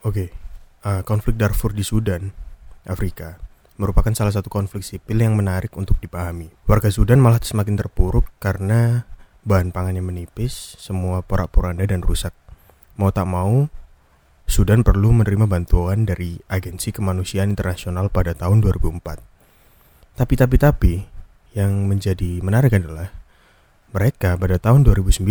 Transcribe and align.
Oke, 0.00 0.32
uh, 0.88 1.04
konflik 1.04 1.36
Darfur 1.36 1.76
di 1.76 1.84
Sudan, 1.84 2.32
Afrika, 2.88 3.36
merupakan 3.76 4.08
salah 4.16 4.32
satu 4.32 4.48
konflik 4.48 4.80
sipil 4.80 5.20
yang 5.20 5.36
menarik 5.36 5.76
untuk 5.76 6.00
dipahami. 6.00 6.48
Warga 6.64 6.88
Sudan 6.88 7.20
malah 7.20 7.36
semakin 7.36 7.76
terpuruk 7.76 8.24
karena 8.40 9.04
bahan 9.44 9.76
pangannya 9.76 10.00
menipis, 10.00 10.80
semua 10.80 11.20
porak-poranda 11.20 11.84
dan 11.84 12.00
rusak. 12.00 12.32
Mau 12.96 13.12
tak 13.12 13.28
mau, 13.28 13.68
Sudan 14.48 14.80
perlu 14.80 15.12
menerima 15.12 15.44
bantuan 15.44 16.08
dari 16.08 16.40
Agensi 16.48 16.96
Kemanusiaan 16.96 17.52
Internasional 17.52 18.08
pada 18.08 18.32
tahun 18.32 18.64
2004. 18.64 19.20
Tapi 20.16 20.34
tapi 20.40 20.56
tapi 20.56 20.94
yang 21.52 21.92
menjadi 21.92 22.40
menarik 22.40 22.72
adalah 22.72 23.12
mereka 23.92 24.32
pada 24.40 24.56
tahun 24.56 24.80
2009 24.80 25.28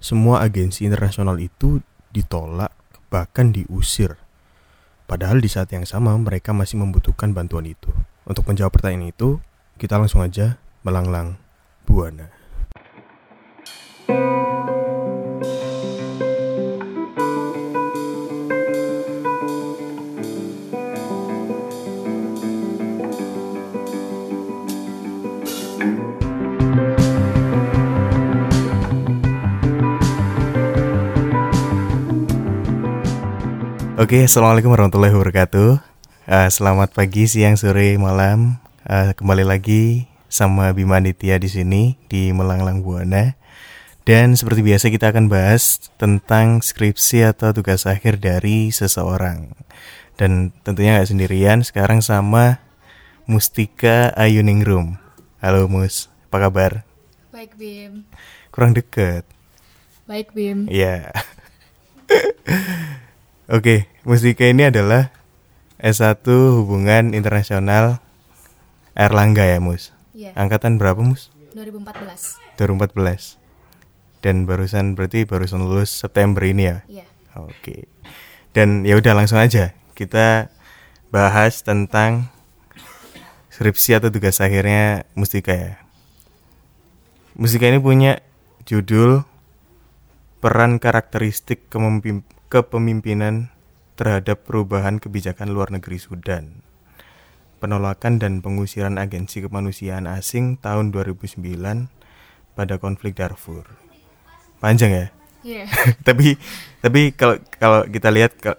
semua 0.00 0.40
agensi 0.40 0.88
internasional 0.88 1.36
itu 1.36 1.84
ditolak 2.16 2.72
bahkan 3.16 3.48
diusir. 3.48 4.20
Padahal 5.08 5.40
di 5.40 5.48
saat 5.48 5.72
yang 5.72 5.88
sama 5.88 6.12
mereka 6.20 6.52
masih 6.52 6.76
membutuhkan 6.76 7.32
bantuan 7.32 7.64
itu. 7.64 7.88
Untuk 8.28 8.44
menjawab 8.44 8.76
pertanyaan 8.76 9.08
itu, 9.08 9.40
kita 9.80 9.96
langsung 9.96 10.20
aja 10.20 10.60
melanglang 10.84 11.40
buana. 11.88 12.35
Oke, 33.96 34.28
assalamualaikum 34.28 34.76
warahmatullahi 34.76 35.16
wabarakatuh. 35.16 35.80
Uh, 36.28 36.48
selamat 36.52 36.92
pagi, 36.92 37.24
siang, 37.24 37.56
sore, 37.56 37.96
malam. 37.96 38.60
Uh, 38.84 39.16
kembali 39.16 39.40
lagi 39.40 40.04
sama 40.28 40.68
Bima 40.76 41.00
Nitya 41.00 41.40
di 41.40 41.48
sini 41.48 41.96
di 42.04 42.28
Melanglang 42.28 42.84
Buana. 42.84 43.40
Dan 44.04 44.36
seperti 44.36 44.60
biasa 44.60 44.92
kita 44.92 45.16
akan 45.16 45.32
bahas 45.32 45.80
tentang 45.96 46.60
skripsi 46.60 47.24
atau 47.24 47.56
tugas 47.56 47.88
akhir 47.88 48.20
dari 48.20 48.68
seseorang. 48.68 49.56
Dan 50.20 50.52
tentunya 50.60 51.00
nggak 51.00 51.16
sendirian, 51.16 51.64
sekarang 51.64 52.04
sama 52.04 52.60
Mustika 53.24 54.12
Ayuningrum. 54.12 55.00
Halo 55.40 55.72
Mus, 55.72 56.12
apa 56.28 56.52
kabar? 56.52 56.84
Baik 57.32 57.56
Bim. 57.56 58.04
Kurang 58.52 58.76
deket. 58.76 59.24
Baik 60.04 60.36
Bim. 60.36 60.68
Iya. 60.68 61.16
Oke, 63.46 63.86
Mustika 64.02 64.42
ini 64.42 64.66
adalah 64.66 65.14
S1 65.78 66.26
Hubungan 66.26 67.14
Internasional 67.14 68.02
Erlangga 68.98 69.46
ya, 69.46 69.62
Mus? 69.62 69.94
Iya. 70.10 70.34
Angkatan 70.34 70.82
berapa, 70.82 70.98
Mus? 70.98 71.30
2014. 71.54 72.42
2014. 72.58 73.38
Dan 74.18 74.50
barusan 74.50 74.98
berarti 74.98 75.22
barusan 75.22 75.62
lulus 75.62 75.94
September 75.94 76.42
ini 76.42 76.74
ya? 76.74 76.76
Iya. 76.90 77.06
Oke. 77.38 77.86
Dan 78.50 78.82
ya 78.82 78.98
udah 78.98 79.14
langsung 79.14 79.38
aja 79.38 79.78
kita 79.94 80.50
bahas 81.14 81.62
tentang 81.62 82.26
skripsi 83.54 84.02
atau 84.02 84.10
tugas 84.10 84.42
akhirnya 84.42 85.06
Mustika 85.14 85.54
ya. 85.54 85.72
Mustika 87.38 87.70
ini 87.70 87.78
punya 87.78 88.18
judul 88.66 89.22
peran 90.42 90.82
karakteristik 90.82 91.70
kepemimp- 91.70 92.35
kepemimpinan 92.48 93.50
terhadap 93.96 94.44
perubahan 94.44 95.00
kebijakan 95.00 95.50
luar 95.50 95.72
negeri 95.72 95.96
Sudan. 95.96 96.62
Penolakan 97.56 98.20
dan 98.20 98.44
pengusiran 98.44 99.00
agensi 99.00 99.40
kemanusiaan 99.40 100.04
asing 100.04 100.60
tahun 100.60 100.92
2009 100.92 101.40
pada 102.52 102.76
konflik 102.76 103.16
Darfur. 103.16 103.64
Panjang 104.60 104.92
ya? 104.92 105.06
Iya. 105.46 105.64
tapi 106.06 106.36
tapi 106.82 107.14
kalau 107.14 107.38
kalau 107.56 107.86
kita 107.86 108.10
lihat 108.10 108.34
ke- 108.36 108.58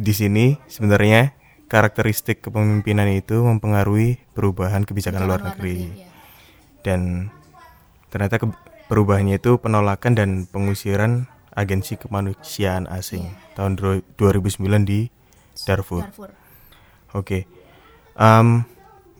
di 0.00 0.14
sini 0.14 0.56
sebenarnya 0.70 1.34
karakteristik 1.66 2.40
kepemimpinan 2.40 3.10
itu 3.10 3.42
mempengaruhi 3.42 4.22
perubahan 4.32 4.86
kebijakan 4.86 5.26
luar 5.26 5.42
negeri 5.42 5.90
Iya. 5.90 6.08
dan 6.86 7.00
ternyata 8.08 8.38
ke- 8.38 8.56
perubahannya 8.86 9.38
itu 9.38 9.58
penolakan 9.58 10.12
dan 10.16 10.30
pengusiran 10.46 11.26
agensi 11.60 12.00
kemanusiaan 12.00 12.88
asing 12.88 13.28
tahun 13.52 13.76
dua- 13.76 14.04
2009 14.16 14.88
di 14.88 15.12
Darfur. 15.68 16.08
Darfur. 16.08 16.30
Oke. 17.12 17.44
Em, 18.16 18.64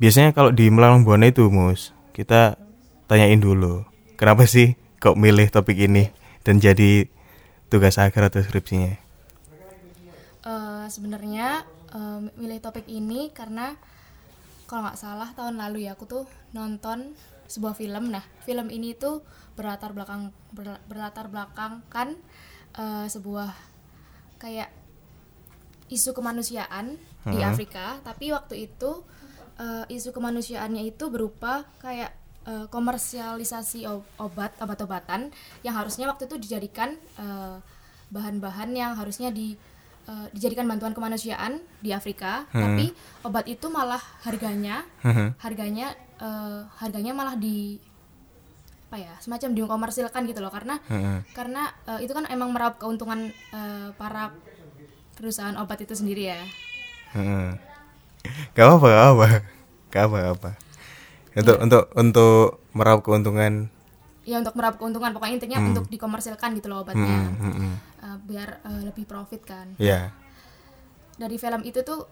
biasanya 0.01 0.33
kalau 0.33 0.49
di 0.49 0.73
Melalang 0.73 1.05
Buana 1.05 1.29
itu, 1.29 1.45
Mus, 1.53 1.93
kita 2.17 2.57
tanyain 3.05 3.37
dulu, 3.37 3.85
kenapa 4.17 4.49
sih 4.49 4.79
kok 4.97 5.21
milih 5.21 5.53
topik 5.53 5.77
ini 5.77 6.09
dan 6.47 6.57
jadi 6.57 7.05
tugas 7.69 8.01
akhir 8.01 8.33
atau 8.33 8.41
skripsinya? 8.41 8.97
Eh, 10.41 10.85
sebenarnya 10.89 11.69
eh, 11.93 12.21
milih 12.41 12.59
topik 12.65 12.89
ini 12.89 13.29
karena 13.37 13.77
kalau 14.65 14.87
nggak 14.87 15.01
salah 15.03 15.29
tahun 15.35 15.59
lalu 15.59 15.91
ya 15.91 15.99
aku 15.99 16.07
tuh 16.07 16.25
nonton 16.57 17.13
sebuah 17.51 17.75
film. 17.75 18.15
Nah, 18.15 18.23
film 18.47 18.71
ini 18.71 18.95
tuh 18.95 19.27
berlatar 19.59 19.91
belakang 19.91 20.31
berla- 20.55 20.81
berlatar 20.87 21.27
belakangkan 21.27 22.15
eh, 22.75 23.07
sebuah 23.07 23.51
kayak 24.39 24.71
isu 25.91 26.15
kemanusiaan 26.15 26.95
di 27.27 27.37
Hmm. 27.37 27.51
Afrika, 27.53 27.99
tapi 28.01 28.33
waktu 28.33 28.71
itu 28.71 29.05
eh, 29.61 29.85
isu 29.93 30.11
kemanusiaannya 30.11 30.89
itu 30.89 31.11
berupa 31.13 31.69
kayak 31.83 32.15
eh, 32.49 32.67
komersialisasi 32.73 33.85
obat 34.17 34.57
obat-obatan 34.57 35.29
yang 35.61 35.75
harusnya 35.77 36.09
waktu 36.09 36.25
itu 36.25 36.41
dijadikan 36.41 36.97
bahan-bahan 38.11 38.75
yang 38.75 38.97
harusnya 38.97 39.31
di 39.31 39.55
eh, 40.09 40.27
dijadikan 40.33 40.65
bantuan 40.65 40.97
kemanusiaan 40.97 41.61
di 41.79 41.93
Afrika, 41.93 42.49
tapi 42.51 42.91
obat 43.23 43.45
itu 43.47 43.67
malah 43.69 44.01
harganya 44.25 44.83
harganya 45.39 45.93
eh, 46.19 46.61
harganya 46.81 47.13
malah 47.13 47.37
di 47.37 47.77
apa 48.91 48.99
ya 48.99 49.15
semacam 49.23 49.55
dikomersilkan 49.55 50.27
gitu 50.27 50.43
loh 50.43 50.51
karena 50.51 50.83
Heeh. 50.85 51.23
karena 51.31 51.71
eh, 51.87 52.03
itu 52.03 52.11
kan 52.11 52.27
emang 52.27 52.51
meraup 52.51 52.75
keuntungan 52.75 53.31
eh, 53.31 53.89
para 53.95 54.35
perusahaan 55.15 55.55
obat 55.55 55.79
itu 55.79 55.95
sendiri 55.95 56.27
ya 56.29 56.43
Heeh. 57.15 57.55
Gak 58.53 58.67
apa, 58.67 58.87
gak 58.87 59.07
apa, 59.09 59.27
gak 59.89 60.03
apa, 60.05 60.17
gak 60.19 60.35
apa. 60.37 60.51
Untuk 61.33 61.57
untuk 61.57 61.83
untuk 61.95 62.43
meraup 62.73 63.01
keuntungan. 63.01 63.71
ya 64.21 64.37
untuk 64.37 64.53
meraup 64.53 64.77
keuntungan 64.77 65.11
pokoknya 65.11 65.35
intinya 65.39 65.59
untuk 65.65 65.87
dikomersilkan 65.87 66.51
gitu 66.53 66.67
loh 66.67 66.83
obatnya 66.83 67.31
Eh, 68.01 68.17
biar 68.27 68.59
eh, 68.61 68.83
lebih 68.85 69.07
profit 69.07 69.47
kan 69.47 69.79
Ya. 69.79 70.11
dari 71.15 71.37
film 71.37 71.63
itu 71.63 71.81
tuh 71.81 72.11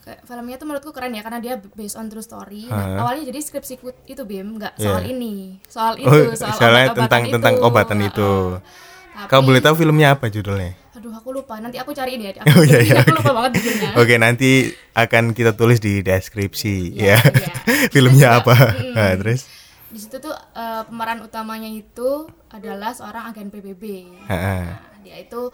kayak 0.00 0.20
filmnya 0.22 0.56
tuh 0.56 0.64
menurutku 0.64 0.90
keren 0.90 1.12
ya 1.12 1.20
karena 1.20 1.38
dia 1.38 1.54
based 1.70 1.94
on 1.94 2.06
true 2.06 2.20
story 2.20 2.64
Nah, 2.66 2.98
awalnya 2.98 3.26
jadi 3.26 3.38
skripsiku 3.38 3.92
itu 4.04 4.22
bim 4.22 4.56
nggak 4.56 4.74
soal 4.74 5.00
Iya. 5.00 5.10
ini 5.10 5.34
soal 5.64 5.94
itu 5.94 6.08
Oh, 6.08 6.32
soal 6.32 6.52
soalnya 6.52 6.84
obat-obatan 6.88 6.98
tentang 6.98 7.22
itu. 7.22 7.32
tentang 7.32 7.54
obatan 7.60 7.98
itu. 8.02 8.30
Tapi- 9.10 9.28
Kau 9.28 9.42
boleh 9.42 9.60
tahu 9.60 9.74
filmnya 9.76 10.14
apa 10.14 10.26
judulnya? 10.26 10.72
aduh 10.90 11.12
aku 11.12 11.30
lupa 11.30 11.56
nanti 11.56 11.76
aku 11.76 11.92
cariin 11.92 12.20
ya 12.20 12.32
Oh 12.50 12.60
iya 12.62 12.80
iya. 12.82 12.94
aku 12.98 13.08
oke. 13.10 13.18
lupa 13.18 13.32
banget 13.34 13.50
judulnya 13.56 13.88
Oke, 13.94 14.14
nanti 14.16 14.50
akan 14.92 15.24
kita 15.32 15.52
tulis 15.52 15.76
di 15.76 16.00
deskripsi 16.00 16.92
Iya, 16.94 17.16
ya. 17.16 17.18
iya. 17.20 17.52
Filmnya 17.92 18.28
Juga, 18.30 18.40
apa? 18.42 18.54
mm. 18.74 18.92
Nah, 18.92 19.12
terus 19.16 19.40
di 19.86 19.98
situ 19.98 20.16
tuh 20.16 20.30
eh, 20.32 20.82
pemeran 20.84 21.20
utamanya 21.20 21.66
itu 21.66 22.24
adalah 22.48 22.90
seorang 22.90 23.26
agen 23.26 23.48
PBB. 23.48 23.84
Nah, 24.24 24.76
dia 25.00 25.16
itu 25.18 25.48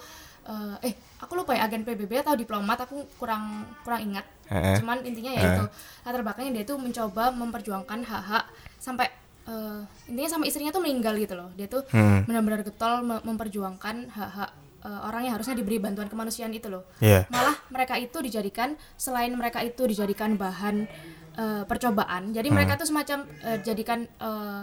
eh, 0.46 0.76
eh 0.82 0.94
aku 1.18 1.32
lupa 1.34 1.52
ya 1.52 1.64
agen 1.64 1.82
PBB 1.82 2.12
atau 2.18 2.34
diplomat 2.34 2.78
aku 2.80 3.02
kurang 3.16 3.44
kurang 3.82 4.00
ingat 4.04 4.22
Heeh. 4.46 4.78
cuman 4.78 5.02
intinya 5.02 5.32
ya 5.32 5.42
itu 5.52 5.64
latar 6.00 6.22
belakangnya 6.22 6.52
dia 6.54 6.64
tuh 6.64 6.76
mencoba 6.76 7.30
memperjuangkan 7.32 7.98
hak-hak 8.00 8.44
sampai 8.76 9.10
eh, 9.44 9.80
intinya 10.06 10.30
sama 10.30 10.44
istrinya 10.44 10.70
tuh 10.70 10.80
meninggal 10.80 11.14
gitu 11.16 11.34
loh 11.34 11.50
dia 11.52 11.66
tuh 11.66 11.82
Hmm. 11.88 12.22
benar-benar 12.22 12.62
getol 12.62 13.00
me- 13.00 13.22
memperjuangkan 13.22 13.96
hak-hak 14.08 14.50
eh, 14.82 15.00
orang 15.02 15.22
yang 15.24 15.34
harusnya 15.34 15.54
diberi 15.54 15.76
bantuan 15.76 16.06
kemanusiaan 16.06 16.50
itu 16.50 16.66
loh 16.66 16.86
Iya. 16.98 17.26
malah 17.26 17.58
mereka 17.68 17.94
itu 17.96 18.18
dijadikan 18.20 18.78
selain 18.94 19.32
mereka 19.32 19.60
itu 19.60 19.82
dijadikan 19.82 20.34
bahan 20.34 20.86
eh, 21.34 21.62
percobaan 21.64 22.30
jadi 22.30 22.46
mereka 22.48 22.76
tuh 22.76 22.86
semacam 22.86 23.18
eh, 23.42 23.58
dijadikan 23.60 24.06
eh, 24.06 24.62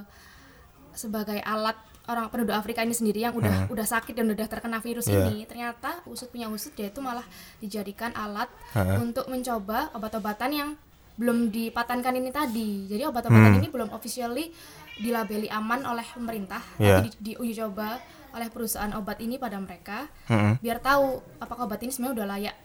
sebagai 0.94 1.42
alat 1.42 1.76
orang 2.04 2.28
penduduk 2.28 2.52
Afrika 2.52 2.82
ini 2.82 2.92
sendiri 2.92 3.22
yang 3.22 3.32
udah 3.32 3.70
udah 3.70 3.86
sakit 3.86 4.12
dan 4.12 4.28
udah 4.28 4.44
terkena 4.44 4.78
virus 4.78 5.08
Iya. 5.08 5.24
ini 5.26 5.44
ternyata 5.44 6.04
usut 6.04 6.28
punya 6.28 6.48
usut 6.48 6.72
dia 6.72 6.88
itu 6.88 7.00
malah 7.00 7.24
dijadikan 7.58 8.12
alat 8.14 8.52
Heeh. 8.74 9.00
untuk 9.00 9.26
mencoba 9.26 9.88
obat-obatan 9.94 10.52
yang 10.52 10.70
belum 11.14 11.48
dipatenkan 11.48 12.12
ini 12.12 12.28
tadi 12.28 12.70
jadi 12.88 13.06
Hmm. 13.06 13.12
obat-obatan 13.12 13.56
ini 13.58 13.70
belum 13.70 13.90
officially 13.90 14.52
dilabeli 14.96 15.48
aman 15.48 15.86
oleh 15.86 16.04
pemerintah 16.04 16.60
Iya. 16.76 17.00
tapi 17.00 17.10
di, 17.14 17.32
diuji 17.32 17.54
coba 17.58 18.02
oleh 18.34 18.50
perusahaan 18.50 18.92
obat 18.94 19.22
ini 19.22 19.38
pada 19.38 19.56
mereka 19.58 20.10
Heeh. 20.28 20.60
biar 20.60 20.82
tahu 20.82 21.22
apakah 21.38 21.64
obat 21.64 21.80
ini 21.80 21.94
sebenarnya 21.94 22.16
udah 22.18 22.28
layak 22.30 22.56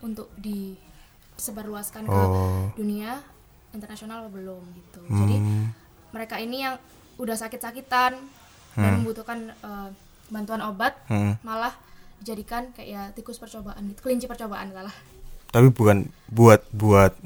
untuk 0.00 0.30
disebarluaskan 0.38 2.06
ke 2.06 2.14
Oh. 2.14 2.70
dunia 2.72 3.20
internasional 3.70 4.24
apa 4.24 4.30
belum 4.30 4.62
gitu. 4.72 5.00
Jadi 5.04 5.36
Hmm. 5.36 5.68
mereka 6.10 6.38
ini 6.38 6.64
yang 6.64 6.80
udah 7.16 7.36
sakit-sakitan 7.36 8.16
dan 8.78 8.92
membutuhkan 8.96 9.38
eh, 9.50 9.88
bantuan 10.26 10.60
obat 10.62 10.92
Hmm. 11.06 11.34
malah 11.40 11.72
dijadikan 12.16 12.72
kayak 12.72 12.88
ya 12.88 13.02
tikus 13.10 13.36
percobaan 13.36 13.80
gitu, 13.86 14.00
kelinci 14.02 14.24
percobaan 14.24 14.70
salah. 14.70 14.92
Tapi 15.46 15.68
bukan 15.68 16.02
buat 16.26 16.64
buat 16.70 17.16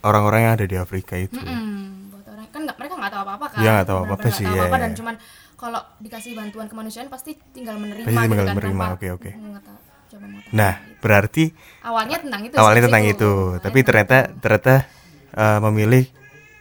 orang-orang 0.00 0.40
yang 0.40 0.52
ada 0.54 0.66
di 0.66 0.76
Afrika 0.76 1.14
itu. 1.14 1.36
Mm-mm. 1.36 2.10
buat 2.10 2.24
orang 2.26 2.46
kan 2.48 2.60
nggak 2.64 2.76
mereka 2.76 2.94
nggak 2.96 3.12
tahu 3.12 3.22
apa-apa 3.22 3.46
kan 3.48 3.60
Iya, 3.60 3.70
nggak 3.72 3.86
tahu 3.86 3.98
apa-apa 4.00 4.28
sih, 4.30 4.44
tahu 4.44 4.50
iya, 4.50 4.60
apa-apa 4.60 4.76
iya. 4.76 4.82
dan 4.82 4.92
cuman 4.94 5.14
kalau 5.54 5.80
dikasih 5.98 6.32
bantuan 6.32 6.66
kemanusiaan 6.66 7.06
pasti 7.06 7.36
tinggal 7.52 7.76
menerima 7.76 8.02
Pasti 8.02 8.16
tinggal 8.16 8.32
gitu 8.32 8.40
kan, 8.40 8.56
menerima, 8.56 8.84
oke, 8.90 9.06
oke. 9.12 9.30
mengeta- 9.30 9.80
coba 10.08 10.24
mengetahui 10.26 10.56
Nah, 10.56 10.72
gitu. 10.74 10.98
berarti 11.00 11.44
awalnya 11.80 12.16
tentang 12.18 12.40
itu 12.42 12.54
awalnya 12.56 12.82
tentang 12.82 13.04
itu, 13.04 13.30
Awalnya 13.30 13.60
tapi 13.60 13.78
ternyata 13.82 14.16
itu. 14.24 14.32
ternyata 14.40 14.74
eh, 15.30 15.58
memilih 15.60 16.04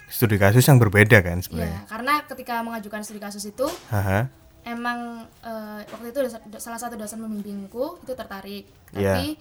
studi 0.10 0.36
kasus 0.36 0.66
yang 0.66 0.76
berbeda 0.76 1.22
kan 1.22 1.38
sebenarnya. 1.40 1.86
karena 1.86 2.14
ketika 2.26 2.60
mengajukan 2.60 3.02
studi 3.02 3.18
kasus 3.18 3.46
itu 3.46 3.70
Haha. 3.88 4.26
emang 4.64 5.00
eh, 5.40 5.82
waktu 5.88 6.10
itu 6.10 6.20
salah 6.56 6.76
satu 6.76 6.94
dosen 6.94 7.20
pembimbingku 7.20 8.02
itu 8.02 8.12
tertarik 8.12 8.66
tapi 8.90 9.38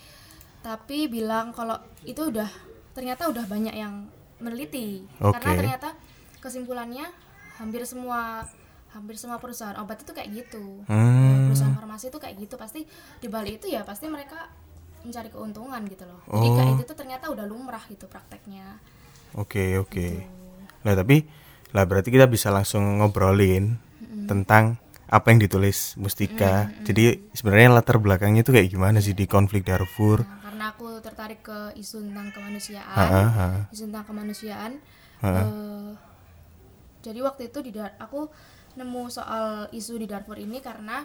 tapi 0.59 0.99
bilang 1.07 1.51
kalau 1.51 1.75
itu 2.03 2.21
udah 2.23 2.47
ternyata 2.93 3.27
udah 3.27 3.45
banyak 3.45 3.73
yang 3.73 4.07
meneliti 4.39 5.09
Oke. 5.19 5.39
karena 5.39 5.51
ternyata 5.57 5.89
kesimpulannya 6.39 7.07
hampir 7.57 7.83
semua 7.83 8.45
hampir 8.89 9.15
semua 9.15 9.37
perusahaan 9.37 9.77
obat 9.77 9.99
itu 9.99 10.13
kayak 10.13 10.29
gitu 10.35 10.85
Hmm. 10.85 11.49
perusahaan 11.49 11.75
farmasi 11.75 12.09
itu 12.09 12.19
kayak 12.19 12.37
gitu 12.39 12.55
pasti 12.55 12.85
di 13.19 13.27
balik 13.27 13.59
itu 13.59 13.69
ya 13.69 13.83
pasti 13.83 14.07
mereka 14.07 14.49
mencari 15.01 15.29
keuntungan 15.29 15.81
gitu 15.87 16.05
loh 16.05 16.21
jadi 16.27 16.45
Oh. 16.45 16.55
kayak 16.55 16.71
itu 16.75 16.85
tuh 16.85 16.97
ternyata 16.97 17.25
udah 17.27 17.45
lumrah 17.45 17.83
gitu 17.87 18.05
prakteknya 18.05 18.77
Oke, 19.35 19.77
oke. 19.77 20.25
Nah, 20.81 20.95
tapi 20.95 21.27
lah 21.69 21.85
berarti 21.85 22.09
kita 22.09 22.25
bisa 22.25 22.49
langsung 22.49 22.99
ngobrolin 22.99 23.77
tentang 24.25 24.77
apa 25.05 25.27
yang 25.29 25.41
ditulis 25.41 25.97
Mustika. 25.97 26.69
Jadi 26.83 27.33
sebenarnya 27.33 27.73
latar 27.73 27.97
belakangnya 27.97 28.41
itu 28.41 28.53
kayak 28.53 28.69
gimana 28.69 29.01
sih 29.01 29.13
di 29.13 29.25
konflik 29.25 29.65
Darfur? 29.65 30.21
Nah, 30.21 30.41
karena 30.43 30.65
aku 30.71 31.01
tertarik 31.01 31.41
ke 31.41 31.73
isu 31.75 32.05
tentang 32.05 32.29
kemanusiaan 32.31 32.93
Ha-ha, 32.95 33.25
ha. 33.27 33.49
isu 33.69 33.89
tentang 33.89 34.05
kemanusiaan 34.05 34.73
Ha. 35.19 35.31
eh, 35.35 35.91
jadi 37.01 37.19
waktu 37.23 37.49
itu 37.49 37.59
di 37.59 37.73
Dar- 37.73 37.97
aku 37.97 38.29
nemu 38.75 39.09
soal 39.09 39.67
isu 39.71 39.97
di 39.97 40.07
Darfur 40.07 40.37
ini 40.37 40.61
karena 40.61 41.03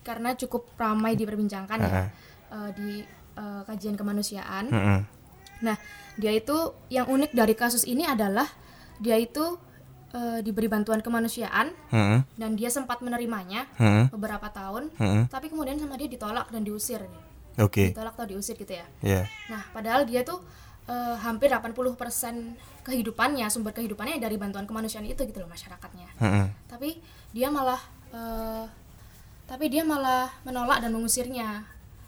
karena 0.00 0.32
cukup 0.32 0.70
ramai 0.76 1.12
diperbincangkan 1.12 1.78
ya 1.78 1.90
Ha-ha. 1.90 2.04
eh, 2.54 2.70
di 2.72 2.90
eh, 3.34 3.62
kajian 3.64 3.94
kemanusiaan. 3.94 4.70
Nah, 5.62 5.76
dia 6.16 6.32
itu 6.32 6.72
yang 6.88 7.06
unik 7.08 7.36
dari 7.36 7.54
kasus 7.56 7.84
ini 7.84 8.04
adalah 8.08 8.48
dia 8.96 9.20
itu 9.20 9.60
eh, 10.16 10.40
diberi 10.40 10.68
bantuan 10.68 11.04
kemanusiaan 11.04 11.72
Mm-mm. 11.92 12.20
dan 12.40 12.50
dia 12.56 12.72
sempat 12.72 13.04
menerimanya 13.04 13.68
Mm-mm. 13.76 14.12
beberapa 14.12 14.48
tahun, 14.48 14.92
Mm-mm. 14.96 15.28
tapi 15.28 15.52
kemudian 15.52 15.76
sama 15.76 16.00
dia 16.00 16.08
ditolak 16.08 16.48
dan 16.48 16.64
diusir, 16.64 17.04
Oke. 17.60 17.92
ditolak 17.92 18.16
atau 18.16 18.28
diusir 18.28 18.56
gitu 18.56 18.72
ya. 18.72 18.86
Ya. 19.04 19.22
Nah, 19.52 19.62
padahal 19.76 20.08
dia 20.08 20.24
tuh 20.24 20.40
eh, 20.88 21.16
hampir 21.20 21.52
80% 21.52 21.84
kehidupannya, 22.86 23.46
sumber 23.52 23.76
kehidupannya 23.76 24.16
dari 24.16 24.40
bantuan 24.40 24.64
kemanusiaan 24.64 25.04
itu 25.04 25.20
gitu 25.28 25.44
loh 25.44 25.50
masyarakatnya. 25.52 26.08
Mm-mm. 26.20 26.46
Tapi 26.72 26.96
dia 27.36 27.52
malah 27.52 27.80
eh, 28.16 28.64
tapi 29.46 29.70
dia 29.70 29.86
malah 29.86 30.26
menolak 30.42 30.82
dan 30.82 30.90
mengusirnya. 30.90 31.62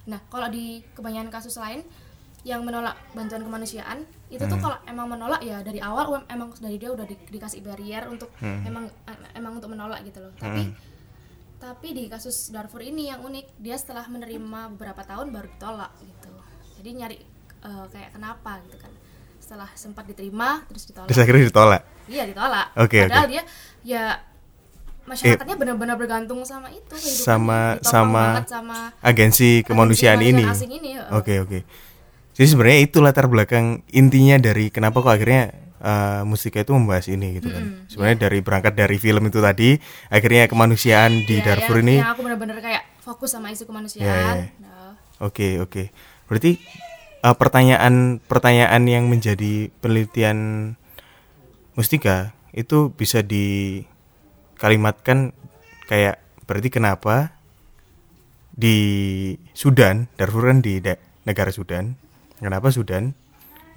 Nah, 0.09 0.21
kalau 0.33 0.49
di 0.51 0.81
kebanyakan 0.97 1.31
kasus 1.31 1.55
lain 1.61 1.85
yang 2.41 2.63
menolak 2.63 2.95
bantuan 3.13 3.43
kemanusiaan 3.43 3.99
itu 4.29 4.45
tuh 4.47 4.59
kalau 4.59 4.79
emang 4.85 5.07
menolak 5.09 5.41
ya 5.41 5.59
dari 5.61 5.81
awal 5.81 6.07
em- 6.15 6.29
emang 6.31 6.49
dari 6.55 6.77
dia 6.77 6.89
udah 6.89 7.03
di- 7.03 7.19
dikasih 7.29 7.61
barrier 7.61 8.07
untuk 8.07 8.31
emang 8.63 8.85
em- 9.05 9.33
emang 9.35 9.53
untuk 9.57 9.69
menolak 9.69 10.01
gitu 10.03 10.21
loh. 10.21 10.31
Tapi 10.35 10.71
tapi 11.59 11.89
di 11.91 12.07
kasus 12.07 12.49
Darfur 12.49 12.79
ini 12.79 13.11
yang 13.11 13.19
unik 13.21 13.59
dia 13.59 13.75
setelah 13.75 14.07
menerima 14.07 14.71
beberapa 14.71 15.03
tahun 15.03 15.35
baru 15.35 15.51
ditolak 15.51 15.91
gitu. 15.99 16.31
Jadi 16.79 16.91
nyari 16.95 17.17
eh, 17.59 17.87
kayak 17.91 18.11
kenapa 18.15 18.63
gitu 18.63 18.79
kan. 18.79 18.93
Setelah 19.41 19.69
sempat 19.75 20.07
diterima 20.07 20.63
terus 20.65 20.87
ditolak. 20.87 21.09
Terus 21.11 21.19
akhirnya 21.19 21.45
ditolak. 21.45 21.83
Iya 22.07 22.23
ditolak. 22.25 22.67
Oke, 22.79 22.99
Padahal 23.05 23.27
oke. 23.27 23.33
dia 23.33 23.43
ya 23.83 24.05
masyarakatnya 25.03 25.57
benar-benar 25.57 25.97
bergantung 25.97 26.45
sama 26.45 26.69
itu. 26.71 26.95
Sama 27.01 27.81
sama 27.81 28.45
sama 28.45 28.79
agensi 29.01 29.65
kemanusiaan 29.65 30.21
ini. 30.21 30.45
Oke, 31.11 31.35
oke. 31.41 31.59
Jadi 32.39 32.55
sebenarnya 32.55 32.87
itu 32.87 33.03
latar 33.03 33.27
belakang 33.27 33.83
intinya 33.91 34.39
dari 34.39 34.71
kenapa 34.71 35.03
kok 35.03 35.11
akhirnya 35.11 35.51
eh, 35.83 36.23
Mustika 36.23 36.63
itu 36.63 36.71
membahas 36.71 37.11
ini 37.11 37.43
gitu 37.43 37.51
kan. 37.51 37.83
Sebenarnya 37.91 38.31
dari 38.31 38.39
berangkat 38.39 38.79
dari 38.79 38.95
film 39.03 39.27
itu 39.27 39.43
tadi, 39.43 39.75
akhirnya 40.07 40.47
kemanusiaan 40.47 41.27
di 41.27 41.43
Iya, 41.43 41.59
Darfur 41.59 41.83
yang, 41.83 41.91
ini 41.91 41.99
yang 41.99 42.15
aku 42.15 42.23
benar-benar 42.23 42.63
kayak 42.63 42.87
fokus 43.03 43.35
sama 43.35 43.51
isu 43.51 43.67
kemanusiaan. 43.67 44.07
Iya, 44.07 44.39
iya. 44.39 44.55
Nah, 44.63 44.95
Oke 45.19 45.59
oke. 45.59 45.91
Berarti 46.31 46.63
uh, 47.27 47.35
pertanyaan 47.35 48.23
pertanyaan 48.23 48.87
yang 48.87 49.11
menjadi 49.11 49.67
penelitian 49.83 50.39
Mustika 51.75 52.39
itu 52.55 52.95
bisa 52.95 53.19
dikalimatkan 53.23 55.31
kayak 55.91 56.23
berarti 56.47 56.71
kenapa 56.71 57.35
di 58.55 58.79
Sudan, 59.55 60.07
Darfur 60.19 60.47
kan 60.51 60.59
di 60.63 60.81
negara 61.23 61.51
Sudan, 61.55 61.95
kenapa 62.39 62.71
Sudan 62.73 63.15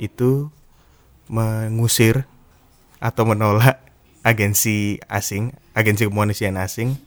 itu 0.02 0.50
mengusir 1.30 2.26
atau 3.02 3.24
menolak 3.26 3.82
agensi 4.22 5.02
asing, 5.10 5.54
agensi 5.74 6.06
kemanusiaan 6.06 6.58
asing 6.62 6.98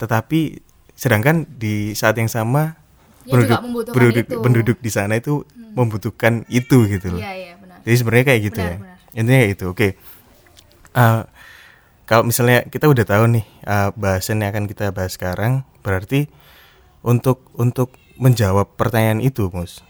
tetapi 0.00 0.64
sedangkan 0.96 1.44
di 1.44 1.92
saat 1.92 2.16
yang 2.16 2.32
sama 2.32 2.80
membutuhkan 3.28 3.92
penduduk, 3.92 4.24
itu. 4.24 4.32
Hmm. 4.32 4.44
penduduk 4.48 4.78
di 4.80 4.90
sana 4.90 5.20
itu 5.20 5.44
membutuhkan 5.76 6.48
itu 6.48 6.88
gitu 6.88 7.12
loh. 7.12 7.20
Iya 7.20 7.32
iya 7.36 7.52
benar. 7.60 7.84
Jadi 7.84 7.96
sebenarnya 8.00 8.26
kayak 8.32 8.40
gitu 8.48 8.60
Benar, 8.64 8.72
ya. 8.72 8.78
benar. 8.80 8.96
Intinya 9.12 9.38
kayak 9.44 9.52
itu. 9.52 9.64
Oke. 9.68 9.88
Eh, 10.96 11.22
kalau 12.08 12.22
misalnya 12.24 12.64
kita 12.66 12.88
udah 12.88 13.04
tahu 13.04 13.24
nih 13.28 13.44
eh, 13.44 13.88
bahasan 13.92 14.40
yang 14.40 14.50
akan 14.56 14.64
kita 14.66 14.88
bahas 14.90 15.12
sekarang, 15.14 15.68
berarti 15.84 16.32
untuk 17.04 17.44
untuk 17.60 17.92
menjawab 18.20 18.76
pertanyaan 18.76 19.24
itu, 19.24 19.48
Mus. 19.48 19.80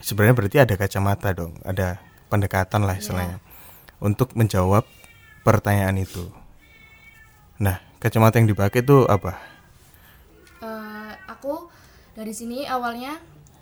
Sebenarnya 0.00 0.34
berarti 0.34 0.56
ada 0.58 0.74
kacamata 0.74 1.30
dong, 1.36 1.60
ada 1.62 2.00
pendekatan 2.32 2.82
Iya. 2.82 2.88
lah 2.88 2.96
istilahnya. 2.96 3.38
Untuk 4.02 4.34
menjawab 4.34 4.82
pertanyaan 5.46 6.00
itu. 6.00 6.26
Nah, 7.62 7.78
kacamata 8.02 8.40
yang 8.42 8.50
dipakai 8.50 8.82
itu 8.82 9.06
apa? 9.06 9.38
Eh, 10.62 11.12
aku 11.28 11.70
dari 12.16 12.32
sini 12.34 12.66
awalnya 12.66 13.20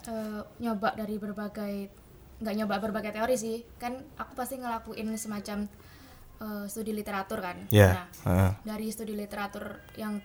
eh, 0.09 0.41
nyoba 0.57 0.97
dari 0.97 1.21
berbagai 1.21 1.93
nggak 2.41 2.55
nyoba 2.57 2.81
berbagai 2.81 3.13
teori 3.13 3.37
sih 3.37 3.61
kan 3.77 4.01
aku 4.17 4.33
pasti 4.33 4.57
ngelakuin 4.57 5.13
semacam 5.13 5.69
eh, 6.41 6.65
studi 6.65 6.91
literatur 6.91 7.37
kan. 7.37 7.57
Ya. 7.69 7.89
nah 7.93 8.05
heeh, 8.25 8.51
dari 8.65 8.89
studi 8.89 9.13
literatur 9.13 9.63
yang 9.93 10.17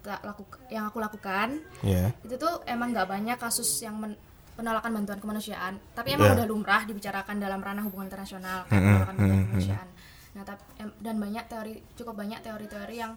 tak 0.00 0.20
laku 0.22 0.42
yang 0.66 0.84
aku 0.86 0.98
lakukan 0.98 1.60
ya. 1.82 2.08
itu 2.18 2.34
tuh 2.34 2.64
emang 2.64 2.90
nggak 2.90 3.04
banyak 3.06 3.36
kasus 3.36 3.68
yang 3.78 3.94
men- 3.94 4.16
penolakan 4.52 4.92
bantuan 4.94 5.16
kemanusiaan. 5.18 5.76
Tapi 5.90 6.12
emang 6.12 6.28
Ya. 6.28 6.34
udah 6.34 6.46
lumrah 6.46 6.82
dibicarakan 6.82 7.36
dalam 7.36 7.58
ranah 7.58 7.82
hubungan 7.82 8.04
internasional 8.06 8.64
kan 8.66 8.80
penolakan 8.80 9.14
bantuan 9.14 9.40
kemanusiaan. 9.46 9.88
Nah 10.32 10.42
tap- 10.42 10.68
em- 10.76 10.96
dan 10.98 11.16
banyak 11.16 11.44
teori 11.46 11.72
cukup 11.94 12.14
banyak 12.14 12.40
teori-teori 12.40 12.96
yang 12.98 13.12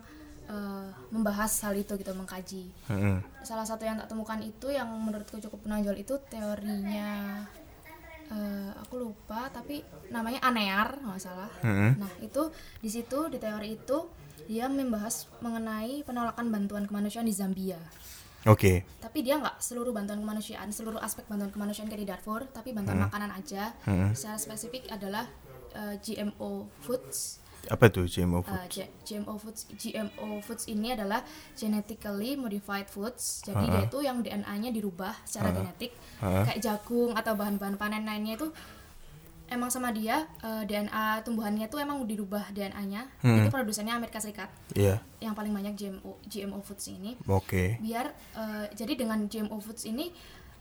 eh, 0.46 0.86
membahas 1.10 1.50
hal 1.62 1.74
itu 1.74 1.96
gitu 1.96 2.13
mengkaji. 2.13 2.70
Salah 3.42 3.65
satu 3.65 3.82
yang 3.82 3.98
tak 3.98 4.08
temukan 4.08 4.38
itu 4.39 4.70
yang 4.70 4.86
menurutku 4.88 5.39
cukup 5.39 5.65
menonjol 5.65 5.98
itu 5.98 6.13
teorinya 6.30 7.42
eh, 8.27 8.72
aku 8.77 8.96
lupa 8.98 9.48
tapi 9.50 9.82
namanya 10.08 10.41
Anear 10.41 10.98
nggak 10.98 11.20
salah 11.20 11.51
Mm-mm. 11.62 11.98
nah 11.98 12.12
itu 12.20 12.50
di 12.77 12.89
situ 12.89 13.27
di 13.27 13.38
teori 13.38 13.75
itu 13.75 13.98
dia 14.46 14.65
membahas 14.65 15.25
mengenai 15.39 16.01
penolakan 16.01 16.48
bantuan 16.48 16.86
kemanusiaan 16.86 17.25
di 17.25 17.34
Zambia 17.34 17.77
Oke. 18.46 18.86
tapi 19.01 19.22
dia 19.22 19.38
nggak 19.38 19.58
seluruh 19.58 19.89
bantuan 19.89 20.22
kemanusiaan 20.22 20.70
seluruh 20.70 21.00
aspek 21.00 21.25
bantuan 21.25 21.50
kemanusiaan 21.50 21.86
kayak 21.86 22.01
di 22.01 22.08
Darfur 22.08 22.46
tapi 22.48 22.72
bantuan 22.72 23.01
makanan 23.01 23.34
aja 23.34 23.74
Hmm. 23.84 24.13
secara 24.13 24.38
spesifik 24.38 24.86
adalah 24.88 25.25
eh, 25.74 25.98
GMO 25.98 26.70
foods 26.79 27.41
Apa 27.67 27.86
tuh 27.88 28.05
GMO 28.05 28.39
food? 28.39 28.53
Uh, 28.53 28.67
G- 28.67 28.91
GMO 29.03 29.34
foods 29.36 29.62
GMO 29.72 30.27
foods 30.39 30.65
ini 30.65 30.91
adalah 30.91 31.22
genetically 31.55 32.34
modified 32.34 32.86
foods 32.86 33.41
jadi 33.41 33.63
dia 33.63 33.81
itu 33.84 34.00
yang 34.00 34.19
DNA-nya 34.19 34.69
dirubah 34.69 35.13
secara 35.24 35.50
genetik 35.51 35.91
kayak 36.19 36.60
jagung 36.60 37.12
atau 37.12 37.34
bahan-bahan 37.34 37.75
panen 37.75 38.03
lainnya 38.03 38.36
itu 38.36 38.48
emang 39.45 39.69
sama 39.69 39.89
dia 39.89 40.25
eh, 40.39 40.63
DNA 40.63 41.22
tumbuhannya 41.22 41.65
tuh 41.65 41.77
emang 41.77 42.01
dirubah 42.03 42.50
DNA-nya 42.50 43.05
Hmm. 43.19 43.38
itu 43.38 43.50
produsennya 43.50 43.93
Amerika 43.93 44.17
Serikat 44.17 44.50
Iya. 44.72 44.98
yang 45.19 45.34
paling 45.34 45.51
banyak 45.51 45.74
GMO 45.74 46.17
GMO 46.24 46.60
foods 46.60 46.86
ini 46.88 47.13
Oke. 47.25 47.77
biar 47.77 48.10
eh, 48.34 48.65
jadi 48.74 48.93
dengan 48.95 49.25
GMO 49.25 49.57
foods 49.57 49.86
ini 49.86 50.10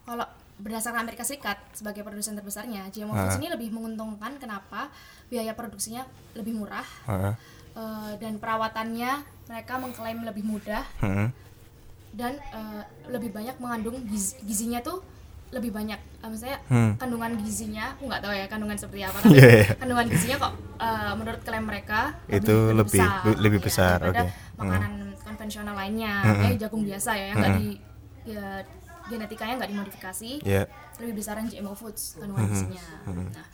kalau 0.02 0.28
berdasarkan 0.56 1.02
Amerika 1.02 1.22
Serikat 1.22 1.58
sebagai 1.70 2.00
produsen 2.00 2.32
terbesarnya 2.32 2.86
GMO 2.88 3.10
foods 3.10 3.34
Ah. 3.34 3.40
ini 3.40 3.48
lebih 3.48 3.68
menguntungkan 3.70 4.38
kenapa 4.38 4.86
biaya 5.26 5.50
produksinya 5.50 6.06
lebih 6.32 6.54
murah 6.54 6.86
Heeh. 7.04 7.34
eh, 7.74 8.12
dan 8.16 8.38
perawatannya 8.38 9.12
mereka 9.44 9.72
mengklaim 9.76 10.22
lebih 10.22 10.44
mudah 10.44 10.86
Heeh. 11.00 11.28
dan 12.12 12.32
eh, 12.38 12.82
lebih 13.08 13.30
banyak 13.30 13.58
mengandung 13.58 13.98
gizi, 14.04 14.38
gizinya 14.40 14.78
tuh 14.80 15.02
lebih 15.50 15.70
banyak 15.70 15.98
Eh, 16.24 16.30
misalnya 16.30 16.56
Hmm. 16.66 16.96
kandungan 16.96 17.36
gizinya 17.36 17.92
aku 17.92 18.06
nggak 18.06 18.22
tahu 18.22 18.32
ya 18.32 18.46
kandungan 18.46 18.74
seperti 18.74 19.02
apa 19.02 19.18
tapi 19.22 19.34
Iya, 19.34 19.44
iya. 19.44 19.66
kandungan 19.76 20.06
gizinya 20.08 20.36
kok 20.40 20.52
eh, 20.78 21.12
menurut 21.14 21.40
klaim 21.42 21.64
mereka 21.64 22.00
Itu 22.26 22.56
lebih- 22.70 23.04
lebih 23.36 23.58
ya, 23.58 23.64
besar, 23.64 23.96
daripada 23.98 24.22
oke. 24.22 24.30
Hmm. 24.30 24.58
makanan 24.62 24.92
konvensional 25.20 25.74
lainnya 25.74 26.14
Hmm. 26.22 26.40
kayak 26.40 26.56
jagung 26.58 26.82
biasa 26.82 27.10
ya 27.12 27.24
yang 27.26 27.36
nggak 27.36 27.50
Hmm. 27.50 27.60
di 27.60 27.68
ya 28.24 28.46
genetikanya 29.06 29.54
nggak 29.56 29.70
dimodifikasi 29.70 30.30
Iya. 30.40 30.64
lebih 30.96 31.14
besaran 31.16 31.44
GMO 31.44 31.72
foods 31.72 32.14
Hmm. 32.14 32.20
kandungan 32.24 32.44
gizinya 32.46 32.86
nah 33.30 33.46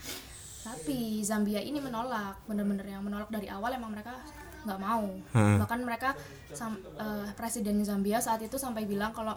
tapi 0.62 0.98
Zambia 1.20 1.58
ini 1.58 1.78
menolak 1.78 2.36
bener-bener 2.44 2.84
yang 2.86 3.00
menolak 3.00 3.26
dari 3.28 3.48
awal 3.48 3.72
emang 3.72 3.90
mereka 3.90 4.14
nggak 4.60 4.76
mau 4.78 5.08
Hmm. 5.32 5.56
bahkan 5.56 5.80
mereka 5.80 6.12
sam- 6.50 6.78
eh, 6.94 7.28
presiden 7.32 7.80
Zambia 7.80 8.18
saat 8.18 8.40
itu 8.40 8.56
sampai 8.56 8.84
bilang 8.84 9.10
kalau 9.10 9.34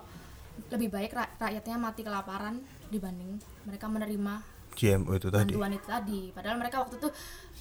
lebih 0.69 0.89
baik 0.89 1.11
ra- 1.11 1.31
rakyatnya 1.39 1.77
mati 1.77 2.01
kelaparan 2.01 2.59
dibanding 2.87 3.37
mereka 3.63 3.87
menerima 3.87 4.43
GMO 4.73 5.11
itu 5.13 5.29
tadi. 5.29 5.49
bantuan 5.49 5.71
itu 5.71 5.87
tadi 5.87 6.21
padahal 6.29 6.57
mereka 6.57 6.77
waktu 6.79 6.97
itu 6.97 7.09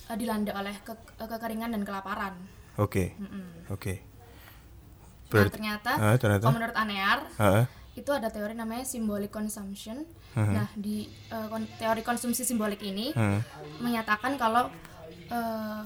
eh, 0.05 0.17
dilanda 0.19 0.53
oleh 0.53 0.75
ke- 0.79 0.93
eh, 1.15 1.29
kekeringan 1.29 1.71
dan 1.71 1.83
kelaparan 1.83 2.35
Oke. 2.75 3.15
Mm-mm. 3.17 3.69
Oke. 3.69 4.01
nah 4.03 5.31
Berarti 5.31 5.53
ternyata 5.55 5.91
Ah, 5.95 6.17
ternyata? 6.17 6.43
kalau 6.43 6.57
menurut 6.59 6.75
Anear 6.75 7.19
Heeh. 7.39 7.65
Itu 7.93 8.09
ada 8.09 8.29
teori 8.29 8.53
namanya 8.53 8.83
symbolic 8.83 9.29
consumption. 9.29 10.05
Mhm. 10.33 10.49
Nah, 10.51 10.69
di 10.75 11.05
kon- 11.47 11.69
teori 11.77 12.01
konsumsi 12.01 12.43
simbolik 12.43 12.81
ini 12.81 13.13
Hmm. 13.13 13.41
menyatakan 13.79 14.37
kalau 14.37 14.73
eh, 15.29 15.83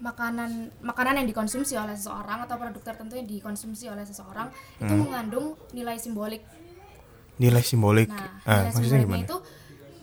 makanan 0.00 0.50
makanan 0.80 1.22
yang 1.22 1.28
dikonsumsi 1.28 1.76
oleh 1.76 1.94
seseorang 1.94 2.42
atau 2.42 2.58
produk 2.58 2.82
tertentu 2.82 3.14
yang 3.14 3.24
dikonsumsi 3.24 3.86
oleh 3.86 4.02
seseorang 4.02 4.50
itu 4.76 4.88
Hmm. 4.88 5.00
mengandung 5.00 5.46
nilai 5.70 5.94
simbolik. 5.94 6.42
Nilai 7.38 7.62
simbolik. 7.62 8.08
Nah, 8.08 8.18
ah, 8.42 8.50
nilai 8.58 8.64
maksudnya 8.68 8.88
simboliknya 8.98 9.06
gimana? 9.06 9.24
itu 9.24 9.36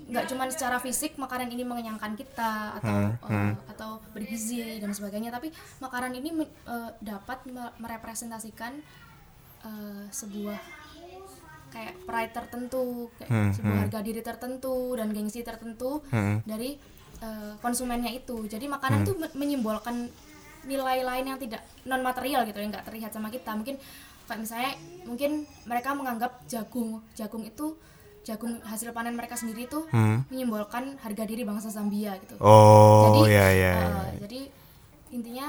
nggak 0.10 0.26
cuma 0.26 0.44
secara 0.48 0.78
fisik 0.80 1.12
makanan 1.16 1.52
ini 1.52 1.62
mengenyangkan 1.62 2.18
kita 2.18 2.82
atau 2.82 2.90
Hmm, 2.90 3.14
hmm. 3.22 3.52
atau 3.70 4.02
bergizi 4.10 4.82
dan 4.82 4.90
sebagainya, 4.90 5.30
tapi 5.30 5.52
makanan 5.78 6.16
ini 6.16 6.30
me- 6.34 6.54
eh, 6.66 6.92
dapat 7.00 7.46
me- 7.46 7.74
merepresentasikan 7.78 8.80
eh, 9.60 10.04
sebuah 10.10 10.56
kayak 11.70 11.94
pride 12.04 12.34
tertentu, 12.34 12.86
kayak 13.16 13.30
Hmm, 13.30 13.52
sebuah 13.52 13.70
hmm. 13.72 13.82
harga 13.86 14.00
diri 14.02 14.22
tertentu 14.22 14.76
dan 14.94 15.08
gengsi 15.10 15.42
tertentu 15.42 16.02
Hmm. 16.10 16.42
dari 16.44 16.78
eh, 17.20 17.54
konsumennya 17.60 18.16
itu. 18.16 18.48
Jadi 18.48 18.64
makanan 18.66 19.04
itu 19.04 19.12
me- 19.14 19.36
menyimbolkan 19.36 20.08
nilai 20.64 21.04
lain 21.04 21.26
yang 21.26 21.36
tidak 21.36 21.60
non 21.84 22.00
material 22.00 22.44
gitu 22.44 22.56
yang 22.58 22.72
nggak 22.72 22.88
terlihat 22.88 23.12
sama 23.12 23.28
kita. 23.28 23.52
Mungkin 23.52 23.76
kayak 24.24 24.40
misalnya 24.40 24.72
mungkin 25.04 25.32
mereka 25.66 25.92
menganggap 25.92 26.48
jagung, 26.48 27.04
jagung 27.12 27.44
itu 27.44 27.76
jagung 28.24 28.62
hasil 28.62 28.92
panen 28.92 29.16
mereka 29.16 29.36
sendiri 29.36 29.66
itu 29.66 29.84
Hmm. 29.90 30.24
menyimbolkan 30.28 30.96
harga 30.98 31.24
diri 31.26 31.44
bangsa 31.44 31.68
Zambia 31.68 32.16
gitu. 32.16 32.40
Oh, 32.40 33.12
jadi 33.12 33.20
ya 33.28 33.48
ya. 33.50 33.74
eh, 33.74 33.84
ya. 33.84 34.20
jadi 34.24 34.40
intinya 35.10 35.48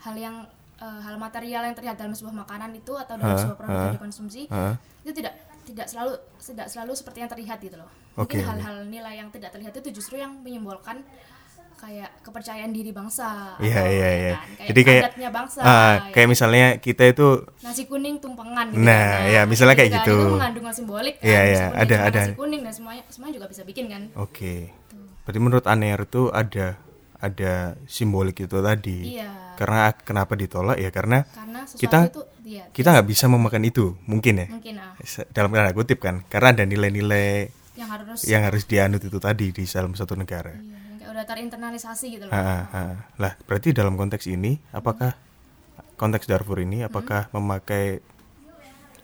hal 0.00 0.14
yang 0.14 0.36
eh, 0.84 0.98
hal 1.00 1.16
material 1.16 1.62
yang 1.64 1.72
terlihat 1.72 1.96
dalam 1.96 2.12
sebuah 2.12 2.36
makanan 2.44 2.70
itu 2.76 2.92
atau 2.92 3.16
dalam 3.16 3.32
Hah, 3.32 3.40
sebuah 3.40 3.56
produk 3.56 3.72
yang 3.72 3.88
hah. 3.88 3.96
dikonsumsi 3.96 4.42
Hah? 4.52 4.74
itu 5.00 5.12
tidak 5.16 5.34
tidak 5.64 5.86
selalu 5.88 6.12
tidak 6.36 6.66
selalu 6.68 6.92
seperti 6.92 7.18
yang 7.24 7.30
terlihat 7.32 7.58
gitu 7.64 7.76
loh. 7.80 7.88
Mungkin 8.20 8.36
oke. 8.36 8.46
hal-hal 8.46 8.76
nilai 8.84 9.14
yang 9.16 9.28
tidak 9.32 9.50
terlihat 9.56 9.72
itu 9.80 9.88
justru 9.96 10.20
yang 10.20 10.36
menyimbolkan 10.44 11.00
kayak 11.74 12.10
kepercayaan 12.24 12.72
diri 12.72 12.94
bangsa. 12.96 13.58
Iya 13.60 13.82
iya 13.84 14.08
ya 14.08 14.10
iya. 14.16 14.34
kan, 14.38 14.66
Jadi 14.72 14.80
kayak 14.86 15.02
adatnya 15.04 15.28
bangsa. 15.34 15.58
ah, 15.60 15.68
ya. 15.68 16.12
kayak 16.16 16.28
misalnya 16.30 16.66
kita 16.80 17.04
itu 17.12 17.26
nasi 17.60 17.82
kuning 17.84 18.16
tumpengan 18.24 18.72
gitu. 18.72 18.80
Nah, 18.80 19.08
kan. 19.20 19.34
ya, 19.34 19.42
misalnya 19.44 19.76
kayak 19.76 19.90
kan, 19.92 19.96
gitu. 20.00 20.16
Itu 20.16 20.32
mengandung 20.38 20.64
hal 20.64 20.74
simbolik 20.76 21.14
kan. 21.20 21.26
Iya, 21.28 21.40
iya, 21.44 21.64
ada- 21.76 22.02
ada. 22.08 22.20
Nasi 22.24 22.38
kuning 22.38 22.60
dan 22.64 22.72
semuanya 22.72 23.02
semuanya 23.12 23.34
juga 23.42 23.46
bisa 23.52 23.62
bikin 23.68 23.84
kan. 23.92 24.02
oke. 24.16 24.54
Berarti 25.24 25.40
menurut 25.40 25.64
Aner 25.68 25.98
itu 26.04 26.28
ada 26.32 26.76
ada 27.24 27.52
simbolik 27.88 28.44
itu 28.44 28.58
tadi. 28.60 29.16
Iya. 29.16 29.56
Karena 29.56 29.94
kenapa 29.96 30.34
ditolak 30.34 30.76
ya 30.76 30.90
karena 30.90 31.24
Karena 31.24 31.62
kita 31.64 32.10
itu 32.10 32.22
iya, 32.44 32.66
kita 32.74 32.90
nggak 32.90 33.06
bisa 33.06 33.30
memakan 33.30 33.62
itu 33.64 33.94
mungkin 34.04 34.34
ya 34.42 34.46
mungkin 34.50 34.74
ah, 34.82 34.92
dalam 35.30 35.54
tanda 35.54 35.70
kutip 35.70 36.02
kan 36.02 36.26
karena 36.26 36.48
ada 36.58 36.64
nilai-nilai 36.66 37.48
yang 37.78 37.88
harus 37.90 38.20
yang 38.26 38.42
harus 38.42 38.66
dianut 38.66 38.98
itu 38.98 39.18
tadi 39.22 39.54
di 39.54 39.62
dalam 39.62 39.94
satu 39.94 40.18
negara. 40.18 40.50
iya, 40.58 40.98
kayak 40.98 41.10
udah 41.14 41.24
terinternalisasi 41.24 42.06
gitu 42.18 42.24
loh. 42.26 42.34
Ha, 42.34 42.42
ha. 42.66 42.82
Lah 43.22 43.32
berarti 43.46 43.70
dalam 43.70 43.94
konteks 43.94 44.26
ini 44.26 44.58
apakah 44.74 45.14
konteks 45.94 46.26
Darfur 46.26 46.58
ini 46.58 46.82
apakah 46.82 47.30
memakai 47.30 48.02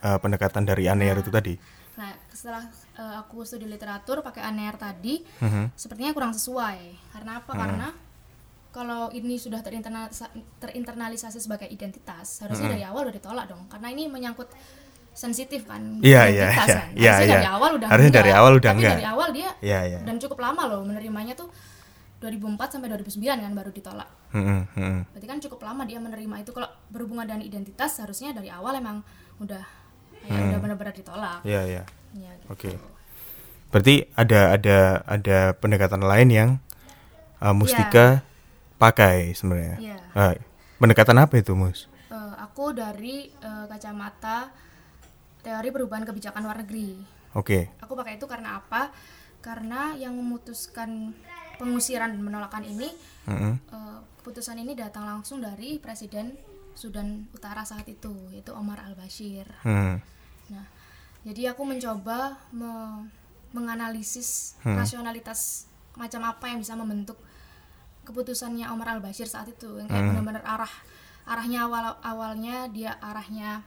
uh, 0.03 0.19
pendekatan 0.19 0.67
dari 0.67 0.91
Aner 0.91 1.15
itu 1.23 1.31
tadi? 1.31 1.55
Nah, 2.01 2.17
setelah 2.33 2.65
eh, 2.97 3.15
aku 3.21 3.45
studi 3.45 3.69
literatur 3.69 4.25
pakai 4.25 4.41
ANER 4.41 4.81
tadi, 4.81 5.21
Mhm. 5.21 5.77
sepertinya 5.77 6.17
kurang 6.17 6.33
sesuai. 6.33 6.79
Karena 7.13 7.45
apa? 7.45 7.53
Karena 7.53 7.89
kalau 8.71 9.11
ini 9.11 9.35
sudah 9.35 9.61
terinternalisa- 9.67 10.31
terinternalisasi 10.63 11.43
sebagai 11.43 11.67
identitas, 11.67 12.43
harusnya 12.47 12.71
dari 12.79 12.85
awal 12.87 13.11
udah 13.11 13.15
ditolak 13.15 13.51
dong. 13.51 13.67
Karena 13.67 13.91
ini 13.91 14.07
menyangkut 14.07 14.47
sensitif 15.11 15.67
kan. 15.67 15.99
Iya, 16.01 16.31
iya, 16.31 16.47
identitas 16.55 16.69
iya. 16.69 16.79
kan. 16.79 16.89
Iya, 16.95 17.11
Harusnya 17.11 17.27
iya. 17.27 17.35
dari 17.35 17.49
awal 17.51 17.71
udah 17.77 17.89
Harusnya 17.91 18.15
dari 18.15 18.33
awal 18.33 18.53
udah 18.57 18.71
Tapi 18.71 18.79
enggak. 18.79 18.95
dari 18.95 19.07
awal 19.07 19.29
dia 19.35 19.51
Iya 19.59 19.81
iya. 19.91 19.99
dan 20.07 20.17
cukup 20.23 20.39
lama 20.39 20.63
loh 20.71 20.81
menerimanya 20.87 21.35
tuh 21.35 21.51
2004 22.21 22.77
sampai 22.79 22.89
2009 22.95 23.45
kan 23.49 23.53
baru 23.57 23.71
ditolak. 23.73 24.09
Hmm, 24.31 24.45
hmm, 24.45 24.63
hmm. 24.77 24.99
Berarti 25.11 25.27
kan 25.27 25.39
cukup 25.41 25.61
lama 25.65 25.83
dia 25.89 25.99
menerima 25.99 26.37
itu 26.45 26.51
kalau 26.53 26.69
berhubungan 26.93 27.25
dengan 27.27 27.43
identitas 27.43 27.97
harusnya 27.99 28.37
dari 28.37 28.53
awal 28.53 28.77
emang 28.77 29.01
udah 29.41 29.65
kayak 30.29 30.53
udah 30.53 30.59
benar-benar 30.61 30.95
ditolak. 30.95 31.41
Iya 31.43 31.61
iya. 31.65 31.83
Ya, 32.15 32.31
gitu. 32.37 32.47
Oke. 32.53 32.71
Berarti 33.73 33.95
ada 34.15 34.41
ada 34.53 34.79
ada 35.09 35.39
pendekatan 35.57 36.03
lain 36.05 36.29
yang 36.29 36.51
uh, 37.41 37.57
Mustika 37.57 38.21
pakai 38.81 39.37
sebenarnya. 39.37 39.77
Iya. 39.77 39.99
Uh, 40.17 40.35
pendekatan 40.81 41.21
apa 41.21 41.37
itu, 41.37 41.53
Mus? 41.53 41.85
Eh, 42.11 42.35
aku 42.43 42.73
dari 42.75 43.31
eh, 43.31 43.65
kacamata 43.71 44.51
teori 45.47 45.69
perubahan 45.71 46.03
kebijakan 46.03 46.43
luar 46.43 46.59
negeri. 46.65 46.99
Oke. 47.39 47.71
Aku 47.79 47.95
pakai 47.95 48.19
itu 48.19 48.27
karena 48.27 48.59
apa? 48.59 48.91
Karena 49.39 49.95
yang 49.95 50.19
memutuskan 50.19 51.15
pengusiran 51.61 52.11
dan 52.11 52.21
penolakan 52.25 52.65
ini, 52.67 52.89
Mm-mm. 53.31 53.55
eh, 53.63 53.99
keputusan 54.19 54.59
ini 54.59 54.75
datang 54.75 55.07
langsung 55.07 55.39
dari 55.39 55.79
Presiden 55.79 56.35
Sudan 56.75 57.31
Utara 57.31 57.63
saat 57.63 57.87
itu, 57.87 58.11
yaitu 58.35 58.51
Omar 58.57 58.81
al-Bashir. 58.83 59.47
Hmm. 59.63 60.01
Nah, 60.49 60.67
jadi 61.23 61.53
aku 61.53 61.63
mencoba 61.69 62.41
me- 62.51 63.07
menganalisis 63.55 64.57
Hmm. 64.63 64.79
rasionalitas 64.79 65.67
macam 65.99 66.23
apa 66.25 66.49
yang 66.49 66.63
bisa 66.63 66.75
membentuk 66.79 67.19
keputusannya 68.03 68.67
Omar 68.67 68.89
al-Bashir 68.93 69.25
saat 69.25 69.47
itu 69.47 69.77
yang 69.77 69.87
Hmm. 69.87 69.95
kayak 69.95 70.07
benar-benar 70.11 70.45
arah 70.45 70.73
arahnya 71.25 71.59
awal 71.63 71.85
awalnya 72.01 72.67
dia 72.67 72.97
arahnya 72.99 73.63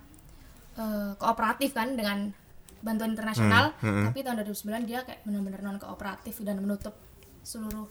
eh, 0.74 1.12
kooperatif 1.16 1.72
kan 1.72 1.94
dengan 1.94 2.34
bantuan 2.80 3.14
internasional 3.14 3.72
Hmm, 3.78 3.88
hmm. 3.94 4.06
tapi 4.06 4.20
tahun 4.20 4.36
2009 4.42 4.58
dia 4.84 5.00
kayak 5.02 5.22
benar-benar 5.24 5.62
non 5.62 5.78
kooperatif 5.78 6.42
dan 6.42 6.60
menutup 6.60 6.98
seluruh 7.42 7.86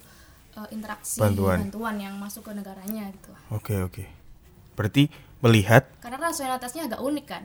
eh, 0.53 0.69
interaksi 0.71 1.23
Bantuan. 1.23 1.97
yang 1.97 2.15
masuk 2.17 2.45
ke 2.45 2.53
negaranya 2.53 3.09
gitu 3.11 3.33
Oke 3.49 3.79
oke. 3.79 4.05
Berarti 4.73 5.09
melihat 5.41 5.89
karena 5.99 6.19
rasionalitasnya 6.23 6.87
agak 6.87 7.01
unik 7.01 7.27
kan 7.27 7.45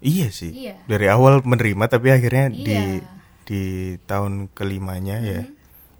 iya 0.00 0.28
sih. 0.28 0.50
Iya. 0.50 0.80
Dari 0.86 1.06
awal 1.06 1.38
menerima 1.40 1.84
tapi 1.86 2.08
akhirnya 2.08 2.48
di 2.48 2.64
Iya. 2.64 2.82
Mm-hmm. 2.98 3.18
di 3.44 3.62
tahun 4.06 4.32
kelimanya 4.48 5.18
ya 5.20 5.42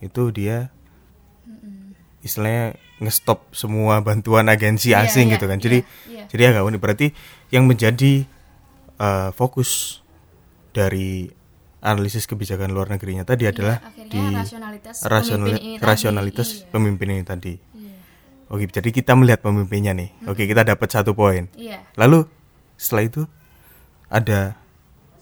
itu 0.01 0.23
dia 0.31 0.71
istilahnya 2.21 2.77
ngestop 2.99 3.49
semua 3.50 3.99
bantuan 4.00 4.45
agensi 4.47 4.93
Iya, 4.93 5.03
asing 5.03 5.29
iya, 5.29 5.35
gitu 5.35 5.47
kan. 5.47 5.57
iya, 5.57 5.65
Jadi 5.65 5.79
iya. 6.07 6.25
jadi 6.29 6.43
agak 6.50 6.62
unik. 6.65 6.81
Berarti 6.81 7.07
yang 7.49 7.65
menjadi 7.65 8.29
uh, 8.97 9.33
fokus 9.33 10.00
dari 10.71 11.33
analisis 11.81 12.25
kebijakan 12.25 12.71
luar 12.71 12.89
negerinya 12.89 13.25
tadi 13.25 13.45
adalah 13.45 13.81
Iya, 13.81 13.89
akhirnya 13.89 14.12
di 14.12 14.21
rasionalitas 14.37 14.97
rasionali- 15.03 15.57
pemimpin 15.57 15.67
ini 15.67 15.75
tadi. 15.75 15.87
rasionalitas 15.87 16.49
Iya. 16.53 16.65
pemimpin 16.69 17.09
ini 17.09 17.25
tadi. 17.25 17.55
Iya. 17.57 17.95
Oke, 18.49 18.65
jadi 18.67 18.89
kita 18.91 19.12
melihat 19.15 19.41
pemimpinnya 19.41 19.93
nih. 19.93 20.11
Oke, 20.27 20.45
kita 20.45 20.61
dapat 20.62 20.89
satu 20.89 21.12
poin. 21.12 21.49
Iya. 21.55 21.81
Lalu 21.95 22.29
setelah 22.75 23.05
itu 23.05 23.23
ada 24.07 24.61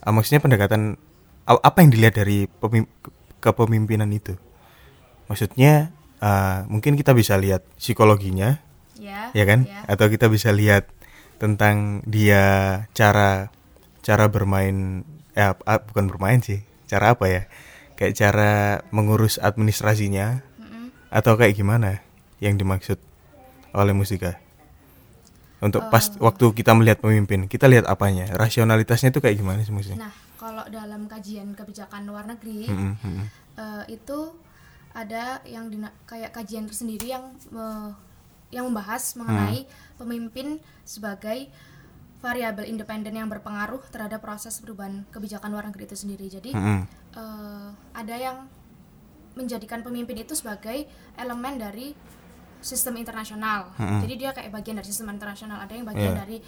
ah, 0.01 0.11
maksudnya 0.11 0.41
pendekatan 0.41 0.97
a- 1.45 1.63
apa 1.63 1.79
yang 1.79 1.91
dilihat 1.91 2.17
dari 2.17 2.51
pemim- 2.51 2.91
kepemimpinan 3.39 4.11
itu? 4.11 4.35
maksudnya 5.25 5.93
uh, 6.23 6.67
mungkin 6.71 6.95
kita 6.95 7.15
bisa 7.15 7.39
lihat 7.39 7.65
psikologinya 7.79 8.59
ya 8.99 9.31
ya 9.33 9.45
kan 9.47 9.67
ya. 9.67 9.87
atau 9.87 10.07
kita 10.11 10.27
bisa 10.27 10.51
lihat 10.51 10.91
tentang 11.39 12.03
dia 12.05 12.85
cara 12.93 13.55
cara 14.03 14.27
bermain 14.27 15.07
ah, 15.39 15.55
bukan 15.79 16.11
bermain 16.11 16.43
sih 16.43 16.67
cara 16.91 17.15
apa 17.15 17.27
ya 17.31 17.43
kayak 17.95 18.15
cara 18.15 18.83
mengurus 18.91 19.39
administrasinya 19.39 20.43
Mm-mm. 20.59 20.91
atau 21.11 21.39
kayak 21.39 21.55
gimana 21.55 22.03
yang 22.43 22.59
dimaksud 22.59 22.99
oleh 23.75 23.95
musika 23.95 24.39
untuk 25.59 25.91
pas 25.91 26.15
waktu 26.23 26.55
kita 26.55 26.71
melihat 26.75 27.03
pemimpin 27.03 27.51
kita 27.51 27.67
lihat 27.67 27.87
apanya 27.91 28.31
rasionalitasnya 28.35 29.11
itu 29.11 29.19
kayak 29.19 29.39
gimana 29.43 29.67
sih 29.67 29.75
maksudnya 29.75 30.07
nah 30.07 30.13
kalau 30.39 30.65
dalam 30.71 31.11
kajian 31.11 31.51
kebijakan 31.55 32.07
luar 32.07 32.25
negeri 32.31 32.71
Mm-mm, 32.71 32.93
mm-mm. 33.03 33.27
eh, 33.59 33.85
itu 33.99 34.19
ada 34.99 35.39
yang 35.45 35.71
dina- 35.71 35.95
kayak 36.05 36.31
kajian 36.33 36.67
tersendiri 36.67 37.07
yang 37.09 37.25
me- 37.49 37.95
yang 38.51 38.65
membahas 38.65 39.15
mengenai 39.15 39.63
pemimpin 39.95 40.57
sebagai 40.83 41.47
variabel 42.19 42.67
independen 42.67 43.15
yang 43.15 43.29
berpengaruh 43.29 43.79
terhadap 43.87 44.19
proses 44.19 44.59
perubahan 44.59 45.07
kebijakan 45.09 45.49
luar 45.49 45.65
negeri 45.65 45.87
itu 45.87 45.95
sendiri. 45.97 46.27
Jadi 46.27 46.51
Mm-mm. 46.51 46.81
eh, 47.15 47.69
ada 47.95 48.15
yang 48.17 48.37
menjadikan 49.35 49.81
pemimpin 49.81 50.19
itu 50.19 50.35
sebagai 50.35 50.83
elemen 51.15 51.57
dari 51.57 51.95
sistem 52.59 52.99
internasional. 52.99 53.71
Jadi 53.79 54.15
dia 54.19 54.35
kayak 54.35 54.51
bagian 54.51 54.75
dari 54.75 54.89
sistem 54.89 55.15
internasional. 55.15 55.63
Ada 55.63 55.73
yang 55.73 55.87
bagian 55.87 56.11
Iya. 56.11 56.19
dari 56.19 56.39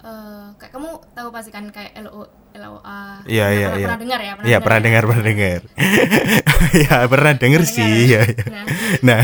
eh, 0.00 0.46
kayak 0.56 0.72
kamu 0.72 0.88
tahu 1.10 1.28
pasti 1.28 1.50
kan 1.50 1.64
kayak 1.68 1.92
LO 2.00 2.24
LOA. 2.50 3.22
Iya 3.24 3.46
Pernah- 3.46 3.52
iya 3.52 3.66
pernah, 3.66 3.78
iya. 3.78 3.86
pernah 3.86 3.98
dengar 3.98 4.20
ya? 4.20 4.32
Iya 4.42 4.58
pernah 4.58 4.78
ya? 4.78 4.84
dengar 4.84 5.02
pernah 5.04 5.24
dengar. 5.24 5.60
ya 6.82 6.96
pernah 7.06 7.32
dengar 7.34 7.62
Pernah 7.62 7.76
sih. 7.76 7.94
ya, 8.06 8.20
ya. 8.20 8.22
Nah. 8.46 8.64
Nah, 9.02 9.22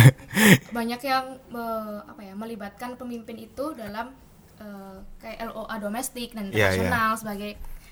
banyak 0.70 1.00
yang 1.02 1.24
me- 1.48 2.02
apa 2.04 2.20
ya 2.22 2.34
melibatkan 2.34 2.90
pemimpin 2.94 3.36
itu 3.36 3.64
dalam 3.72 4.14
eh, 4.56 4.96
kayak 5.18 5.50
LOA 5.50 5.74
domestik 5.76 6.32
dan 6.32 6.48
Iya, 6.48 6.54
iya. 6.54 6.66
internasional 6.78 7.10
sebagai 7.14 7.50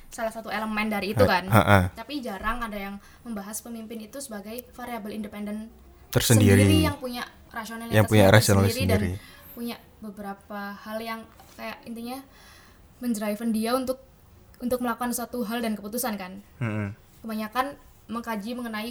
salah 0.09 0.31
satu 0.31 0.49
elemen 0.49 0.87
dari 0.87 1.11
itu 1.11 1.25
kan. 1.25 1.45
Ha, 1.45 1.61
ha. 1.61 1.79
Tapi 1.91 2.21
jarang 2.21 2.63
ada 2.63 2.79
yang 2.79 2.95
membahas 3.21 3.59
pemimpin 3.59 3.99
itu 4.01 4.17
sebagai 4.19 4.63
variabel 4.71 5.13
independen 5.13 5.69
Tersendiri. 6.09 6.63
sendiri 6.63 6.87
yang 6.87 6.97
punya 6.97 7.23
rasionalitas 7.51 7.93
Yang 7.93 8.07
punya 8.07 8.27
rasionalitas 8.31 8.71
sendiri, 8.73 8.95
sendiri. 8.95 9.13
dan 9.19 9.53
punya 9.53 9.77
beberapa 9.99 10.61
hal 10.79 10.99
yang 10.99 11.21
kayak 11.53 11.83
intinya 11.85 12.19
mendrive 12.99 13.41
dia 13.51 13.75
untuk 13.75 13.99
untuk 14.59 14.79
melakukan 14.81 15.11
suatu 15.11 15.43
hal 15.45 15.61
dan 15.61 15.75
keputusan 15.75 16.15
kan 16.15 16.41
Mm-mm. 16.59 16.95
kebanyakan 17.21 17.75
mengkaji 18.07 18.55
mengenai 18.55 18.91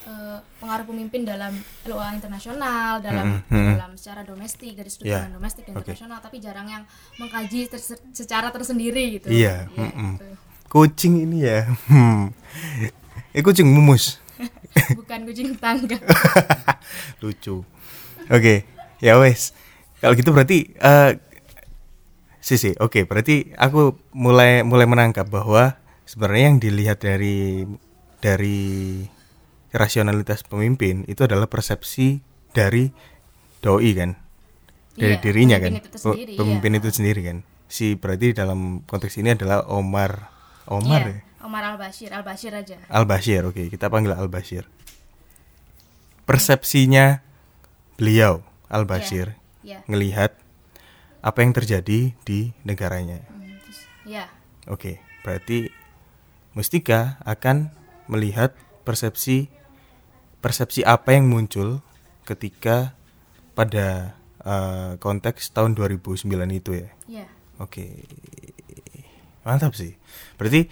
eh, 0.00 0.38
pengaruh 0.56 0.86
pemimpin 0.86 1.24
dalam 1.24 1.52
LOA 1.84 2.14
internasional, 2.14 3.00
dalam 3.00 3.40
mm-mm. 3.44 3.76
dalam 3.76 3.90
secara 3.96 4.20
domestik 4.22 4.72
dari 4.72 4.88
sudut 4.88 5.08
pandang 5.08 5.36
domestik 5.36 5.64
dan 5.64 5.76
oke. 5.76 5.82
internasional, 5.82 6.18
tapi 6.20 6.36
jarang 6.38 6.68
yang 6.68 6.82
mengkaji 7.16 7.68
ter- 7.68 8.00
secara 8.12 8.48
tersendiri 8.48 9.16
gitu. 9.16 9.28
Iya, 9.28 9.68
Iya, 9.68 9.76
mm-mm. 9.76 10.10
gitu. 10.16 10.26
kucing 10.68 11.14
ini 11.20 11.38
ya. 11.44 11.68
Hmm. 11.88 12.30
Eh 13.30 13.42
kucing 13.42 13.68
mumus. 13.68 14.18
Bukan 14.98 15.22
kucing 15.22 15.54
tangga. 15.54 15.94
Lucu. 17.22 17.62
Oke, 18.26 18.64
ya 18.98 19.14
wes. 19.18 19.52
Kalau 20.00 20.16
gitu 20.16 20.32
berarti 20.32 20.74
eh 20.74 21.10
sisi, 22.40 22.72
oke, 22.76 23.04
berarti 23.04 23.52
aku 23.54 23.94
mulai 24.12 24.64
mulai 24.64 24.88
menangkap 24.88 25.28
bahwa 25.28 25.76
sebenarnya 26.04 26.44
yang 26.50 26.58
dilihat 26.58 26.98
dari 26.98 27.68
dari 28.18 28.60
rasionalitas 29.70 30.42
pemimpin 30.42 31.04
itu 31.06 31.22
adalah 31.22 31.46
persepsi 31.46 32.20
dari 32.50 32.90
doi 33.60 33.92
kan. 33.94 34.16
Dari 34.96 35.16
Iya, 35.16 35.22
dirinya 35.22 35.56
kan. 35.56 35.72
pemimpin 35.78 35.88
itu 35.88 35.98
sendiri, 36.02 36.32
Pe- 36.34 36.38
pemimpin 36.42 36.70
iya. 36.74 36.78
itu 36.82 36.88
sendiri 36.90 37.20
kan. 37.22 37.38
Si 37.70 37.86
berarti 37.94 38.34
dalam 38.34 38.82
konteks 38.82 39.14
ini 39.16 39.32
adalah 39.32 39.62
Omar 39.70 40.26
Omar 40.66 41.00
ya? 41.06 41.14
Iya, 41.14 41.44
Omar 41.46 41.62
Al 41.64 41.76
Bashir, 41.78 42.10
Al 42.10 42.24
Bashir 42.26 42.52
aja. 42.52 42.76
Al 42.90 43.06
Bashir, 43.06 43.46
oke 43.46 43.70
kita 43.70 43.86
panggil 43.86 44.12
Al 44.12 44.26
Bashir. 44.26 44.66
Persepsinya 46.26 47.22
beliau 47.98 48.42
Al 48.70 48.86
Bashir 48.86 49.34
Iya. 49.60 49.82
ngelihat 49.86 50.34
apa 51.20 51.44
yang 51.44 51.52
terjadi 51.52 52.16
di 52.24 52.40
negaranya. 52.64 53.20
Iya. 54.08 54.28
Oke, 54.68 55.00
berarti 55.24 55.68
Mustika 56.56 57.20
akan 57.22 57.70
melihat 58.10 58.56
persepsi 58.82 59.46
persepsi 60.40 60.82
apa 60.82 61.14
yang 61.14 61.28
muncul 61.30 61.84
ketika 62.26 62.96
pada 63.52 64.16
eh, 64.40 64.92
konteks 64.96 65.52
tahun 65.52 65.76
2009 65.76 66.26
itu 66.50 66.70
ya. 66.74 66.88
Iya. 67.06 67.26
Oke. 67.60 68.08
Mantap 69.44 69.76
sih. 69.76 69.94
Berarti 70.40 70.66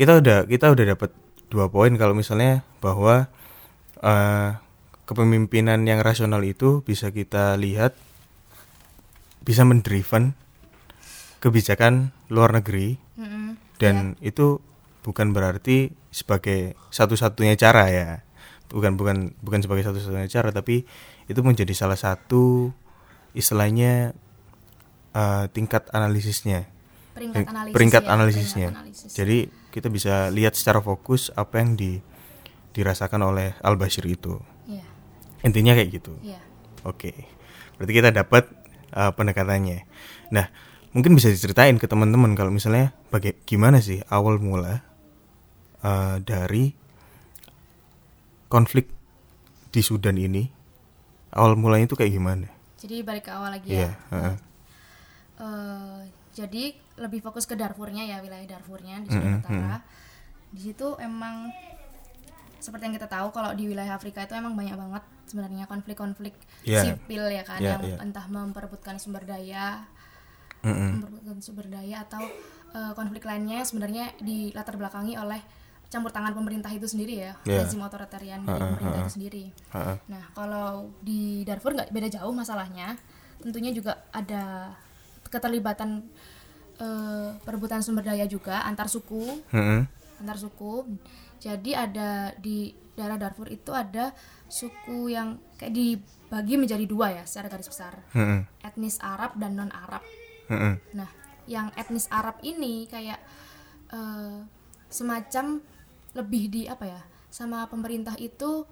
kita 0.00 0.18
udah 0.18 0.38
kita 0.48 0.72
udah 0.72 0.84
dapat 0.96 1.10
dua 1.52 1.68
poin 1.68 1.92
kalau 2.00 2.16
misalnya 2.16 2.64
bahwa 2.80 3.28
eh, 4.00 4.50
kepemimpinan 5.04 5.84
yang 5.84 6.00
rasional 6.00 6.40
itu 6.40 6.80
bisa 6.82 7.12
kita 7.12 7.54
lihat 7.60 7.92
bisa 9.42 9.62
mendriven 9.62 10.34
kebijakan 11.38 12.14
luar 12.30 12.54
negeri 12.54 12.96
Mm-mm. 13.18 13.58
dan 13.82 14.14
itu 14.22 14.62
bukan 15.02 15.34
berarti 15.34 15.90
sebagai 16.14 16.78
satu-satunya 16.88 17.58
cara 17.58 17.90
ya. 17.90 18.08
Bukan 18.70 18.96
bukan 18.96 19.36
bukan 19.42 19.60
sebagai 19.60 19.84
satu-satunya 19.84 20.30
cara 20.30 20.48
tapi 20.48 20.86
itu 21.26 21.40
menjadi 21.42 21.74
salah 21.74 21.98
satu 21.98 22.72
istilahnya 23.32 24.14
eh, 25.12 25.44
tingkat 25.50 25.88
analisisnya 25.90 26.68
Peringkat 27.12 27.44
Pering- 27.44 27.50
analisis. 27.52 27.74
peringkat 27.76 28.02
ya, 28.02 28.08
analisisnya. 28.08 28.68
peringkat 28.72 28.80
analisis. 28.88 29.10
Jadi 29.12 29.38
kita 29.68 29.88
bisa 29.92 30.14
lihat 30.32 30.56
secara 30.56 30.80
fokus 30.80 31.28
apa 31.36 31.60
yang 31.60 31.76
di 31.76 32.00
dirasakan 32.72 33.20
oleh 33.20 33.52
Al 33.60 33.76
Bashir 33.76 34.08
itu. 34.08 34.40
Iya. 34.64 34.80
Intinya 35.44 35.76
kayak 35.76 35.90
gitu. 35.92 36.16
Iya. 36.24 36.40
Oke. 36.88 37.12
Berarti 37.76 37.92
kita 37.92 38.08
dapat 38.08 38.48
uh, 38.92 39.10
pendekatannya. 39.12 39.84
Nah, 40.30 40.46
mungkin 40.92 41.16
bisa 41.16 41.28
diceritain 41.28 41.76
ke 41.76 41.84
teman-teman 41.84 42.32
kalau 42.32 42.52
misalnya 42.52 42.92
baga- 43.08 43.36
gimana 43.44 43.80
sih 43.80 44.00
awal 44.08 44.36
mula 44.38 44.84
uh, 45.82 46.16
dari 46.20 46.72
konflik 48.48 48.88
di 49.72 49.80
Sudan 49.80 50.20
ini. 50.20 50.44
Awal 51.32 51.56
mulanya 51.56 51.88
itu 51.88 51.96
kayak 51.96 52.12
gimana? 52.12 52.48
Jadi 52.76 53.00
balik 53.00 53.24
ke 53.24 53.32
awal 53.32 53.56
lagi 53.56 53.72
Iya, 53.72 53.88
ya. 53.88 53.92
heeh. 54.12 54.36
Eh, 55.40 56.00
jadi 56.36 56.76
lebih 57.00 57.24
fokus 57.24 57.48
ke 57.48 57.56
Darfurnya 57.56 58.04
ya 58.04 58.20
wilayah 58.20 58.44
Darfurnya 58.44 59.00
di 59.00 59.08
Sudan 59.08 59.40
Utara. 59.40 59.80
Di 60.52 60.60
situ 60.60 60.92
emang 61.00 61.48
seperti 62.60 62.84
yang 62.84 62.94
kita 63.00 63.08
tahu 63.08 63.32
kalau 63.32 63.56
di 63.56 63.64
wilayah 63.64 63.96
Afrika 63.96 64.22
itu 64.22 64.36
emang 64.36 64.52
banyak 64.52 64.76
banget 64.76 65.02
sebenarnya 65.32 65.64
konflik-konflik 65.64 66.36
Iya. 66.62 66.92
sipil 66.92 67.24
ya 67.26 67.40
kan 67.40 67.56
Iya, 67.56 67.80
yang 67.80 67.82
iya. 67.82 67.96
entah 67.98 68.28
memperebutkan 68.28 69.00
sumber 69.00 69.24
daya, 69.24 69.88
Mm-mm. 70.60 71.00
memperebutkan 71.00 71.40
sumber 71.40 71.66
daya 71.66 72.04
atau 72.04 72.20
eh, 72.72 72.92
konflik 72.92 73.24
lainnya 73.24 73.60
yang 73.60 73.66
sebenarnya 73.66 74.04
dilatar 74.18 74.76
belakangi 74.76 75.16
oleh 75.16 75.40
campur 75.88 76.08
tangan 76.08 76.32
pemerintah 76.32 76.68
itu 76.68 76.84
sendiri 76.84 77.20
ya, 77.20 77.32
Iya. 77.44 77.64
rezim 77.64 77.80
otoritarian 77.80 78.40
dari 78.42 78.64
pemerintah 78.66 79.00
itu 79.02 79.12
sendiri. 79.12 79.44
Nah, 80.06 80.24
kalau 80.32 80.68
di 80.98 81.44
Darfur 81.44 81.72
nggak 81.72 81.88
beda 81.88 82.08
jauh 82.10 82.32
masalahnya. 82.32 82.96
Tentunya 83.40 83.72
juga 83.72 84.00
ada 84.08 84.72
keterlibatan 85.26 86.04
eh, 86.78 87.28
perebutan 87.38 87.78
sumber 87.80 88.02
daya 88.02 88.24
juga 88.24 88.64
antar 88.64 88.88
suku, 88.88 89.44
Mm-mm. 89.48 89.84
antar 90.18 90.36
suku. 90.36 90.88
Jadi 91.38 91.74
ada 91.74 92.32
di 92.38 92.72
daerah 92.92 93.16
Darfur 93.16 93.48
itu 93.48 93.70
ada 93.70 94.12
suku 94.46 95.08
yang 95.08 95.40
kayak 95.56 95.72
dibagi 95.72 96.54
menjadi 96.56 96.84
dua 96.84 97.12
ya 97.12 97.24
secara 97.24 97.48
garis 97.48 97.66
besar. 97.66 97.96
Mm-mm. 98.12 98.44
Etnis 98.60 99.00
Arab 99.00 99.36
dan 99.36 99.56
non 99.56 99.72
Arab. 99.72 100.04
Mm-mm. 100.48 100.76
Nah, 100.92 101.08
yang 101.44 101.72
etnis 101.74 102.06
Arab 102.08 102.36
ini 102.40 102.84
kayak 102.86 103.16
eh, 103.88 104.38
semacam 104.86 105.60
lebih 106.12 106.44
di 106.48 106.62
apa 106.66 106.84
ya? 106.84 107.00
Sama 107.28 107.64
pemerintah 107.64 108.12
itu 108.16 108.68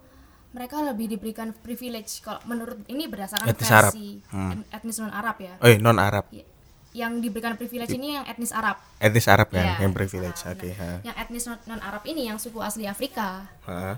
mereka 0.50 0.82
lebih 0.82 1.06
diberikan 1.08 1.54
privilege 1.54 2.20
kalau 2.20 2.42
menurut 2.44 2.82
ini 2.84 3.06
berdasarkan 3.06 3.48
Etnis 3.48 3.70
Arab. 3.70 3.92
versi 3.94 4.18
Hmm. 4.28 4.66
etnis 4.68 4.98
non 4.98 5.14
Arab 5.14 5.38
ya. 5.38 5.54
Oh, 5.56 5.70
non 5.78 5.96
Arab. 5.96 6.26
Ya, 6.28 6.42
Yang 6.90 7.22
diberikan 7.22 7.54
privilege 7.54 7.94
ini 7.94 8.18
yang 8.18 8.26
etnis 8.26 8.50
Arab. 8.50 8.82
Etnis 8.98 9.30
Arab 9.30 9.46
kan 9.48 9.62
Iya, 9.62 9.86
yang 9.86 9.94
privilege. 9.94 10.42
Arab. 10.42 10.58
Oke, 10.58 10.68
Nah, 10.68 10.76
ha. 10.76 10.90
Yang 11.06 11.16
etnis 11.22 11.44
non 11.46 11.80
Arab 11.80 12.02
ini 12.02 12.26
yang 12.26 12.36
suku 12.36 12.58
asli 12.58 12.84
Afrika 12.84 13.46
Ha. 13.62 13.94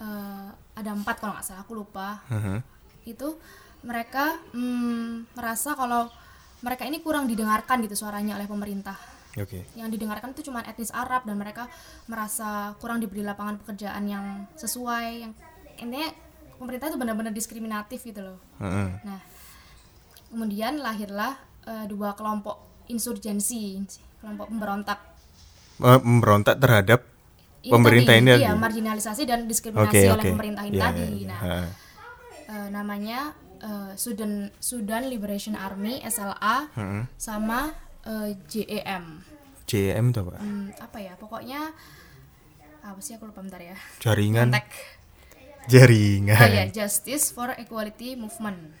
Eh, 0.00 0.48
ada 0.74 0.90
empat 0.90 1.20
kalau 1.20 1.36
nggak 1.36 1.46
salah 1.46 1.62
aku 1.62 1.76
lupa. 1.76 2.24
Mhm. 2.32 2.56
Itu 3.04 3.36
mereka 3.80 4.36
mm, 4.52 5.32
merasa 5.36 5.72
kalau 5.72 6.08
mereka 6.60 6.84
ini 6.84 7.00
kurang 7.00 7.24
didengarkan 7.24 7.80
gitu 7.80 7.96
suaranya 7.96 8.36
oleh 8.36 8.44
pemerintah 8.44 8.96
Oke. 9.40 9.64
yang 9.72 9.88
didengarkan 9.88 10.36
itu 10.36 10.44
cuma 10.52 10.60
etnis 10.68 10.92
Arab 10.92 11.24
dan 11.24 11.40
mereka 11.40 11.64
merasa 12.04 12.76
kurang 12.76 13.00
diberi 13.00 13.24
lapangan 13.24 13.56
pekerjaan 13.64 14.04
yang 14.04 14.44
sesuai 14.60 15.24
yang 15.24 15.32
intinya 15.80 16.12
pemerintah 16.60 16.92
itu 16.92 17.00
benar-benar 17.00 17.32
diskriminatif 17.32 18.04
gitu 18.04 18.20
loh 18.20 18.38
Heeh. 18.60 19.00
nah 19.00 19.20
kemudian 20.28 20.76
lahirlah 20.84 21.40
eh, 21.64 21.88
dua 21.88 22.12
kelompok 22.12 22.84
insurgensi 22.92 23.80
kelompok 24.20 24.52
pemberontak 24.52 24.98
Eh, 25.80 25.96
Memberontak 26.04 26.60
terhadap 26.60 27.00
Pemerintah 27.62 28.14
tadi, 28.14 28.22
ini 28.22 28.30
iya, 28.32 28.48
tadi? 28.48 28.56
marginalisasi 28.58 29.22
dan 29.24 29.44
diskriminasi 29.44 29.84
Oke, 30.00 30.00
oleh 30.08 30.24
oke. 30.24 30.32
pemerintah 30.32 30.64
ini 30.64 30.74
Iya, 30.74 30.82
tadi 30.82 31.00
iya, 31.00 31.12
iya. 31.12 31.28
nah 31.28 31.66
eh, 32.46 32.68
namanya 32.68 33.20
eh, 33.58 33.92
Sudan 33.94 34.32
Sudan 34.56 35.06
Liberation 35.06 35.52
Army 35.52 36.00
SLA 36.00 36.72
Heeh. 36.72 37.02
sama 37.14 37.68
eh, 38.02 38.32
JEM 38.46 39.04
JM 39.64 40.04
itu 40.08 40.18
apa? 40.20 40.40
Hmm, 40.40 40.72
apa 40.74 40.98
ya 40.98 41.14
pokoknya 41.14 41.60
apa 42.80 42.98
sih 42.98 43.14
aku 43.14 43.28
lupa 43.28 43.38
bentar 43.38 43.60
ya 43.60 43.76
Jaringan 44.00 44.50
Kontak. 44.50 44.66
jaringan. 45.66 46.34
oh 46.34 46.48
ya 46.50 46.66
Justice 46.66 47.28
for 47.28 47.52
Equality 47.52 48.16
Movement 48.16 48.72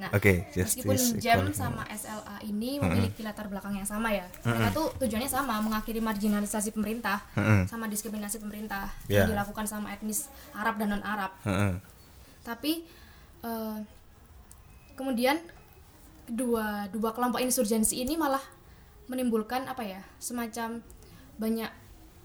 nah 0.00 0.08
Oke, 0.10 0.48
meskipun 0.50 0.96
justice. 0.96 1.20
Equality. 1.20 1.52
sama 1.52 1.82
SLA 1.86 2.36
ini 2.42 2.80
memiliki 2.80 3.20
latar 3.20 3.46
belakang 3.46 3.74
yang 3.74 3.84
sama 3.84 4.08
ya 4.10 4.24
mereka 4.40 4.72
tuh 4.72 4.88
tujuannya 4.96 5.28
sama 5.28 5.60
mengakhiri 5.60 6.00
marginalisasi 6.00 6.72
pemerintah 6.72 7.20
sama 7.66 7.84
diskriminasi 7.84 8.38
pemerintah 8.38 8.88
Ya. 9.04 9.22
yang 9.22 9.36
dilakukan 9.36 9.64
sama 9.64 9.90
etnis 9.90 10.26
Arab 10.52 10.76
dan 10.76 10.90
non 10.90 11.04
Arab 11.04 11.30
tapi 12.40 12.82
eh, 13.40 13.76
kemudian 14.94 15.36
dua 16.26 16.88
dua 16.88 17.10
kelompok 17.10 17.38
insurgensi 17.38 17.98
ini 17.98 18.14
malah 18.14 18.40
menimbulkan 19.06 19.66
apa 19.66 19.82
ya 19.82 20.00
semacam 20.16 20.78
banyak 21.36 21.70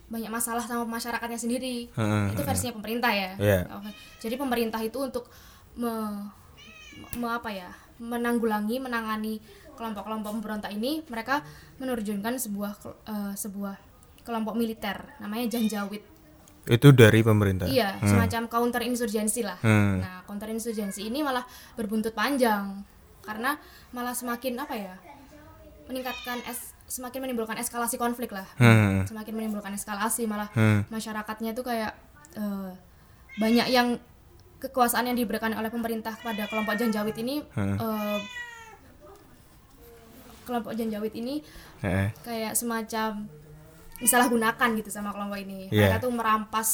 banyak 0.06 0.30
masalah 0.30 0.62
sama 0.62 0.86
masyarakatnya 0.86 1.36
sendiri 1.36 1.90
itu 2.30 2.42
versinya 2.44 2.78
pemerintah 2.78 3.10
ya. 3.10 3.32
Oke. 3.74 3.90
jadi 4.22 4.38
pemerintah 4.38 4.78
itu 4.80 5.02
untuk 5.02 5.26
me, 5.74 5.90
me- 7.16 7.32
apa 7.32 7.50
ya 7.50 7.70
menanggulangi 7.98 8.78
menangani 8.78 9.40
kelompok-kelompok 9.76 10.32
pemberontak 10.32 10.72
ini 10.72 11.04
mereka 11.08 11.44
menerjunkan 11.78 12.40
sebuah 12.40 12.72
eh, 13.06 13.34
sebuah 13.36 13.76
kelompok 14.24 14.56
militer 14.56 15.06
namanya 15.20 15.56
Janjawid 15.56 16.02
Itu 16.66 16.90
dari 16.90 17.22
pemerintah. 17.22 17.70
Iya, 17.70 17.94
semacam 18.02 18.50
counter 18.50 18.82
insurgensi 18.82 19.46
lah. 19.46 19.54
Hmm. 19.62 20.02
Nah, 20.02 20.26
counter 20.26 20.50
insurgensi 20.50 21.06
ini 21.06 21.22
malah 21.22 21.46
berbuntut 21.78 22.18
panjang 22.18 22.82
karena 23.22 23.54
malah 23.94 24.18
semakin 24.18 24.58
apa 24.58 24.74
ya? 24.74 24.96
meningkatkan 25.86 26.42
es 26.50 26.74
semakin 26.90 27.22
menimbulkan 27.22 27.62
eskalasi 27.62 28.02
konflik 28.02 28.34
lah. 28.34 28.50
Hmm. 28.58 29.06
Semakin 29.06 29.38
menimbulkan 29.38 29.78
eskalasi 29.78 30.26
malah 30.26 30.50
Hmm. 30.58 30.82
masyarakatnya 30.90 31.54
tuh 31.54 31.70
kayak 31.70 31.94
eh, 32.34 32.72
banyak 33.38 33.70
yang 33.70 34.02
kekuasaan 34.58 35.06
yang 35.06 35.15
diberikan 35.15 35.52
oleh 35.52 35.68
pemerintah 35.68 36.13
kepada 36.13 36.46
kelompok 36.46 36.76
Janjawid 36.76 37.15
ini 37.18 37.36
Hmm. 37.52 37.76
eh, 37.76 38.20
kelompok 40.46 40.74
Janjawid 40.74 41.13
ini 41.13 41.41
Heeh. 41.82 42.13
kayak 42.22 42.54
semacam 42.54 43.26
disalahgunakan 43.98 44.70
gitu 44.78 44.89
sama 44.89 45.10
kelompok 45.10 45.39
ini. 45.39 45.68
Iya. 45.70 45.89
Mereka 45.89 45.98
tuh 46.00 46.12
merampas 46.12 46.70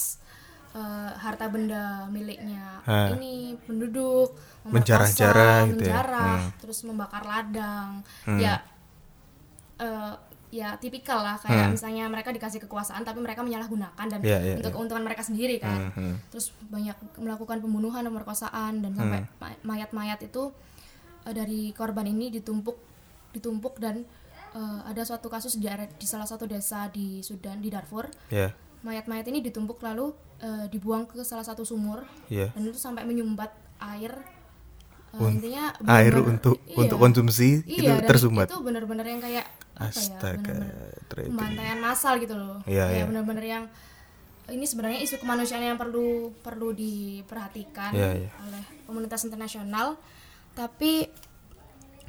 eh, 0.71 1.11
harta 1.13 1.51
benda 1.51 2.07
miliknya 2.07 2.79
Ha. 2.83 3.11
ini 3.11 3.59
penduduk, 3.61 4.31
Menjarah-jarah 4.63 5.67
gitu 5.67 5.83
ya. 5.83 5.99
Hmm. 5.99 6.47
terus 6.57 6.79
membakar 6.83 7.21
ladang. 7.21 7.99
Ya 8.39 8.63
eh, 9.77 10.13
ya 10.51 10.75
tipikal 10.75 11.23
lah 11.23 11.39
kayak 11.39 11.65
Hmm. 11.65 11.73
misalnya 11.73 12.03
mereka 12.05 12.29
dikasih 12.29 12.59
kekuasaan 12.61 13.01
tapi 13.01 13.17
mereka 13.17 13.39
menyalahgunakan 13.39 14.05
dan 14.05 14.19
Iya, 14.19 14.37
iya, 14.37 14.53
untuk 14.59 14.67
iya. 14.67 14.75
keuntungan 14.75 15.03
mereka 15.03 15.23
sendiri 15.23 15.55
kan. 15.57 15.89
Hmm, 15.89 15.91
hmm. 15.95 16.15
Terus 16.27 16.51
banyak 16.67 16.91
melakukan 17.17 17.57
pembunuhan 17.57 18.03
dan 18.03 18.11
pemerkosaan 18.11 18.73
dan 18.79 18.91
sampai 18.91 19.19
Hmm. 19.21 19.31
ma- 19.39 19.59
mayat-mayat 19.65 20.19
itu 20.21 20.51
eh, 21.23 21.31
dari 21.31 21.71
korban 21.71 22.03
ini 22.03 22.27
ditumpuk 22.29 22.75
ditumpuk 23.31 23.79
dan 23.79 24.03
eh, 24.51 24.79
ada 24.83 25.01
suatu 25.01 25.25
kasus 25.25 25.55
di, 25.55 25.65
di 25.95 26.03
salah 26.03 26.27
satu 26.27 26.43
desa 26.43 26.91
di 26.91 27.21
Sudan 27.21 27.57
di 27.57 27.71
Darfur 27.71 28.11
Ya. 28.27 28.51
mayat-mayat 28.81 29.23
ini 29.25 29.39
ditumpuk 29.39 29.79
lalu 29.79 30.11
eh, 30.37 30.67
dibuang 30.67 31.07
ke 31.07 31.21
salah 31.21 31.41
satu 31.41 31.63
sumur 31.63 32.03
Ya. 32.27 32.51
dan 32.51 32.61
itu 32.61 32.75
sampai 32.75 33.01
menyumbat 33.01 33.55
air 33.79 34.11
Eh, 35.11 35.19
Un- 35.19 35.35
intinya 35.35 35.65
Air 35.83 36.15
benar-benar- 36.15 36.29
untuk 36.31 36.55
iya. 36.63 36.77
untuk 36.77 36.97
konsumsi 36.97 37.49
Iya, 37.63 37.99
itu 37.99 38.07
tersumbat. 38.07 38.47
itu 38.47 38.57
benar-benar 38.59 39.03
yang 39.03 39.19
kayak 39.19 39.43
ya 39.43 39.43
Astaga, 39.81 40.55
tragedi. 41.05 41.29
pembantaian 41.29 41.79
massal 41.79 42.15
gitu 42.15 42.31
loh 42.33 42.63
Iya, 42.63 42.85
kayak 42.85 42.97
iya. 42.97 43.05
benar-benar 43.05 43.43
yang 43.43 43.63
ini 44.47 44.63
sebenarnya 44.63 44.99
isu 44.99 45.15
kemanusiaan 45.17 45.63
yang 45.65 45.75
perlu 45.75 46.31
perlu 46.37 46.71
diperhatikan 46.71 47.91
Iya, 47.91 48.09
iya. 48.17 48.29
oleh 48.37 48.63
komunitas 48.83 49.23
internasional 49.23 49.99
tapi 50.51 51.07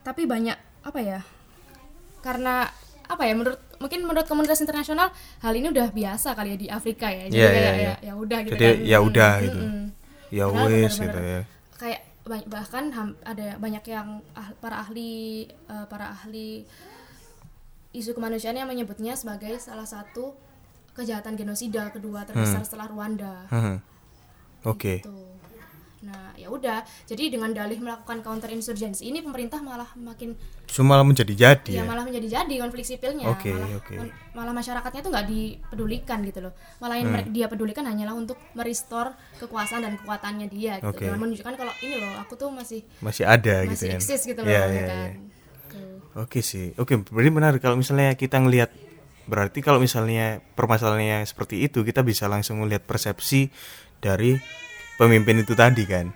tapi 0.00 0.22
banyak 0.24 0.54
apa 0.82 0.98
ya 0.98 1.20
karena 2.20 2.66
apa 3.04 3.22
ya 3.22 3.34
menurut 3.34 3.58
mungkin 3.78 4.00
menurut 4.02 4.26
komunitas 4.26 4.58
internasional 4.58 5.10
hal 5.38 5.52
ini 5.52 5.68
udah 5.68 5.90
biasa 5.90 6.32
kali 6.32 6.54
ya 6.54 6.58
di 6.60 6.68
Afrika 6.68 7.06
ya 7.06 7.26
jadi 7.26 7.34
Iya, 7.36 7.48
kayak 7.48 7.62
iya, 7.72 7.74
ya, 7.82 7.94
ya 8.00 8.12
udah 8.14 8.38
gitu 8.40 8.52
Jadi, 8.52 8.64
kan 8.64 8.76
ya 8.84 8.98
udah 9.00 9.30
mm, 9.32 9.42
gitu. 9.42 9.58
mm. 9.60 9.84
Ya 10.32 10.46
wes 10.48 10.94
gitu 10.96 11.18
ya. 11.20 11.40
Bahkan 12.22 12.94
ada 13.26 13.58
banyak 13.58 13.85
yang 13.90 14.22
ah- 14.38 14.54
para 14.62 14.78
ahli 14.78 15.46
eh, 15.50 15.87
para 15.90 16.14
ahli 16.14 16.62
isu 17.92 18.14
kemanusiaan 18.14 18.56
yang 18.56 18.70
menyebutnya 18.70 19.18
sebagai 19.18 19.58
salah 19.58 19.85
satu 19.85 20.32
kejahatan 20.96 21.37
genosida 21.37 21.88
kedua 21.92 22.24
terbesar 22.24 22.64
setelah 22.64 22.88
Rwanda. 22.88 23.48
Hmm. 23.52 23.76
Oke. 24.64 25.02
Gitu. 25.02 25.18
Nah, 26.02 26.34
ya 26.34 26.48
udah. 26.48 26.82
Jadi 27.04 27.30
dengan 27.30 27.48
dalih 27.48 27.78
melakukan 27.78 28.20
counter 28.20 28.50
insurgency 28.50 29.06
ini 29.06 29.18
pemerintah 29.18 29.58
malah 29.58 29.86
makin 29.94 30.34
Cuma 30.66 30.94
malah 30.94 31.04
menjadi-jadi 31.04 31.70
ya 31.70 31.78
ya. 31.78 31.82
malah 31.84 32.02
menjadi 32.02 32.42
jadi 32.42 32.54
konflik 32.58 32.82
sipilnya. 32.82 33.28
Oke, 33.28 33.50
malah 33.50 33.78
oke. 33.78 33.94
kon- 33.94 34.14
malah 34.32 34.50
masyarakatnya 34.52 35.00
tuh 35.00 35.10
nggak 35.10 35.26
dipedulikan 35.28 36.18
gitu 36.24 36.40
loh. 36.40 36.52
Malah 36.78 36.96
yang 36.96 37.08
Hmm. 37.08 37.30
dia 37.30 37.46
pedulikan 37.46 37.84
hanyalah 37.84 38.12
untuk 38.12 38.34
merestore 38.52 39.14
kekuasaan 39.36 39.80
dan 39.80 39.94
kekuatannya 39.96 40.46
dia 40.48 40.78
gitu. 40.78 40.90
Oke. 40.90 41.04
Dengan 41.04 41.20
menunjukkan 41.20 41.54
kalau 41.54 41.74
ini 41.80 41.96
loh, 41.96 42.12
aku 42.18 42.34
tuh 42.34 42.50
masih 42.50 42.82
Masih 42.98 43.22
ada 43.22 43.62
gitu 43.62 43.78
masih 43.78 43.88
kan. 43.88 43.98
eksis 43.98 44.20
gitu 44.24 44.40
loh 44.40 44.48
Iya, 44.48 44.58
ya 44.58 44.66
iya, 44.68 44.82
kan. 44.82 44.98
iya. 44.98 45.12
Tuh. 45.68 45.96
Oke 46.18 46.40
sih. 46.42 46.74
Oke, 46.74 46.98
berarti 46.98 47.30
menarik 47.30 47.60
kalau 47.60 47.78
misalnya 47.78 48.12
kita 48.12 48.36
ngelihat 48.36 48.74
berarti 49.22 49.62
kalau 49.62 49.78
misalnya 49.78 50.42
permasalahannya 50.52 51.22
seperti 51.22 51.62
itu 51.62 51.80
kita 51.80 52.02
bisa 52.02 52.26
langsung 52.26 52.58
melihat 52.58 52.82
persepsi 52.82 53.54
dari 53.96 54.34
pemimpin 54.96 55.40
itu 55.40 55.52
tadi 55.57 55.85
kan. 55.85 56.11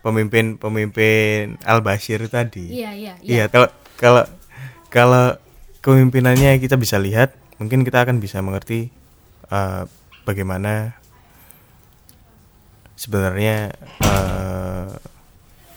Pemimpin 0.00 0.56
pemimpin 0.56 1.60
Al 1.64 1.84
Bashir 1.84 2.24
tadi. 2.32 2.80
Iya, 2.80 2.90
iya, 2.96 3.12
Iya, 3.20 3.44
kalau 3.52 3.68
kalau 4.00 4.24
kalau 4.88 5.24
kepemimpinannya 5.84 6.56
kita 6.56 6.80
bisa 6.80 6.96
lihat, 6.96 7.36
mungkin 7.60 7.84
kita 7.84 8.08
akan 8.08 8.16
bisa 8.16 8.40
mengerti 8.40 8.88
eh, 9.52 9.82
bagaimana 10.24 10.96
sebenarnya 12.96 13.76
eh, 14.00 14.88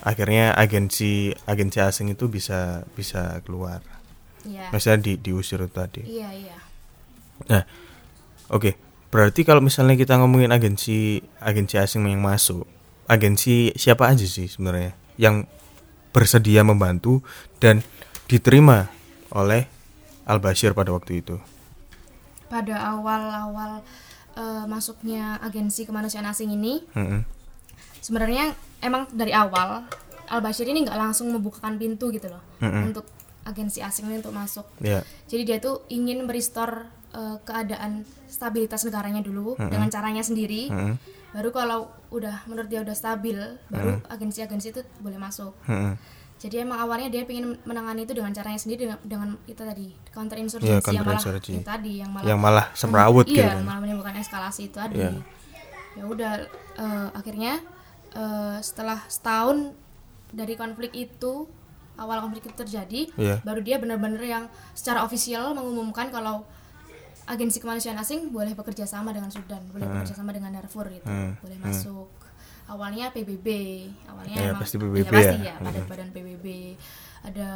akhirnya 0.04 0.52
agensi 0.56 1.32
agensi 1.48 1.80
asing 1.80 2.12
itu 2.12 2.28
bisa 2.28 2.84
bisa 2.96 3.40
keluar. 3.44 3.80
Iya. 4.44 4.72
Maksudnya 4.76 5.00
di, 5.00 5.14
diusir 5.20 5.64
tadi. 5.72 6.04
Iya, 6.04 6.30
iya. 6.36 6.58
Nah, 7.48 7.64
oke. 8.52 8.93
Berarti 9.14 9.46
kalau 9.46 9.62
misalnya 9.62 9.94
kita 9.94 10.18
ngomongin 10.18 10.50
agensi 10.50 11.22
agensi 11.38 11.78
asing 11.78 12.10
yang 12.10 12.26
masuk, 12.26 12.66
agensi 13.06 13.70
siapa 13.78 14.10
aja 14.10 14.26
sih 14.26 14.50
sebenarnya 14.50 14.98
yang 15.22 15.46
bersedia 16.10 16.66
membantu 16.66 17.22
dan 17.62 17.86
diterima 18.26 18.90
oleh 19.30 19.70
Al 20.26 20.42
Bashir 20.42 20.74
pada 20.74 20.90
waktu 20.90 21.22
itu? 21.22 21.38
Pada 22.50 22.98
awal-awal 22.98 23.86
eh, 24.34 24.66
masuknya 24.66 25.38
agensi 25.46 25.86
kemanusiaan 25.86 26.26
asing 26.26 26.50
ini, 26.50 26.82
Mm-mm. 26.98 27.22
sebenarnya 28.02 28.58
emang 28.82 29.06
dari 29.14 29.30
awal 29.30 29.86
Al 30.26 30.42
Bashir 30.42 30.66
ini 30.66 30.90
nggak 30.90 30.98
langsung 30.98 31.30
membukakan 31.30 31.78
pintu 31.78 32.10
gitu 32.10 32.34
loh 32.34 32.42
Mm-mm. 32.66 32.90
untuk 32.90 33.06
agensi 33.46 33.78
asing 33.78 34.10
ini 34.10 34.26
untuk 34.26 34.34
masuk. 34.34 34.66
Ya, 34.82 35.06
Jadi 35.30 35.44
dia 35.46 35.58
tuh 35.62 35.86
ingin 35.94 36.26
merestore 36.26 36.90
eh, 37.14 37.38
keadaan 37.46 38.10
stabilitas 38.34 38.82
negaranya 38.82 39.22
dulu 39.22 39.54
dengan 39.56 39.86
caranya 39.88 40.26
sendiri. 40.26 40.74
Mm-mm. 40.74 40.98
Baru 41.30 41.50
kalau 41.50 41.80
udah 42.10 42.42
menurut 42.46 42.66
dia 42.66 42.82
udah 42.82 42.94
stabil, 42.94 43.38
baru 43.70 44.02
agensi-agensi 44.10 44.68
itu 44.70 44.82
boleh 44.98 45.18
masuk. 45.18 45.54
Mm-mm. 45.70 45.94
Jadi 46.36 46.60
emang 46.60 46.76
awalnya 46.76 47.08
dia 47.08 47.24
ingin 47.24 47.56
menangani 47.64 48.04
itu 48.04 48.12
dengan 48.12 48.36
caranya 48.36 48.60
sendiri 48.60 48.84
dengan, 48.84 49.00
dengan 49.06 49.30
itu 49.48 49.62
tadi 49.64 49.96
counter 50.12 50.36
Iya, 50.36 50.44
insurgency 50.44 50.74
yang 50.74 50.84
counter 50.84 51.06
malah 51.06 51.16
insurgency. 51.16 51.52
itu 51.54 51.62
tadi 51.64 51.92
yang 52.04 52.10
malah 52.12 52.26
yang 52.28 52.40
malah 52.42 52.66
semrawut 52.76 53.24
gitu 53.24 53.40
iya 53.40 53.56
kan. 53.56 53.64
malah 53.64 53.80
menimbulkan 53.80 54.16
eskalasi 54.20 54.68
itu 54.68 54.76
tadi 54.76 55.00
Iya. 55.00 55.24
ya 55.96 56.04
udah 56.04 56.34
eh, 56.76 57.08
akhirnya 57.16 57.64
eh, 58.12 58.58
setelah 58.60 59.00
setahun 59.08 59.72
dari 60.36 60.60
konflik 60.60 60.92
itu 60.92 61.48
awal 61.96 62.20
konflik 62.20 62.44
itu 62.44 62.56
terjadi 62.60 63.02
Iya. 63.16 63.36
baru 63.40 63.64
dia 63.64 63.80
benar-benar 63.80 64.20
yang 64.20 64.44
secara 64.76 65.08
ofisial 65.08 65.56
mengumumkan 65.56 66.12
kalau 66.12 66.44
agensi 67.26 67.58
kemanusiaan 67.58 67.96
asing 67.96 68.30
boleh 68.30 68.52
bekerja 68.52 68.84
sama 68.84 69.10
dengan 69.10 69.28
Sudan 69.28 69.64
boleh 69.68 69.86
bekerja 69.86 70.14
sama 70.14 70.30
dengan 70.30 70.52
Darfur 70.52 70.88
gitu 70.88 71.04
Hmm. 71.04 71.36
boleh 71.38 71.58
masuk 71.58 72.10
awalnya 72.66 73.10
PBB 73.10 73.48
awalnya 74.06 74.36
Ya, 74.36 74.44
emang- 74.50 74.62
pasti 74.62 74.76
PBB 74.76 75.04
pasti 75.06 75.38
ya. 75.40 75.52
ya 75.52 75.56
badan 75.58 75.84
badan 75.86 76.10
PBB 76.10 76.48
ada 77.24 77.50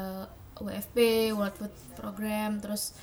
WFP 0.55 0.97
World 1.31 1.55
Food 1.55 1.73
Program 1.93 2.57
terus 2.57 2.95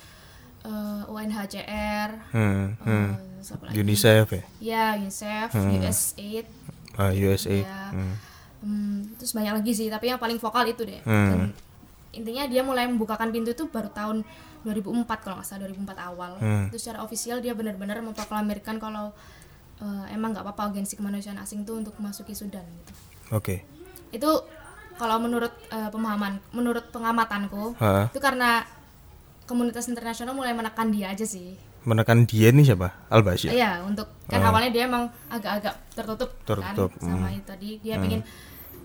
eh, 0.61 1.01
UNHCR 1.05 2.09
Hmm, 2.31 2.73
eh, 2.75 2.83
hmm. 2.83 3.09
siapa 3.39 3.63
lagi? 3.65 3.75
UNICEF 3.77 4.27
ya 4.27 4.43
ya 4.59 4.85
UNICEF 4.97 5.49
USAID 5.53 6.45
Ah, 6.95 7.11
USA 7.11 7.53
ya 7.53 7.81
Hmm. 7.91 8.13
Hmm, 8.59 8.97
terus 9.15 9.31
banyak 9.31 9.53
lagi 9.53 9.71
sih 9.71 9.87
tapi 9.87 10.09
yang 10.09 10.17
paling 10.17 10.37
vokal 10.37 10.65
itu 10.65 10.81
deh 10.81 11.01
Hmm. 11.01 11.29
Dan 11.29 11.41
intinya 12.15 12.43
dia 12.45 12.61
mulai 12.61 12.87
membukakan 12.87 13.29
pintu 13.29 13.51
itu 13.51 13.67
baru 13.67 13.91
tahun 13.91 14.23
2004 14.65 15.05
kalau 15.21 15.37
nggak 15.37 15.47
salah 15.47 15.69
2004 15.69 16.09
awal. 16.09 16.31
Hmm. 16.41 16.65
itu 16.67 16.77
secara 16.81 17.05
ofisial 17.05 17.37
dia 17.39 17.53
benar-benar 17.53 18.01
memproklamirkan 18.01 18.81
kalau 18.81 19.13
eh, 19.79 20.05
emang 20.11 20.33
nggak 20.33 20.41
apa-apa 20.41 20.73
agensi 20.73 20.97
kemanusiaan 20.97 21.37
asing 21.37 21.61
itu 21.61 21.77
untuk 21.77 21.93
memasuki 22.01 22.33
Sudan 22.33 22.65
gitu. 22.65 22.93
oke. 23.29 23.55
Itu 24.09 24.31
kalau 24.97 25.21
menurut 25.21 25.53
eh, 25.69 25.89
pemahaman 25.93 26.41
menurut 26.55 26.89
pengamatanku 26.89 27.77
Ha, 27.77 28.09
itu 28.09 28.19
karena 28.23 28.63
komunitas 29.45 29.85
internasional 29.85 30.33
mulai 30.33 30.57
menekan 30.57 30.89
dia 30.89 31.13
aja 31.13 31.23
sih. 31.23 31.53
Menekan 31.85 32.25
dia 32.25 32.49
nih 32.49 32.73
siapa? 32.73 32.97
Al 33.13 33.21
Bashir? 33.21 33.53
Iya, 33.53 33.85
untuk 33.85 34.09
kan 34.25 34.41
awalnya 34.41 34.73
dia 34.73 34.89
emang 34.89 35.05
agak-agak 35.29 35.75
tertutup, 35.93 36.33
Tertutup, 36.41 36.89
kan 36.97 37.13
sama 37.13 37.29
itu 37.29 37.45
tadi. 37.45 37.69
Dia 37.85 38.01
pengen 38.01 38.25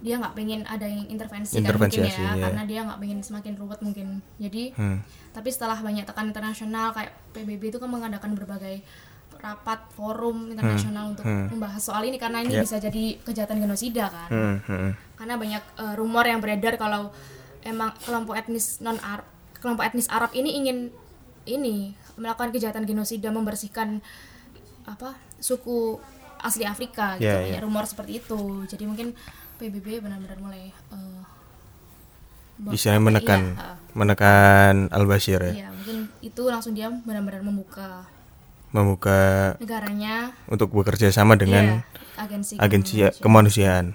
dia 0.01 0.17
nggak 0.17 0.33
pengen 0.33 0.65
ada 0.65 0.85
yang 0.85 1.05
intervensi, 1.07 1.61
Intervensi 1.61 2.01
kan 2.01 2.09
mungkin 2.09 2.25
ya, 2.25 2.33
ya. 2.33 2.45
karena 2.49 2.63
dia 2.65 2.81
nggak 2.83 2.99
pengen 2.99 3.21
semakin 3.21 3.53
ruwet 3.55 3.81
mungkin. 3.81 4.09
Jadi 4.37 4.73
Hmm. 4.73 4.99
tapi 5.31 5.49
setelah 5.49 5.77
banyak 5.77 6.05
tekan 6.05 6.27
internasional 6.27 6.91
kayak 6.91 7.13
PBB 7.31 7.69
itu 7.69 7.79
kan 7.79 7.87
mengadakan 7.87 8.33
berbagai 8.33 8.81
rapat 9.41 9.81
forum 9.91 10.53
internasional 10.53 11.13
untuk 11.13 11.25
membahas 11.25 11.81
soal 11.81 12.05
ini 12.05 12.21
karena 12.21 12.45
ini 12.45 12.53
Ya. 12.53 12.61
bisa 12.61 12.77
jadi 12.77 13.17
kejahatan 13.21 13.57
genosida 13.57 14.13
kan 14.13 14.29
Hmm, 14.29 14.57
hmm. 14.61 14.91
karena 15.17 15.35
banyak 15.37 15.63
eh, 15.81 15.95
rumor 15.97 16.25
yang 16.25 16.45
beredar 16.45 16.77
kalau 16.77 17.09
emang 17.65 17.97
kelompok 18.01 18.37
etnis 18.37 18.81
non 18.81 19.01
Arab 19.01 19.25
kelompok 19.57 19.85
etnis 19.87 20.13
Arab 20.13 20.29
ini 20.33 20.61
ingin 20.61 20.93
ini 21.45 21.97
melakukan 22.21 22.53
kejahatan 22.53 22.85
genosida 22.85 23.33
membersihkan 23.33 24.05
apa 24.85 25.17
suku 25.41 25.97
asli 26.41 26.65
Afrika 26.65 27.17
gitu 27.17 27.33
banyak 27.33 27.57
ya. 27.57 27.65
rumor 27.65 27.85
seperti 27.85 28.21
itu 28.21 28.41
jadi 28.69 28.85
mungkin 28.85 29.17
PBB 29.61 30.01
benar-benar 30.01 30.41
mulai 30.41 30.73
istilahnya 32.69 33.01
menekan 33.01 33.41
iya, 33.57 33.73
menekan 33.97 34.75
Al 34.93 35.05
Bashir 35.09 35.41
ya 35.41 35.53
iya, 35.53 35.69
mungkin 35.73 36.13
itu 36.21 36.43
langsung 36.49 36.77
dia 36.77 36.93
benar-benar 36.93 37.41
membuka 37.41 38.05
membuka 38.71 39.55
negaranya 39.59 40.37
untuk 40.47 40.71
bekerja 40.73 41.09
sama 41.11 41.35
dengan 41.41 41.83
iya, 41.83 42.21
agensi 42.21 42.55
agensi 42.61 42.95
kemanusiaan. 43.03 43.19
kemanusiaan. 43.19 43.87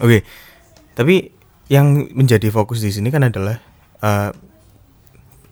Oke, 0.00 0.24
tapi 0.96 1.34
yang 1.68 2.08
menjadi 2.16 2.48
fokus 2.48 2.80
di 2.80 2.88
sini 2.88 3.12
kan 3.12 3.26
adalah 3.26 3.60
eh, 4.00 4.30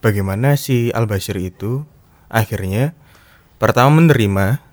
bagaimana 0.00 0.56
si 0.56 0.88
Al 0.96 1.04
Bashir 1.04 1.36
itu 1.36 1.84
akhirnya 2.32 2.96
pertama 3.60 4.00
menerima 4.00 4.64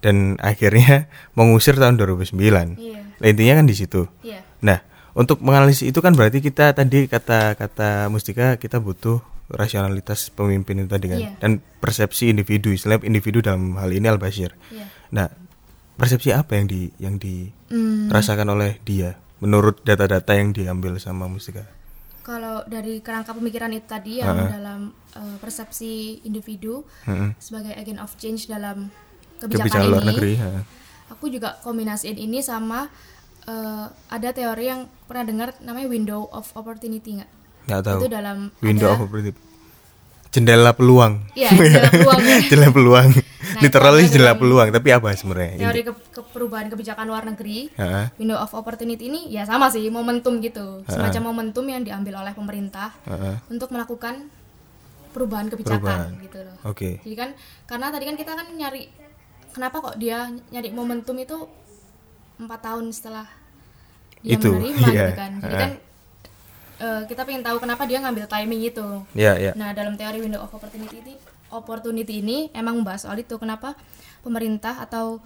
dan 0.00 0.40
akhirnya 0.40 1.10
mengusir 1.36 1.76
tahun 1.76 2.00
2009. 2.00 2.32
iya 2.80 3.09
Nah, 3.20 3.26
intinya 3.26 3.54
kan 3.54 3.66
di 3.66 3.74
situ. 3.74 4.08
iya 4.20 4.40
Nah, 4.60 4.80
untuk 5.12 5.40
menganalisis 5.40 5.84
itu 5.84 5.98
kan 5.98 6.12
berarti 6.12 6.38
kita 6.38 6.72
tadi 6.72 7.04
kata-kata 7.04 8.08
Mustika 8.08 8.56
kita 8.56 8.76
butuh 8.76 9.20
rasionalitas 9.50 10.30
pemimpin 10.30 10.78
itu 10.78 10.88
tadi 10.88 11.06
kan 11.06 11.20
Iya. 11.20 11.32
dan 11.38 11.50
persepsi 11.78 12.28
individu, 12.28 12.70
istilah 12.70 13.02
individu 13.02 13.40
dalam 13.40 13.74
hal 13.76 13.90
ini 13.90 14.06
Al 14.06 14.16
Bashir. 14.16 14.54
iya 14.70 14.86
Nah, 15.10 15.26
persepsi 15.94 16.30
apa 16.30 16.54
yang 16.54 16.64
di 16.64 16.88
yang 16.96 17.18
Hmm, 17.66 18.06
dirasakan 18.06 18.48
oleh 18.48 18.78
dia 18.80 19.18
menurut 19.38 19.82
data-data 19.82 20.32
yang 20.32 20.50
diambil 20.50 20.96
sama 20.96 21.26
Mustika? 21.26 21.66
kalau 22.20 22.62
dari 22.64 23.00
kerangka 23.00 23.32
pemikiran 23.32 23.72
itu 23.72 23.84
tadi 23.84 24.12
yang 24.18 24.36
dalam 24.46 24.80
eh, 25.10 25.36
persepsi 25.36 26.22
individu 26.22 26.86
Heeh. 27.02 27.34
sebagai 27.36 27.74
agent 27.74 27.98
of 27.98 28.14
change 28.14 28.46
dalam 28.46 28.86
kebijakan, 29.36 29.66
Kebijakan 29.66 29.82
luar 29.88 30.02
ini, 30.02 30.08
negeri. 30.08 30.32
ha. 30.36 30.48
Aku 31.10 31.26
juga 31.26 31.58
kombinasiin 31.60 32.16
ini 32.16 32.40
sama 32.40 32.86
eh, 33.44 33.84
ada 34.08 34.28
teori 34.30 34.64
yang 34.64 34.80
pernah 35.04 35.24
dengar 35.24 35.48
namanya 35.60 35.86
window 35.86 36.26
of 36.28 36.46
opportunity 36.54 37.18
nggak? 37.18 37.30
Nggak 37.62 37.80
tahu. 37.82 37.98
Itu 37.98 38.08
dalam 38.08 38.38
Window 38.60 38.86
ada, 38.86 38.96
of 38.96 39.04
opportunity. 39.04 39.38
Jendela 40.30 40.70
peluang. 40.70 41.26
Iya, 41.34 41.50
jendela 41.50 41.90
peluang. 41.96 42.20
ya. 42.22 42.38
jendela 42.40 42.68
peluang. 42.70 43.08
Nah, 43.10 43.60
Literally 43.60 44.06
jendela 44.06 44.34
peluang, 44.36 44.68
tapi 44.70 44.88
apa 44.88 45.10
sebenarnya? 45.12 45.58
teori 45.58 45.80
ke, 45.82 45.92
ke- 46.12 46.28
perubahan 46.30 46.66
kebijakan 46.68 47.02
luar 47.04 47.26
negeri 47.26 47.66
Ha, 47.74 48.14
window 48.14 48.38
of 48.38 48.54
opportunity 48.54 49.04
ini 49.04 49.26
ya 49.28 49.42
sama 49.42 49.66
sih 49.68 49.82
momentum 49.88 50.38
gitu 50.38 50.86
semacam 50.86 51.22
momentum 51.26 51.66
yang 51.66 51.82
diambil 51.82 52.22
oleh 52.22 52.30
pemerintah 52.30 52.94
ha. 53.02 53.42
untuk 53.46 53.68
melakukan 53.68 54.30
perubahan 55.10 55.50
kebijakan 55.50 55.82
Perubahan. 56.14 56.22
gitu 56.22 56.38
loh 56.40 56.56
Oke. 56.62 57.02
jadi 57.02 57.16
kan 57.16 57.30
karena 57.66 57.86
tadi 57.90 58.04
kan 58.04 58.14
kita 58.14 58.32
kan 58.32 58.46
nyari 58.48 58.86
kenapa 59.50 59.76
kok 59.80 59.96
dia 59.96 60.18
nyari 60.48 60.70
momentum 60.70 61.14
itu 61.14 61.36
empat 62.36 62.60
tahun 62.62 62.88
setelah 62.90 63.26
dia 64.20 64.36
Itu, 64.36 64.52
menerima 64.52 64.88
iya. 64.88 65.04
gitu 65.06 65.14
kan 65.16 65.32
jadi 65.38 65.56
kan 65.56 65.70
eh, 66.78 67.02
kita 67.06 67.22
pengen 67.24 67.42
tahu 67.42 67.56
kenapa 67.58 67.82
dia 67.84 67.98
ngambil 68.00 68.24
timing 68.26 68.62
itu 68.64 68.86
Ya, 69.12 69.36
ya. 69.36 69.52
nah 69.54 69.72
dalam 69.72 69.94
teori 69.94 70.20
window 70.20 70.40
of 70.40 70.50
opportunity 70.50 71.00
ini 71.00 71.14
opportunity 71.50 72.14
ini 72.20 72.38
emang 72.52 72.80
membahas 72.80 73.04
soal 73.04 73.18
itu 73.18 73.36
kenapa 73.36 73.74
pemerintah 74.20 74.80
atau 74.80 75.18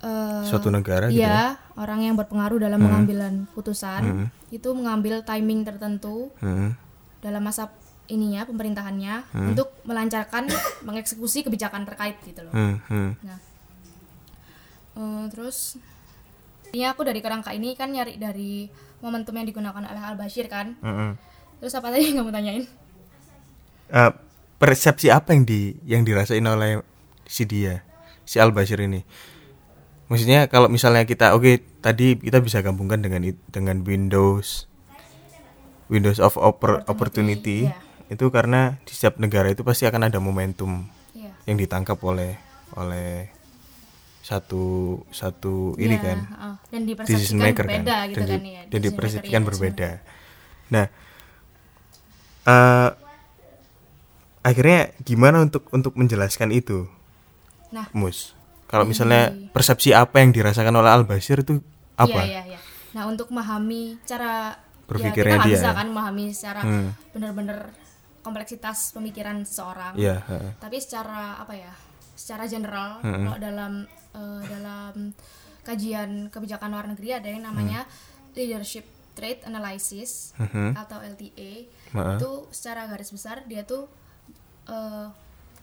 eh, 0.00 0.44
Suatu 0.46 0.68
negara 0.68 1.08
gitu 1.08 1.20
iya 1.20 1.56
orang 1.74 2.04
yang 2.04 2.14
berpengaruh 2.14 2.60
dalam 2.60 2.80
pengambilan 2.80 3.34
putusan 3.52 4.28
itu 4.48 4.68
mengambil 4.72 5.24
timing 5.24 5.64
tertentu 5.64 6.28
Hmm. 6.40 6.76
dalam 7.20 7.40
masa 7.40 7.72
ininya 8.10 8.44
pemerintahannya 8.44 9.14
untuk 9.54 9.72
melancarkan 9.86 10.50
mengeksekusi 10.84 11.46
kebijakan 11.46 11.86
terkait 11.86 12.18
gitu 12.26 12.44
loh. 12.44 12.52
Hmm, 12.52 12.76
hmm. 12.90 13.10
Nah, 13.24 13.38
eh, 14.96 15.24
terus 15.30 15.76
ini 16.72 16.88
aku 16.88 17.04
dari 17.04 17.20
kerangka 17.20 17.52
ini 17.52 17.76
kan 17.76 17.92
nyari 17.92 18.16
dari 18.16 18.66
momentum 19.04 19.36
yang 19.36 19.44
digunakan 19.44 19.82
oleh 19.82 20.02
Al 20.02 20.16
Bashir 20.16 20.48
kan. 20.48 20.78
Mm-mm. 20.80 21.18
Terus 21.60 21.72
apa 21.76 21.92
tadi 21.92 22.10
yang 22.10 22.24
kamu 22.24 22.32
tanyain? 22.32 22.64
Eh, 23.92 24.12
persepsi 24.56 25.12
apa 25.12 25.36
yang 25.36 25.44
di 25.44 25.76
yang 25.84 26.02
dirasain 26.06 26.42
oleh 26.42 26.80
si 27.28 27.44
dia, 27.44 27.84
si 28.24 28.40
Al 28.40 28.54
Bashir 28.56 28.80
ini? 28.80 29.04
Maksudnya 30.08 30.48
kalau 30.48 30.68
misalnya 30.68 31.04
kita 31.04 31.32
oke 31.32 31.60
tadi 31.80 32.16
kita 32.16 32.40
bisa 32.40 32.60
gabungkan 32.60 33.00
dengan 33.00 33.24
dengan 33.52 33.80
Windows 33.84 34.68
Windows 35.92 36.20
of 36.24 36.40
oppor- 36.40 36.84
opportunity, 36.88 37.68
iya. 37.68 37.76
itu 38.08 38.32
karena 38.32 38.80
di 38.88 38.92
setiap 38.96 39.20
negara 39.20 39.52
itu 39.52 39.60
pasti 39.60 39.84
akan 39.84 40.08
ada 40.08 40.16
momentum 40.24 40.88
Iya. 41.12 41.36
yang 41.44 41.60
ditangkap 41.60 42.00
oleh 42.00 42.40
oleh 42.80 43.28
satu 44.22 44.64
satu 45.10 45.74
ini 45.76 45.98
Iya, 45.98 46.00
kan 46.00 46.18
heeh. 46.24 46.54
dan 46.70 46.80
decision 46.86 47.36
maker 47.36 47.66
berbeda 47.66 47.94
kan 47.96 48.06
gitu 48.08 48.22
dan, 48.22 48.28
kan 48.30 48.42
ya. 48.46 48.62
dan 48.70 48.80
dipersepsikan 48.80 49.42
berbeda 49.42 49.90
nah 50.70 50.86
eh 52.42 52.88
akhirnya 54.42 54.90
gimana 55.00 55.42
untuk 55.42 55.66
untuk 55.70 55.94
menjelaskan 55.94 56.50
itu 56.50 56.86
Nah, 57.72 57.88
mus 57.90 58.34
kalau 58.66 58.84
misalnya 58.84 59.32
persepsi 59.50 59.92
apa 59.92 60.20
yang 60.20 60.30
dirasakan 60.30 60.74
oleh 60.74 60.90
Al 60.90 61.02
Bashir 61.02 61.40
itu 61.40 61.60
apa 61.94 62.20
Iya, 62.20 62.24
iya, 62.24 62.42
iya. 62.56 62.60
Nah, 62.92 63.08
untuk 63.08 63.28
memahami 63.28 63.96
cara 64.04 64.52
Berpikirnya 64.84 65.08
ya, 65.08 65.16
kita 65.16 65.36
nggak 65.38 65.48
dia, 65.48 65.56
bisa 65.56 65.68
ya. 65.68 65.72
kan 65.72 65.86
memahami 65.88 66.24
secara 66.30 66.60
Hmm. 66.60 66.90
benar-benar 67.10 67.58
kompleksitas 68.20 68.92
pemikiran 68.92 69.40
seseorang. 69.42 69.96
Iya, 69.96 70.20
heeh. 70.20 70.52
Tapi 70.58 70.76
secara 70.76 71.40
apa 71.40 71.54
ya? 71.56 71.72
Secara 72.12 72.44
general 72.44 73.00
Hmm. 73.00 73.24
kalau 73.24 73.38
dalam 73.40 73.72
eh, 74.12 74.42
dalam 74.46 75.12
kajian 75.62 76.10
kebijakan 76.28 76.68
luar 76.68 76.86
negeri 76.86 77.14
ada 77.14 77.28
yang 77.28 77.44
namanya 77.44 77.86
leadership 78.32 78.82
trait 79.12 79.44
analysis 79.44 80.32
Mhm. 80.36 80.72
atau 80.74 80.98
LTA. 80.98 81.68
Itu 82.16 82.30
secara 82.50 82.86
garis 82.86 83.08
besar 83.08 83.44
dia 83.44 83.62
tuh 83.62 83.86
eh, 84.64 85.06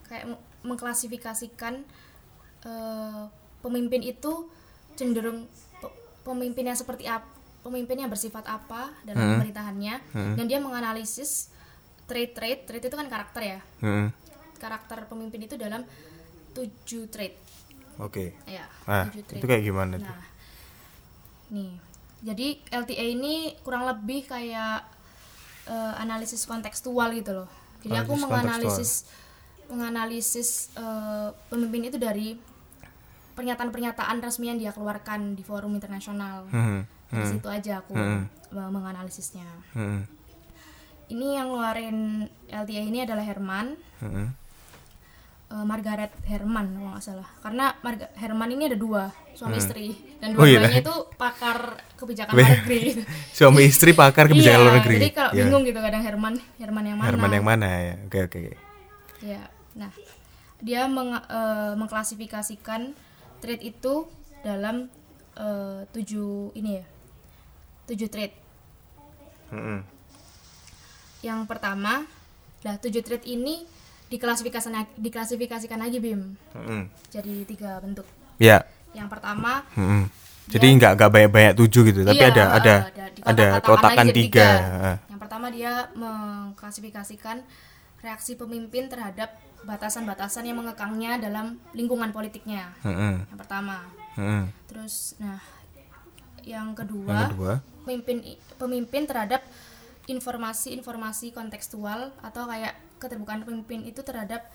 kayak 0.05 0.25
meng- 0.27 0.43
mengklasifikasikan 0.65 1.81
eh, 2.61 3.23
pemimpin 3.57 4.01
itu 4.01 4.47
cenderung 4.93 5.47
pe- 5.79 5.95
pemimpin 6.21 6.65
yang 6.65 6.75
seperti 6.75 7.05
apa 7.05 7.23
pemimpin 7.59 7.95
yang 7.97 8.07
bersifat 8.07 8.43
apa 8.45 8.91
dalam 9.03 9.19
pemerintahannya 9.35 9.95
dan 10.33 10.45
dia 10.45 10.59
menganalisis 10.59 11.51
trait-trait 12.05 12.63
trait 12.63 12.79
itu 12.81 12.91
kan 12.91 13.03
karakter 13.05 13.41
ya 13.45 13.59
Heeh. 13.79 14.07
karakter 14.57 15.03
pemimpin 15.05 15.39
itu 15.41 15.55
dalam 15.55 15.83
tujuh 16.51 17.07
trait 17.07 17.35
oke 17.99 18.25
ya 18.47 18.65
nah 18.87 19.05
itu 19.11 19.45
kayak 19.45 19.61
gimana 19.61 19.99
tuh 19.99 20.07
Nah, 20.07 20.23
nih, 21.49 21.71
jadi 22.21 22.47
LTA 22.71 23.05
ini 23.09 23.33
kurang 23.61 23.83
lebih 23.83 24.25
kayak 24.25 24.85
eh, 25.65 25.93
analisis 25.97 26.45
kontekstual 26.45 27.09
gitu 27.11 27.33
loh. 27.33 27.49
Jadi 27.81 27.95
aku 27.95 28.13
Analisis 28.13 28.25
menganalisis 28.25 28.91
menganalisis 29.65 30.49
eh, 30.73 31.29
pemimpin 31.47 31.89
itu 31.89 31.97
dari 31.97 32.37
pernyataan-pernyataan 33.33 34.19
resmi 34.19 34.51
yang 34.51 34.59
dia 34.59 34.71
keluarkan 34.75 35.33
di 35.33 35.41
forum 35.41 35.71
internasional 35.71 36.43
Hmm. 36.51 36.83
dari 37.07 37.25
situ 37.25 37.47
aja 37.47 37.79
aku 37.79 37.95
Hmm. 37.95 38.27
uh, 38.51 38.69
menganalisisnya 38.69 39.47
Hmm. 39.71 40.03
ini 41.07 41.39
yang 41.39 41.47
ngeluarin 41.47 42.27
LTA 42.51 42.83
ini 42.83 43.07
adalah 43.07 43.23
Herman 43.23 43.79
Hmm. 44.03 44.35
Uh, 45.49 45.61
Margaret 45.63 46.13
Herman 46.23 46.67
kalau 46.71 46.89
nggak 46.91 47.03
salah 47.03 47.29
karena 47.39 47.73
Marga- 47.79 48.11
Herman 48.13 48.49
ini 48.49 48.63
ada 48.65 48.77
dua 48.77 49.03
suami 49.31 49.55
istri 49.55 49.93
dan 50.17 50.33
Oh, 50.33 50.43
iya. 50.43 50.59
dua-duanya 50.59 50.79
itu 50.79 50.95
pakar 51.15 51.57
kebijakan 51.95 52.33
luar 52.33 52.49
negeri 52.57 52.81
Suami 53.37 53.61
istri 53.63 53.91
pakar 53.91 54.27
kebijakan 54.27 54.53
Iya, 54.53 54.63
luar 54.63 54.75
negeri. 54.77 54.95
jadi 54.97 55.09
kalau 55.11 55.31
Ya. 55.31 55.37
bingung 55.43 55.63
gitu 55.63 55.79
kadang 55.79 56.01
Herman 56.01 56.33
Herman 56.55 56.83
yang 56.85 56.97
mana 56.97 57.07
Herman 57.09 57.31
yang 57.31 57.45
mana 57.45 57.67
ya? 57.67 57.93
Oke 58.03 58.19
oke. 58.21 58.39
oke. 58.41 58.57
Ya, 59.19 59.41
nah 59.73 59.91
dia 60.59 60.87
meng- 60.87 61.19
eh, 61.21 61.73
mengklasifikasikan 61.73 62.91
trade 63.37 63.63
itu 63.65 64.07
dalam 64.41 64.87
eh, 65.33 65.81
tujuh 65.89 66.51
ini 66.51 66.77
ya, 66.77 66.85
tujuh 67.85 68.07
trade. 68.07 68.35
Hmm. 69.49 69.87
Yang 71.19 71.39
pertama, 71.45 72.03
lah 72.61 72.75
tujuh 72.77 72.99
trade 72.99 73.23
ini 73.25 73.63
diklasifikasikan 74.09 74.89
diklasifikasikan 74.97 75.79
lagi 75.79 76.01
bim, 76.01 76.33
Hmm. 76.51 76.89
jadi 77.13 77.45
tiga 77.45 77.77
bentuk. 77.79 78.05
Ya. 78.41 78.65
Yang 78.93 79.09
pertama, 79.13 79.63
Hmm. 79.77 80.09
Jadi 80.49 80.65
nggak 80.81 80.97
nggak 80.97 81.09
banyak 81.13 81.29
banyak 81.29 81.53
tujuh 81.61 81.93
gitu, 81.93 82.01
tapi 82.01 82.17
iya, 82.17 82.33
ada 82.33 82.41
eh, 82.41 82.57
ada 82.57 82.75
ada 83.21 83.47
kotakan 83.61 84.09
tiga. 84.09 84.49
Ah. 84.49 84.97
Yang 85.05 85.19
pertama 85.21 85.47
dia 85.53 85.93
mengklasifikasikan 85.93 87.45
reaksi 88.01 88.33
pemimpin 88.33 88.89
terhadap 88.89 89.37
batasan-batasan 89.61 90.49
yang 90.49 90.57
mengekangnya 90.57 91.21
dalam 91.21 91.61
lingkungan 91.77 92.09
politiknya. 92.09 92.73
Hmm. 92.81 93.29
Yang 93.29 93.39
pertama. 93.45 93.85
Hmm. 94.17 94.49
Terus 94.65 95.13
nah 95.21 95.37
yang 96.41 96.73
Yang 96.73 96.81
kedua, 96.81 97.17
kedua. 97.29 97.53
pemimpin 97.85 98.17
pemimpin 98.57 99.03
terhadap 99.05 99.45
informasi-informasi 100.09 101.29
kontekstual 101.29 102.09
atau 102.25 102.49
kayak 102.49 102.73
keterbukaan 102.99 103.41
pemimpin 103.41 103.81
itu 103.83 104.03
terhadap 104.03 104.45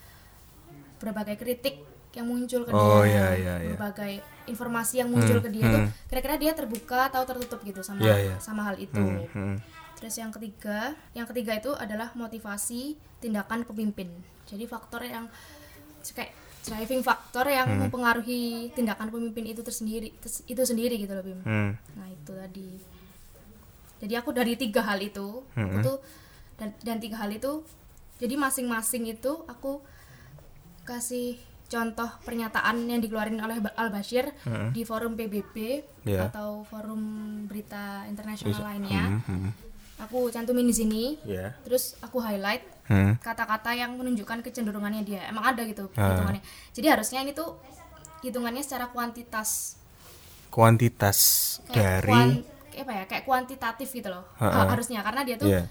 berbagai 0.97 1.35
kritik 1.35 1.81
yang 2.15 2.31
muncul 2.31 2.63
ke 2.63 2.71
Oh, 2.71 3.03
dia, 3.03 3.11
iya, 3.11 3.27
iya, 3.35 3.53
iya. 3.59 3.69
berbagai 3.75 4.23
informasi 4.47 5.03
yang 5.03 5.11
muncul 5.11 5.43
ke 5.43 5.51
dia 5.51 5.67
tuh 5.67 5.81
hmm. 5.83 5.91
kira-kira 6.07 6.35
dia 6.39 6.51
terbuka 6.55 7.11
atau 7.11 7.27
tertutup 7.27 7.59
gitu 7.61 7.83
sama 7.83 7.99
Iya, 7.99 8.15
iya. 8.31 8.35
sama 8.39 8.63
hal 8.63 8.79
itu. 8.79 8.95
Hmm. 8.95 9.27
Hmm. 9.35 9.57
Terus 9.99 10.15
yang 10.15 10.31
ketiga, 10.31 10.95
yang 11.11 11.27
ketiga 11.27 11.59
itu 11.59 11.75
adalah 11.75 12.15
motivasi 12.15 12.95
tindakan 13.19 13.67
pemimpin. 13.67 14.07
Jadi 14.47 14.63
faktor 14.63 15.03
yang 15.03 15.27
kayak 16.05 16.31
driving 16.63 17.03
faktor 17.03 17.45
yang 17.51 17.67
Hmm. 17.67 17.79
mempengaruhi 17.87 18.71
tindakan 18.71 19.11
pemimpin 19.11 19.51
itu 19.51 19.59
tersendiri 19.59 20.15
itu 20.47 20.61
sendiri 20.63 20.95
gitu 20.95 21.11
loh 21.11 21.23
Bim. 21.25 21.39
Hmm. 21.43 21.71
Nah 21.99 22.07
itu 22.07 22.31
tadi. 22.31 22.69
Jadi 23.99 24.13
aku 24.15 24.31
dari 24.31 24.55
tiga 24.55 24.83
hal 24.83 24.99
itu, 24.99 25.43
aku 25.51 25.77
tuh 25.81 25.97
dan, 26.55 26.71
dan 26.79 26.97
tiga 26.99 27.19
hal 27.19 27.31
itu, 27.31 27.63
jadi 28.15 28.35
masing-masing 28.35 29.09
itu 29.09 29.43
aku 29.45 29.83
kasih 30.83 31.35
contoh 31.65 32.07
pernyataan 32.21 32.85
yang 32.85 33.01
dikeluarin 33.01 33.35
oleh 33.35 33.57
Al 33.73 33.89
Bashir 33.89 34.29
di 34.69 34.81
forum 34.83 35.13
PBB 35.13 35.81
Iya. 36.05 36.29
atau 36.29 36.61
forum 36.63 37.01
berita 37.45 38.05
internasional 38.05 38.61
lainnya. 38.63 39.17
Hmm. 39.19 39.21
Hmm. 39.25 39.51
Aku 39.97 40.27
cantumin 40.27 40.63
di 40.63 40.75
sini, 40.75 41.03
Ya. 41.23 41.55
terus 41.63 41.97
aku 41.99 42.19
highlight 42.19 42.61
Hmm. 42.85 43.17
kata-kata 43.17 43.73
yang 43.73 43.95
menunjukkan 43.95 44.43
kecenderungannya 44.43 45.01
dia. 45.01 45.25
Emang 45.25 45.41
ada 45.47 45.65
gitu 45.65 45.89
Ah. 45.95 46.13
hitungannya. 46.13 46.43
Jadi 46.71 46.87
harusnya 46.87 47.19
ini 47.19 47.33
tuh 47.33 47.57
hitungannya 48.21 48.61
secara 48.61 48.87
kuantitas 48.87 49.81
Kuantitas 50.47 51.17
kayak 51.67 51.75
dari 51.75 52.07
kuan- 52.07 52.43
kayak 52.69 52.83
apa 52.85 52.93
ya 52.93 53.03
kayak 53.05 53.23
kuantitatif 53.25 53.89
gitu 53.89 54.07
loh. 54.07 54.23
Ha- 54.37 54.69
harusnya 54.69 55.01
karena 55.01 55.21
dia 55.23 55.35
tuh 55.35 55.49
Iya. 55.49 55.65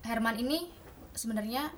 Herman 0.00 0.38
ini 0.38 0.64
sebenarnya 1.12 1.68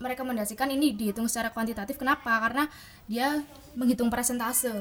merekomendasikan 0.00 0.68
ini 0.68 0.92
dihitung 0.92 1.24
secara 1.24 1.48
kuantitatif 1.48 1.94
kenapa 1.94 2.40
karena 2.40 2.64
dia 3.04 3.44
menghitung 3.72 4.08
persentase 4.08 4.72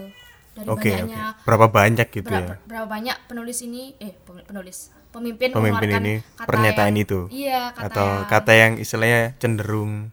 dari 0.50 0.66
oke. 0.66 0.80
banyaknya 0.82 1.36
Berapa 1.44 1.68
banyak 1.68 2.08
gitu 2.10 2.26
berapa, 2.26 2.56
ya? 2.56 2.66
berapa 2.66 2.88
banyak 2.88 3.16
penulis 3.28 3.60
ini 3.62 3.94
eh 3.98 4.16
penulis 4.48 4.90
pemimpin, 5.10 5.50
Pemimpin 5.50 5.90
ini 6.00 6.14
kata 6.34 6.46
pernyataan 6.46 6.92
yang- 6.92 7.04
itu. 7.04 7.20
iya 7.30 7.70
kata 7.72 7.86
Atau 7.86 8.08
yang, 8.08 8.26
kata 8.28 8.52
yang 8.54 8.74
istilahnya 8.76 9.22
cenderung 9.38 10.10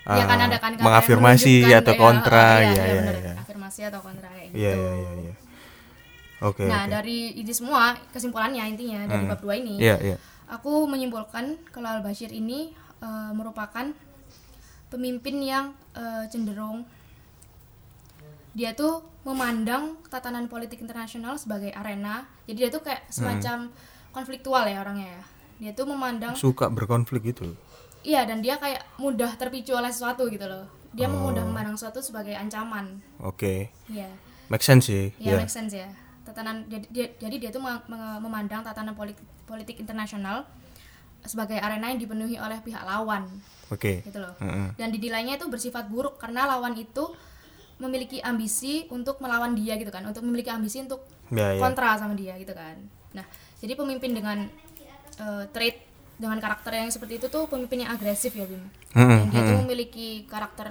Iya 0.00 0.24
kan 0.24 0.38
uh, 0.38 0.46
ada 0.48 0.58
kan 0.58 0.72
kata 0.72 0.82
mengafirmasi 0.82 1.54
atau 1.70 1.92
ya, 1.92 2.00
kontra, 2.00 2.46
iya, 2.58 2.64
ya 2.64 2.72
iya, 2.72 2.82
ya 2.82 2.94
bener. 2.96 3.16
ya. 3.20 3.34
afirmasi 3.38 3.80
atau 3.84 4.00
kontra 4.00 4.28
kayak 4.28 4.48
gitu 4.48 4.58
Iya 4.58 4.72
iya 4.72 4.92
iya 4.96 5.10
iya. 5.20 5.34
Oke 6.40 6.64
nah 6.64 6.82
oke. 6.82 6.90
dari 6.90 7.18
ini 7.36 7.52
semua 7.52 7.82
kesimpulannya 8.08 8.64
intinya 8.66 9.04
dari 9.04 9.22
Hmm. 9.22 9.30
bab 9.30 9.40
dua 9.40 9.54
ini 9.54 9.76
Iya 9.76 9.96
iya. 10.00 10.16
Aku 10.50 10.82
menyimpulkan 10.84 11.44
kalau 11.68 11.88
Al 11.90 12.00
Bashir 12.00 12.26
ini 12.28 12.72
eh, 12.98 13.30
merupakan 13.30 13.86
pemimpin 14.90 15.40
yang 15.40 15.64
eh, 15.94 16.26
cenderung 16.28 16.84
dia 18.50 18.74
tuh 18.74 19.06
memandang 19.22 19.94
tatanan 20.10 20.50
politik 20.50 20.82
internasional 20.82 21.38
sebagai 21.38 21.70
arena. 21.70 22.26
Jadi 22.50 22.56
dia 22.58 22.68
tuh 22.68 22.82
kayak 22.82 23.06
semacam 23.06 23.70
konfliktual 24.10 24.66
ya 24.66 24.82
orangnya 24.82 25.06
ya. 25.06 25.22
Dia 25.60 25.72
tuh 25.78 25.86
memandang 25.86 26.34
Suka 26.34 26.66
berkonflik 26.66 27.30
gitu. 27.30 27.54
iya 28.00 28.24
dan 28.24 28.40
dia 28.40 28.56
kayak 28.56 28.80
mudah 28.96 29.36
terpicu 29.36 29.76
oleh 29.76 29.92
sesuatu 29.92 30.26
gitu 30.26 30.48
loh. 30.48 30.66
Dia 30.90 31.06
mudah 31.06 31.44
memandang 31.46 31.76
sesuatu 31.78 32.02
sebagai 32.02 32.34
ancaman. 32.34 32.98
Oke. 33.22 33.70
Iya. 33.86 34.08
Make 34.50 34.64
sense 34.66 34.90
sih. 34.90 35.14
Ya, 35.22 35.36
Iya. 35.36 35.46
make 35.46 35.52
sense 35.52 35.70
ya. 35.76 35.86
Tatanan 36.26 36.66
jadi 36.66 36.86
dia, 36.90 37.06
jadi 37.22 37.36
dia 37.38 37.50
tuh 37.54 37.62
memandang 38.18 38.66
tatanan 38.66 38.98
politik 38.98 39.22
politik 39.46 39.78
internasional 39.78 40.42
sebagai 41.22 41.56
arena 41.56 41.88
yang 41.88 41.98
dipenuhi 41.98 42.36
oleh 42.36 42.58
pihak 42.60 42.80
lawan 42.80 43.28
Oke. 43.68 44.00
gitu 44.02 44.18
loh. 44.18 44.34
Mm-mm. 44.38 44.74
Dan 44.74 44.88
dinilainya 44.88 45.36
itu 45.36 45.46
bersifat 45.46 45.86
buruk 45.86 46.16
karena 46.16 46.46
lawan 46.46 46.74
itu 46.74 47.12
memiliki 47.76 48.20
ambisi 48.20 48.84
untuk 48.88 49.18
melawan 49.18 49.52
dia 49.52 49.74
gitu 49.74 49.88
kan, 49.88 50.04
untuk 50.04 50.20
memiliki 50.20 50.48
ambisi 50.48 50.80
untuk 50.80 51.00
Ya 51.30 51.54
ya. 51.54 51.60
kontra 51.60 51.96
sama 51.96 52.12
dia 52.12 52.36
gitu 52.36 52.52
kan. 52.52 52.76
Nah, 53.12 53.24
jadi 53.56 53.72
pemimpin 53.74 54.12
dengan 54.12 54.48
eh, 55.16 55.44
trait 55.48 55.88
dengan 56.16 56.36
karakter 56.36 56.76
yang 56.76 56.92
seperti 56.92 57.16
itu 57.16 57.26
tuh 57.26 57.48
pemimpin 57.48 57.80
yang 57.80 57.92
agresif 57.92 58.32
ya 58.32 58.44
Bim. 58.44 58.60
Mm-mm, 58.92 59.08
Dan 59.08 59.26
dia 59.30 59.40
tuh 59.42 59.56
memiliki 59.58 60.08
karakter 60.26 60.68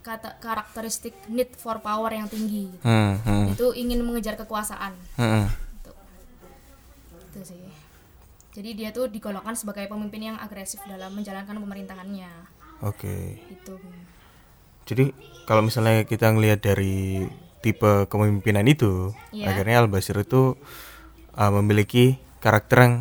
kata- 0.00 0.38
karakteristik 0.38 1.14
need 1.26 1.50
for 1.52 1.78
power 1.78 2.08
yang 2.08 2.26
tinggi. 2.26 2.70
Gitu. 2.70 2.82
Hmm, 2.82 3.18
hmm, 3.18 3.46
tuh 3.54 3.74
ingin 3.74 3.98
mengejar 4.00 4.34
kekuasaan. 4.36 4.94
hmm. 5.16 5.46
Gitu. 5.74 5.90
Itu 7.26 7.40
sih. 7.44 7.62
Jadi 8.50 8.70
dia 8.74 8.90
tuh 8.90 9.06
digolongkan 9.06 9.54
sebagai 9.54 9.86
pemimpin 9.86 10.22
yang 10.24 10.36
agresif 10.36 10.82
dalam 10.84 11.12
menjalankan 11.12 11.54
pemerintahannya. 11.56 12.30
Oke. 12.82 13.38
Gitu. 13.46 13.74
Bim. 13.74 13.98
Jadi 14.84 15.04
kalau 15.44 15.62
misalnya 15.62 16.02
kita 16.02 16.28
ngelihat 16.28 16.58
dari 16.60 17.22
tipe 17.60 18.06
kepemimpinan 18.06 18.66
itu, 18.66 19.14
Iya. 19.30 19.54
akhirnya 19.54 19.76
Al 19.78 19.86
Basir 19.86 20.16
itu 20.16 20.58
uh, 21.32 21.52
memiliki 21.52 22.18
karakter 22.38 22.78
yang 22.80 22.94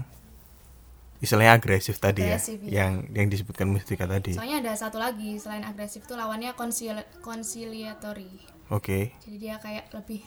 istilahnya 1.19 1.57
agresif 1.57 1.97
tadi 1.97 2.23
Agresif, 2.23 2.59
ya, 2.61 2.67
iya. 2.67 2.75
yang 2.79 2.91
yang 3.11 3.27
disebutkan 3.27 3.67
Mustika 3.67 4.05
tadi. 4.05 4.35
Soalnya 4.35 4.61
ada 4.61 4.73
satu 4.75 4.95
lagi 4.95 5.35
selain 5.35 5.63
agresif 5.63 6.05
tuh 6.05 6.13
lawannya 6.13 6.53
concili- 6.53 7.07
conciliatory. 7.19 8.29
Oke, 8.69 9.17
Jadi 9.25 9.35
dia 9.39 9.57
kayak 9.57 9.89
lebih 9.91 10.21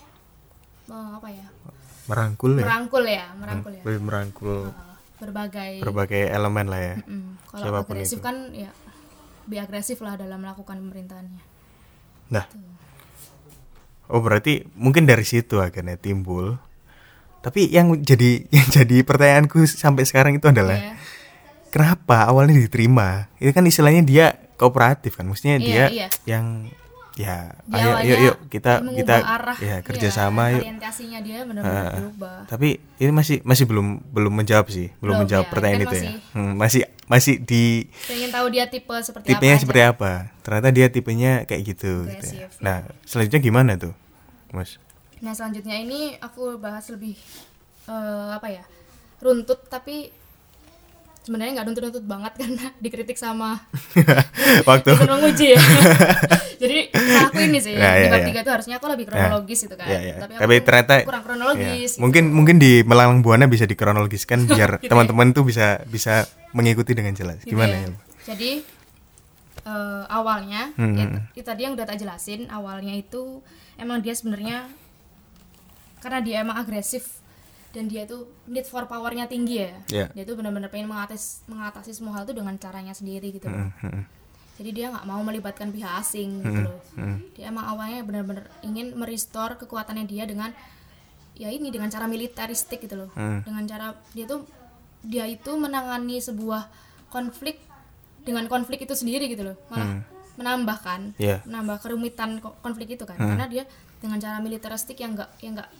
apa 0.90 1.28
ya? 1.30 1.46
merangkul 2.02 2.58
ya, 2.58 2.66
Merangkul 2.66 3.04
ya, 3.06 3.26
merangkul 3.32 3.72
ya. 3.72 3.82
lebih 3.87 4.02
merangkul 4.02 4.61
Eh, 4.66 4.91
berbagai 5.22 5.78
berbagai 5.78 6.22
elemen 6.26 6.66
lah 6.66 6.80
ya. 6.82 6.94
Mm, 7.06 7.38
kalau 7.46 7.62
siapa 7.62 7.80
pun 7.87 7.94
agresif 7.94 8.18
itu. 8.18 8.24
kan 8.26 8.37
ya 8.50 8.70
lebih 9.46 9.58
agresif 9.62 9.98
lah 10.02 10.18
dalam 10.18 10.42
melakukan 10.42 10.82
pemerintahannya. 10.82 11.42
Nah, 12.30 12.44
oh 14.11 14.20
berarti 14.20 14.66
mungkin 14.74 15.06
dari 15.06 15.22
situ 15.22 15.62
akhirnya 15.62 15.94
timbul. 15.94 16.58
Tapi 17.42 17.66
yang 17.70 17.94
jadi 17.98 18.42
yang 18.56 18.66
jadi 18.70 18.96
pertanyaanku 19.02 19.62
sampai 19.66 20.02
sekarang 20.06 20.38
itu 20.38 20.46
adalah 20.46 20.78
Ya. 20.78 20.94
kenapa 21.70 22.27
awalnya 22.27 22.58
diterima? 22.58 23.31
Itu 23.38 23.50
kan 23.50 23.66
istilahnya 23.66 24.02
dia 24.02 24.27
kooperatif 24.58 25.18
kan, 25.18 25.27
maksudnya 25.27 25.58
Iya, 25.58 25.66
dia 25.66 25.85
iya. 25.90 26.08
yang 26.27 26.70
ya 27.15 27.52
ayo 27.69 28.00
yuk 28.02 28.19
yuk 28.23 28.37
kita 28.48 28.81
kita 28.81 29.17
arah, 29.21 29.56
ya 29.56 29.67
iya, 29.69 29.77
kerjasama 29.81 30.42
yuk. 30.50 30.65
Orientasinya 30.65 31.19
dia 31.21 31.44
benar-benar 31.44 31.92
berubah. 31.94 32.38
Tapi 32.46 32.69
ini 32.96 33.10
masih 33.10 33.37
masih 33.42 33.65
belum 33.65 33.87
belum 34.08 34.33
menjawab 34.33 34.67
sih, 34.67 34.88
belum, 34.94 34.98
Belum, 34.98 35.17
menjawab 35.21 35.44
ya, 35.44 35.50
pertanyaan 35.50 35.77
kan 35.79 35.85
itu 35.85 35.92
ya. 35.94 36.02
masih- 36.02 36.21
Hmm, 36.33 36.52
masih 36.56 36.81
masih 37.06 37.35
di 37.38 37.65
Pengen 38.02 38.31
tahu 38.31 38.46
dia 38.48 38.65
tipe 38.67 38.96
seperti 38.98 39.27
tipenya 39.29 39.52
apa 39.52 39.54
aja. 39.54 39.63
seperti 39.63 39.83
apa. 39.85 40.13
Ternyata 40.40 40.69
dia 40.71 40.87
tipenya 40.88 41.33
kayak 41.44 41.63
gitu. 41.67 41.92
gitu 42.06 42.27
ya. 42.33 42.40
Ya. 42.42 42.48
Nah 42.58 42.77
selanjutnya 43.04 43.40
gimana 43.40 43.73
tuh, 43.77 43.92
Mas? 44.48 44.81
Nah 45.19 45.33
selanjutnya 45.33 45.77
ini 45.77 46.17
aku 46.17 46.56
bahas 46.56 46.88
lebih 46.88 47.13
eh, 47.85 48.29
apa 48.33 48.48
ya 48.48 48.65
runtut 49.19 49.69
tapi 49.69 50.08
sebenarnya 51.23 51.52
nggak 51.54 51.66
nuntut-nuntut 51.66 52.02
banget 52.02 52.33
karena 52.40 52.66
dikritik 52.77 53.14
sama 53.14 53.62
waktu 54.68 54.90
disuruh 54.90 55.18
nguji 55.18 55.46
ya 55.54 55.60
jadi 56.62 56.79
aku 57.23 57.38
ini 57.40 57.58
sih 57.58 57.73
Ya, 57.73 57.94
di 57.96 58.06
ya, 58.06 58.10
bab 58.10 58.20
ya. 58.20 58.27
tiga 58.27 58.40
itu 58.40 58.50
harusnya 58.50 58.77
aku 58.77 58.87
lebih 58.88 59.06
kronologis 59.06 59.60
gitu 59.60 59.75
kan 59.75 59.87
Ya, 59.87 60.00
ya. 60.00 60.14
tapi, 60.18 60.33
Tapi 60.37 60.54
ternyata 60.60 60.94
kurang 61.02 61.23
ya, 61.23 61.27
kronologis 61.27 61.90
gitu. 61.94 62.00
mungkin 62.00 62.25
mungkin 62.29 62.56
di 62.58 62.83
Melalang 62.83 63.18
Buana 63.20 63.46
bisa 63.46 63.64
dikronologiskan 63.64 64.44
biar 64.44 64.70
Gitu 64.77 64.87
ya. 64.87 64.90
teman-teman 64.90 65.31
tuh 65.31 65.42
bisa 65.42 65.83
bisa 65.87 66.27
mengikuti 66.52 66.92
dengan 66.92 67.12
jelas. 67.12 67.40
Gitu 67.40 67.54
Gimana 67.54 67.75
ya. 67.77 67.87
ya? 67.87 67.90
Jadi 68.29 68.50
eh, 69.62 70.04
awalnya 70.08 70.75
Hmm, 70.75 70.94
ya, 70.94 71.06
hmm. 71.06 71.20
itu 71.33 71.44
tadi 71.44 71.60
yang 71.62 71.75
udah 71.75 71.87
tak 71.87 71.98
jelasin 71.98 72.46
awalnya 72.48 72.92
itu 72.92 73.40
emang 73.75 74.02
dia 74.02 74.12
sebenarnya 74.12 74.66
karena 75.98 76.18
dia 76.18 76.37
emang 76.42 76.58
agresif 76.58 77.21
dan 77.73 77.85
dia 77.87 78.04
itu 78.04 78.23
need 78.44 78.64
for 78.64 78.85
powernya 78.85 79.25
tinggi 79.25 79.56
ya. 79.58 79.73
Iya. 79.88 80.06
Dia 80.12 80.25
tuh 80.25 80.37
benar-benar 80.37 80.68
pengen 80.68 80.87
mengatasi 80.87 81.44
mengatasi 81.46 81.90
semua 81.90 82.12
hal 82.14 82.25
itu 82.25 82.33
dengan 82.33 82.54
caranya 82.54 82.92
sendiri 82.92 83.33
gitu 83.33 83.48
loh. 83.48 83.73
Hmm, 83.75 83.88
hmm, 83.90 84.02
Jadi 84.52 84.70
dia 84.70 84.87
nggak 84.88 85.04
mau 85.04 85.20
melibatkan 85.20 85.68
pihak 85.68 85.92
asing 85.98 86.38
gitu 86.38 86.60
loh. 86.62 86.79
Dia 87.33 87.48
emang 87.48 87.64
awalnya 87.66 88.00
benar-benar 88.02 88.44
ingin 88.60 88.92
merestore 88.92 89.56
kekuatannya 89.56 90.04
dia 90.04 90.23
dengan 90.23 90.52
ya 91.33 91.48
ini 91.48 91.68
dengan 91.68 91.88
cara 91.88 92.04
militeristik 92.04 92.81
gitu 92.81 92.94
loh. 92.98 93.10
Hmm. 93.12 93.40
Dengan 93.40 93.64
cara 93.64 93.87
dia 94.12 94.25
tuh 94.25 94.44
dia 95.00 95.25
itu 95.25 95.50
menangani 95.52 96.20
sebuah 96.20 96.68
konflik 97.08 97.58
dengan 98.23 98.46
konflik 98.46 98.81
itu 98.81 98.92
sendiri 98.92 99.27
gitu 99.27 99.42
loh. 99.42 99.56
Malah 99.66 100.04
menambahkan 100.33 101.16
Iya. 101.16 101.40
menambah 101.42 101.77
kerumitan 101.81 102.38
ko- 102.38 102.56
konflik 102.60 102.92
itu 102.92 103.04
kan. 103.04 103.16
Karena 103.16 103.44
dia 103.46 103.64
dengan 103.98 104.16
cara 104.16 104.38
militeristik 104.38 104.96
yang 104.96 105.12
enggak 105.12 105.33
yang 105.40 105.56
enggak 105.56 105.70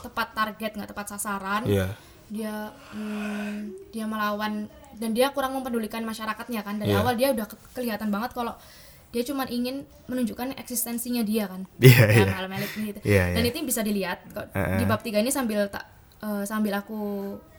tepat 0.00 0.28
target, 0.32 0.70
nggak 0.72 0.88
tepat 0.88 1.06
sasaran 1.10 1.62
Iya. 1.64 1.88
dia 2.28 2.54
hmm, 2.92 3.54
dia 3.88 4.04
melawan 4.04 4.68
dan 4.94 5.10
dia 5.10 5.30
kurang 5.30 5.54
mempedulikan 5.54 6.02
masyarakatnya 6.02 6.60
kan 6.60 6.76
dari 6.76 6.90
Iya. 6.90 7.00
awal 7.00 7.14
dia 7.14 7.28
udah 7.30 7.46
ke- 7.46 7.60
kelihatan 7.72 8.08
banget 8.08 8.32
kalau 8.32 8.52
dia 9.08 9.24
cuma 9.24 9.48
ingin 9.48 9.82
menunjukkan 10.04 10.52
eksistensinya 10.54 11.22
dia 11.22 11.48
kan 11.48 11.64
iya. 11.78 12.28
dalam 12.28 12.52
hal 12.52 12.60
elit 12.60 12.68
gitu 12.70 13.00
Iya, 13.00 13.32
dan 13.32 13.40
iya. 13.40 13.48
itu 13.48 13.56
bisa 13.62 13.80
dilihat 13.80 14.20
kok 14.28 14.52
Heeh. 14.52 14.76
di 14.76 14.84
bab 14.84 15.00
tiga 15.00 15.16
ini 15.16 15.30
sambil 15.30 15.64
tak 15.66 15.88
eh, 16.18 16.44
sambil 16.44 16.76
aku 16.76 17.00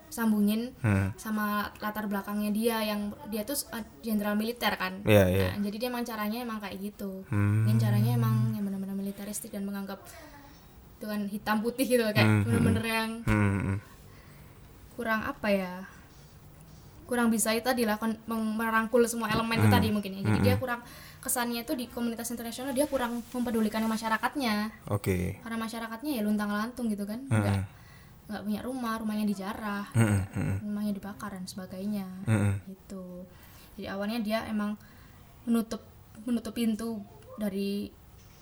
sambungin 0.07 0.73
Hmm. 0.79 1.13
sama 1.15 1.69
latar 1.77 2.05
belakangnya 2.05 2.49
dia 2.49 2.77
yang 2.83 3.09
dia 3.25 3.41
tuh 3.41 3.57
eh, 3.71 3.81
jenderal 4.01 4.33
militer 4.33 4.73
kan 4.73 5.01
Iya, 5.03 5.25
iya. 5.27 5.47
Nah, 5.51 5.61
jadi 5.63 5.75
dia 5.79 5.87
emang 5.87 6.01
caranya 6.03 6.37
emang 6.39 6.57
kayak 6.59 6.77
gitu 6.79 7.25
Hmm. 7.25 7.65
caranya 7.75 8.13
emang 8.13 8.53
yang 8.53 8.61
benar-benar 8.63 8.93
militeristik 8.93 9.49
dan 9.49 9.65
menganggap 9.65 10.01
itu 10.99 11.07
kan 11.07 11.21
hitam 11.25 11.63
putih 11.63 11.87
gitu 11.87 12.03
kayak 12.05 12.27
Hmm, 12.27 12.43
bener-bener 12.43 12.83
yang 12.83 13.09
Hmm, 13.23 13.49
hmm. 13.65 13.77
kurang 14.93 15.23
apa 15.23 15.47
ya 15.47 15.73
kurang 17.07 17.31
bisa 17.31 17.55
itu 17.55 17.63
tadi 17.63 17.87
lah 17.87 17.95
merangkul 18.27 19.01
semua 19.07 19.31
elemen 19.31 19.57
itu 19.57 19.65
Hmm. 19.65 19.73
tadi 19.73 19.87
mungkin 19.89 20.11
ya 20.13 20.21
jadi 20.27 20.39
dia 20.43 20.55
kurang 20.59 20.83
kesannya 21.19 21.63
itu 21.63 21.73
di 21.73 21.87
komunitas 21.87 22.27
internasional 22.27 22.69
dia 22.69 22.83
kurang 22.85 23.23
mempedulikan 23.31 23.81
masyarakatnya 23.81 24.69
Oke. 24.87 25.39
karena 25.39 25.57
masyarakatnya 25.57 26.11
ya 26.15 26.21
luntang 26.21 26.51
lantung 26.51 26.85
gitu 26.85 27.07
kan 27.07 27.23
Hmm. 27.25 27.39
nggak 27.39 27.55
nggak 28.29 28.41
punya 28.43 28.61
rumah 28.61 28.93
rumahnya 28.99 29.25
dijarah 29.25 29.87
Hmm, 29.95 30.21
hmm, 30.29 30.55
rumahnya 30.61 30.93
dibakar 30.93 31.31
dan 31.31 31.47
sebagainya 31.47 32.05
hmm. 32.27 32.51
gitu 32.67 33.23
jadi 33.73 33.95
awalnya 33.95 34.19
dia 34.19 34.39
emang 34.45 34.75
menutup 35.47 35.79
menutup 36.27 36.51
pintu 36.51 36.99
dari 37.39 37.87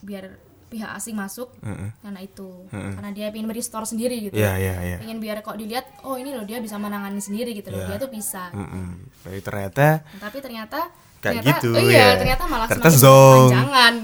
biar 0.02 0.47
pihak 0.68 0.92
asing 0.92 1.16
masuk 1.16 1.48
Hmm. 1.60 1.90
karena 2.02 2.20
itu 2.20 2.68
karena 2.70 3.10
dia 3.10 3.28
ingin 3.30 3.46
merestore 3.46 3.84
sendiri 3.84 4.20
gitu 4.22 4.36
Iya, 4.36 4.54
iya, 4.56 4.76
iya. 4.82 4.98
pengen 5.00 5.18
biar 5.18 5.40
kok 5.40 5.56
dilihat 5.56 5.88
oh 6.04 6.16
ini 6.16 6.32
loh 6.32 6.44
dia 6.44 6.60
bisa 6.60 6.76
menangani 6.76 7.18
sendiri 7.18 7.52
gitu 7.52 7.72
loh 7.72 7.82
Iya. 7.82 7.88
dia 7.90 7.98
tuh 7.98 8.10
bisa 8.10 8.52
hmm. 8.52 9.24
Tapi 9.24 9.40
ternyata 9.40 9.88
tapi 10.18 10.38
ternyata 10.38 10.80
Kayak 11.18 11.42
ternyata, 11.42 11.50
gitu, 11.58 11.70
oh 11.72 11.82
iya 11.82 11.98
ya. 11.98 12.08
ternyata 12.16 12.44
malah 12.46 12.68
Ternyata 12.68 12.90
zong. 12.94 13.50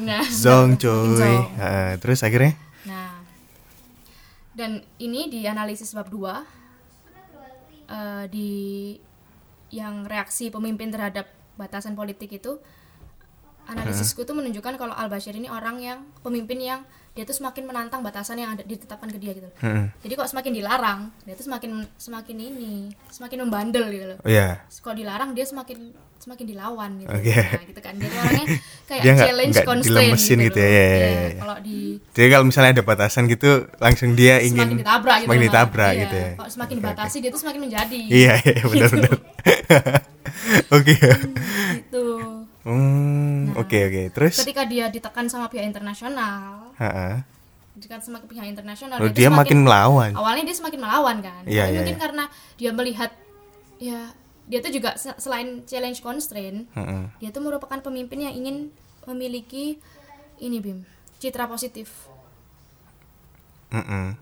nah, 0.02 0.26
zong 0.26 0.70
coy. 0.82 1.14
zong. 1.14 1.44
Heeh, 1.54 1.90
terus 2.00 2.20
akhirnya 2.22 2.54
nah 2.84 3.12
dan 4.52 4.72
ini 4.98 5.28
di 5.28 5.44
analisis 5.44 5.92
bab 5.92 6.08
2 6.08 6.24
eh, 7.88 8.24
di 8.28 8.52
yang 9.70 10.06
reaksi 10.06 10.48
pemimpin 10.48 10.90
terhadap 10.90 11.26
batasan 11.54 11.94
politik 11.94 12.30
itu 12.32 12.58
analisisku 13.66 14.22
itu 14.22 14.32
menunjukkan 14.32 14.74
kalau 14.76 14.92
Al 14.92 15.08
Bashir 15.08 15.32
ini 15.32 15.48
orang 15.48 15.78
yang 15.78 16.00
pemimpin 16.20 16.58
yang 16.58 16.82
dia 17.14 17.24
tuh 17.24 17.38
semakin 17.38 17.70
menantang 17.70 18.02
batasan 18.02 18.42
yang 18.42 18.58
ada 18.58 18.66
ditetapkan 18.66 19.06
ke 19.08 19.22
dia 19.22 19.38
gitu. 19.38 19.46
Hmm. 19.62 19.86
Jadi 20.02 20.14
kok 20.14 20.26
semakin 20.26 20.50
dilarang, 20.52 21.00
dia 21.22 21.34
tuh 21.34 21.46
semakin 21.46 21.86
semakin 21.94 22.38
ini, 22.42 22.90
semakin 23.08 23.38
membandel 23.40 23.86
gitu 23.88 24.06
loh. 24.10 24.18
Oh 24.18 24.28
iya. 24.28 24.66
Kalau 24.82 24.98
dilarang 24.98 25.38
dia 25.38 25.46
semakin 25.46 25.94
semakin 26.18 26.46
dilawan 26.48 26.92
gitu. 26.98 27.14
Oke. 27.14 27.38
Nah, 27.38 27.64
gitu 27.70 27.82
kan. 27.86 27.94
Dia 27.96 28.10
tuh 28.10 28.18
orangnya 28.18 28.46
kayak 28.90 29.02
Dia 29.04 29.14
challenge 29.14 29.54
nggak 29.54 29.68
constraint 29.68 30.10
dilemesin 30.10 30.38
gitu 30.42 30.58
ya, 30.58 30.66
iya, 30.66 30.74
iya, 30.74 30.98
Iya, 30.98 31.06
iya. 31.06 31.30
Kalau 31.38 31.56
di 31.62 31.78
Jadi 32.10 32.28
kalau 32.34 32.46
misalnya 32.50 32.72
ada 32.74 32.84
batasan 32.84 33.24
gitu 33.30 33.50
langsung 33.78 34.10
dia 34.18 34.36
ingin 34.42 34.58
semakin 34.58 34.78
ditabrak 34.82 35.14
gitu. 35.14 35.26
semakin 35.30 35.38
loh, 35.38 35.46
ditabrak 35.46 35.92
Iya, 35.94 36.02
gitu 36.02 36.16
ya. 36.18 36.30
Kalau 36.34 36.50
semakin 36.50 36.74
oke. 36.74 36.82
dibatasi 36.82 37.16
dia 37.22 37.30
tuh 37.30 37.42
semakin 37.46 37.62
menjadi. 37.62 38.00
Iya, 38.10 38.34
iya 38.42 38.64
benar 38.66 38.90
Gitu. 38.90 38.98
benar. 38.98 39.14
Oke. 40.76 40.96
Gitu. 40.98 42.06
Hmm, 42.64 43.52
oke 43.54 43.76
oke. 43.78 44.04
Terus 44.12 44.36
Ketika 44.40 44.64
dia 44.64 44.88
ditekan 44.88 45.28
sama 45.28 45.48
pihak 45.48 45.64
internasional, 45.64 46.72
Heeh. 46.76 47.20
ditekan 47.76 48.00
sama 48.00 48.24
pihak 48.24 48.46
internasional, 48.46 48.98
Oh, 48.98 49.06
tuh 49.06 49.14
dia 49.14 49.28
makin 49.28 49.64
melawan. 49.64 50.16
awalnya 50.16 50.46
dia 50.46 50.56
semakin 50.56 50.80
melawan 50.80 51.18
kan 51.20 51.44
Iya, 51.44 51.66
tapi 51.66 51.70
iya, 51.70 51.80
mungkin 51.82 51.96
iya. 51.96 52.02
karena 52.02 52.24
dia 52.56 52.72
melihat 52.72 53.12
ya 53.78 54.00
dia 54.44 54.60
tuh 54.60 54.72
juga 54.72 54.96
se- 54.96 55.18
selain 55.18 55.64
challenge 55.64 56.00
constraint 56.00 56.70
Heeh. 56.72 57.04
dia 57.18 57.30
tuh 57.30 57.42
merupakan 57.42 57.80
pemimpin 57.80 58.22
yang 58.22 58.34
ingin 58.34 58.72
memiliki 59.04 59.82
ini 60.38 60.60
bim 60.60 60.86
citra 61.18 61.44
positif 61.46 61.90
Heeh. 63.70 64.14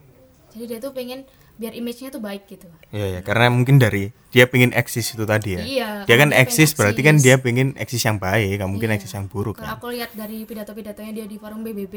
jadi 0.52 0.64
dia 0.68 0.80
tuh 0.80 0.92
pengen 0.92 1.28
biar 1.54 1.74
image-nya 1.74 2.10
tuh 2.10 2.20
baik 2.20 2.48
gitu 2.48 2.66
Iya 2.90 3.08
ya, 3.08 3.20
karena 3.22 3.48
mungkin 3.48 3.76
dari 3.76 4.10
dia 4.28 4.46
pengen 4.46 4.72
eksis 4.72 5.12
itu 5.12 5.24
tadi 5.24 5.54
ya. 5.54 5.62
Iya, 5.62 5.90
Dia 6.04 6.16
kan 6.18 6.30
dia 6.30 6.40
eksis 6.40 6.72
berarti 6.72 7.02
kan 7.02 7.16
dia 7.16 7.36
pengen 7.36 7.76
eksis 7.76 8.02
yang 8.02 8.18
baik, 8.18 8.58
nggak 8.58 8.68
mungkin 8.68 8.90
Iya. 8.90 8.98
eksis 8.98 9.14
yang 9.14 9.26
buruk 9.26 9.56
kalau 9.56 9.68
kan. 9.68 9.78
aku 9.78 9.88
lihat 9.92 10.12
dari 10.12 10.42
pidato-pidatonya 10.42 11.12
dia 11.14 11.26
di 11.26 11.36
forum 11.36 11.62
BBB 11.62 11.96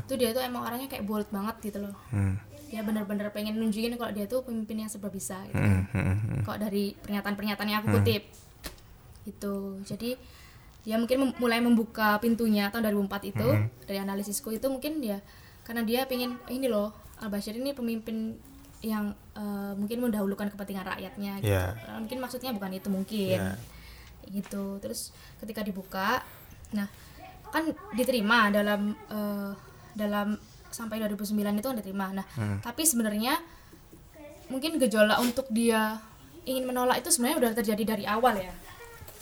itu 0.00 0.12
dia 0.14 0.30
tuh 0.30 0.40
emang 0.40 0.62
orangnya 0.62 0.88
kayak 0.88 1.02
bold 1.02 1.28
banget 1.28 1.56
gitu 1.62 1.78
loh 1.80 1.94
Hmm. 2.08 2.34
dia 2.66 2.80
bener-bener 2.80 3.30
pengen 3.30 3.54
nunjukin 3.54 3.94
kalau 3.94 4.10
dia 4.10 4.24
tuh 4.24 4.42
pemimpin 4.42 4.76
yang 4.78 4.88
serba 4.88 5.06
bisa 5.08 5.38
gitu. 5.44 5.54
Hmm, 5.56 5.86
hmm, 5.86 6.16
hmm. 6.18 6.40
kok 6.42 6.58
dari 6.58 6.96
pernyataan-pernyataan 6.96 7.68
yang 7.68 7.80
aku 7.80 7.88
kutip 7.96 8.22
itu 9.24 9.54
jadi 9.82 10.10
dia 10.82 10.96
mungkin 10.96 11.18
mem- 11.20 11.36
mulai 11.36 11.58
membuka 11.58 12.14
pintunya 12.16 12.70
tahun 12.70 12.86
2004 12.88 13.22
itu 13.28 13.48
dari 13.84 13.98
analisisku 13.98 14.50
itu 14.50 14.66
mungkin 14.66 14.98
dia 14.98 15.18
karena 15.62 15.82
dia 15.82 16.06
pengen 16.06 16.38
ini 16.46 16.66
loh 16.66 16.94
Al 17.16 17.26
Bashir 17.26 17.54
ini 17.54 17.70
pemimpin 17.70 18.38
yang 18.80 19.04
eh, 19.32 19.72
mungkin 19.72 19.98
mendahulukan 20.00 20.48
kepentingan 20.48 20.84
rakyatnya 20.86 21.32
gitu 21.40 21.48
Iya. 21.48 21.72
Eh, 21.74 21.98
mungkin 21.98 22.18
maksudnya 22.18 22.50
bukan 22.50 22.70
itu 22.72 22.88
mungkin 22.88 23.38
Iya. 23.38 23.54
gitu 24.26 24.78
terus 24.78 25.10
ketika 25.38 25.62
dibuka 25.62 26.20
nah 26.70 26.90
kan 27.46 27.62
diterima 27.92 28.50
dalam 28.50 28.92
eh, 29.06 29.50
dalam 29.92 30.34
sampai 30.68 30.98
2009 31.00 31.32
itu 31.56 31.66
kan 31.66 31.78
diterima 31.78 32.06
nah 32.12 32.26
tapi 32.60 32.82
sebenarnya 32.82 33.38
mungkin 34.46 34.78
gejolak 34.78 35.18
untuk 35.18 35.46
dia 35.48 35.98
ingin 36.44 36.62
menolak 36.64 37.00
itu 37.00 37.10
sebenarnya 37.10 37.38
udah 37.38 37.52
terjadi 37.54 37.82
dari 37.86 38.04
awal 38.04 38.34
ya 38.36 38.54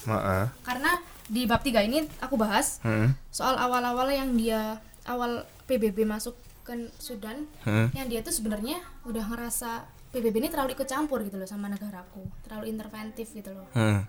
Heeh. 0.05 0.45
karena 0.61 0.91
di 1.25 1.45
bab 1.45 1.61
3 1.61 1.81
ini 1.83 2.05
aku 2.19 2.37
bahas 2.37 2.81
Hmm. 2.81 3.17
soal 3.31 3.57
awal-awal 3.57 4.09
yang 4.09 4.37
dia 4.37 4.77
awal 5.05 5.41
PBB 5.65 6.05
masuk 6.05 6.37
ke 6.65 6.73
Sudan 6.97 7.45
Hmm. 7.63 7.93
yang 7.93 8.09
dia 8.09 8.21
tuh 8.21 8.33
sebenarnya 8.33 8.77
udah 9.05 9.25
ngerasa 9.27 9.85
PBB 10.11 10.35
ini 10.39 10.49
terlalu 10.49 10.73
ikut 10.73 10.85
campur 10.85 11.21
gitu 11.21 11.37
loh 11.37 11.45
sama 11.45 11.69
negaraku 11.69 12.25
terlalu 12.41 12.69
interventif 12.69 13.31
gitu 13.31 13.53
loh 13.53 13.69
Hmm. 13.71 14.09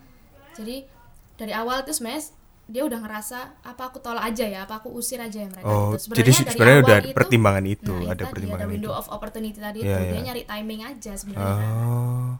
jadi 0.53 0.87
dari 1.35 1.51
awal 1.51 1.83
tuh 1.83 1.91
sebenarnya 1.91 2.31
dia 2.65 2.81
udah 2.81 2.97
ngerasa 2.97 3.37
apa 3.61 3.83
aku 3.85 3.99
tolak 3.99 4.25
aja 4.25 4.41
ya 4.43 4.59
apa 4.63 4.79
aku 4.79 4.89
usir 4.89 5.19
aja 5.19 5.37
ya 5.37 5.45
mereka 5.45 5.67
Oh, 5.67 5.93
gitu. 5.93 6.15
jadi 6.15 6.31
dari 6.33 6.49
sebenarnya 6.49 6.79
udah 6.81 6.95
ada 6.97 7.07
pertimbangan 7.13 7.65
itu, 7.67 7.93
nah, 7.95 8.09
ada 8.09 8.23
pertimbangan 8.25 8.57
ada 8.57 8.65
itu. 8.65 8.73
window 8.73 8.91
of 8.91 9.05
opportunity 9.07 9.53
tadi 9.55 9.79
Iya, 9.79 9.85
itu 9.85 9.99
iya. 9.99 10.09
dia 10.09 10.21
nyari 10.23 10.43
timing 10.43 10.81
aja 10.83 11.11
sebenarnya 11.13 11.67
Oh. 11.77 12.31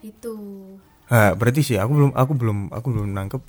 itu 0.00 0.34
Nah, 1.06 1.30
berarti 1.32 1.62
sih 1.62 1.76
aku 1.76 1.92
belum 1.92 2.10
aku 2.12 2.32
belum 2.34 2.58
aku 2.68 2.86
belum 2.88 3.08
nangkep 3.12 3.42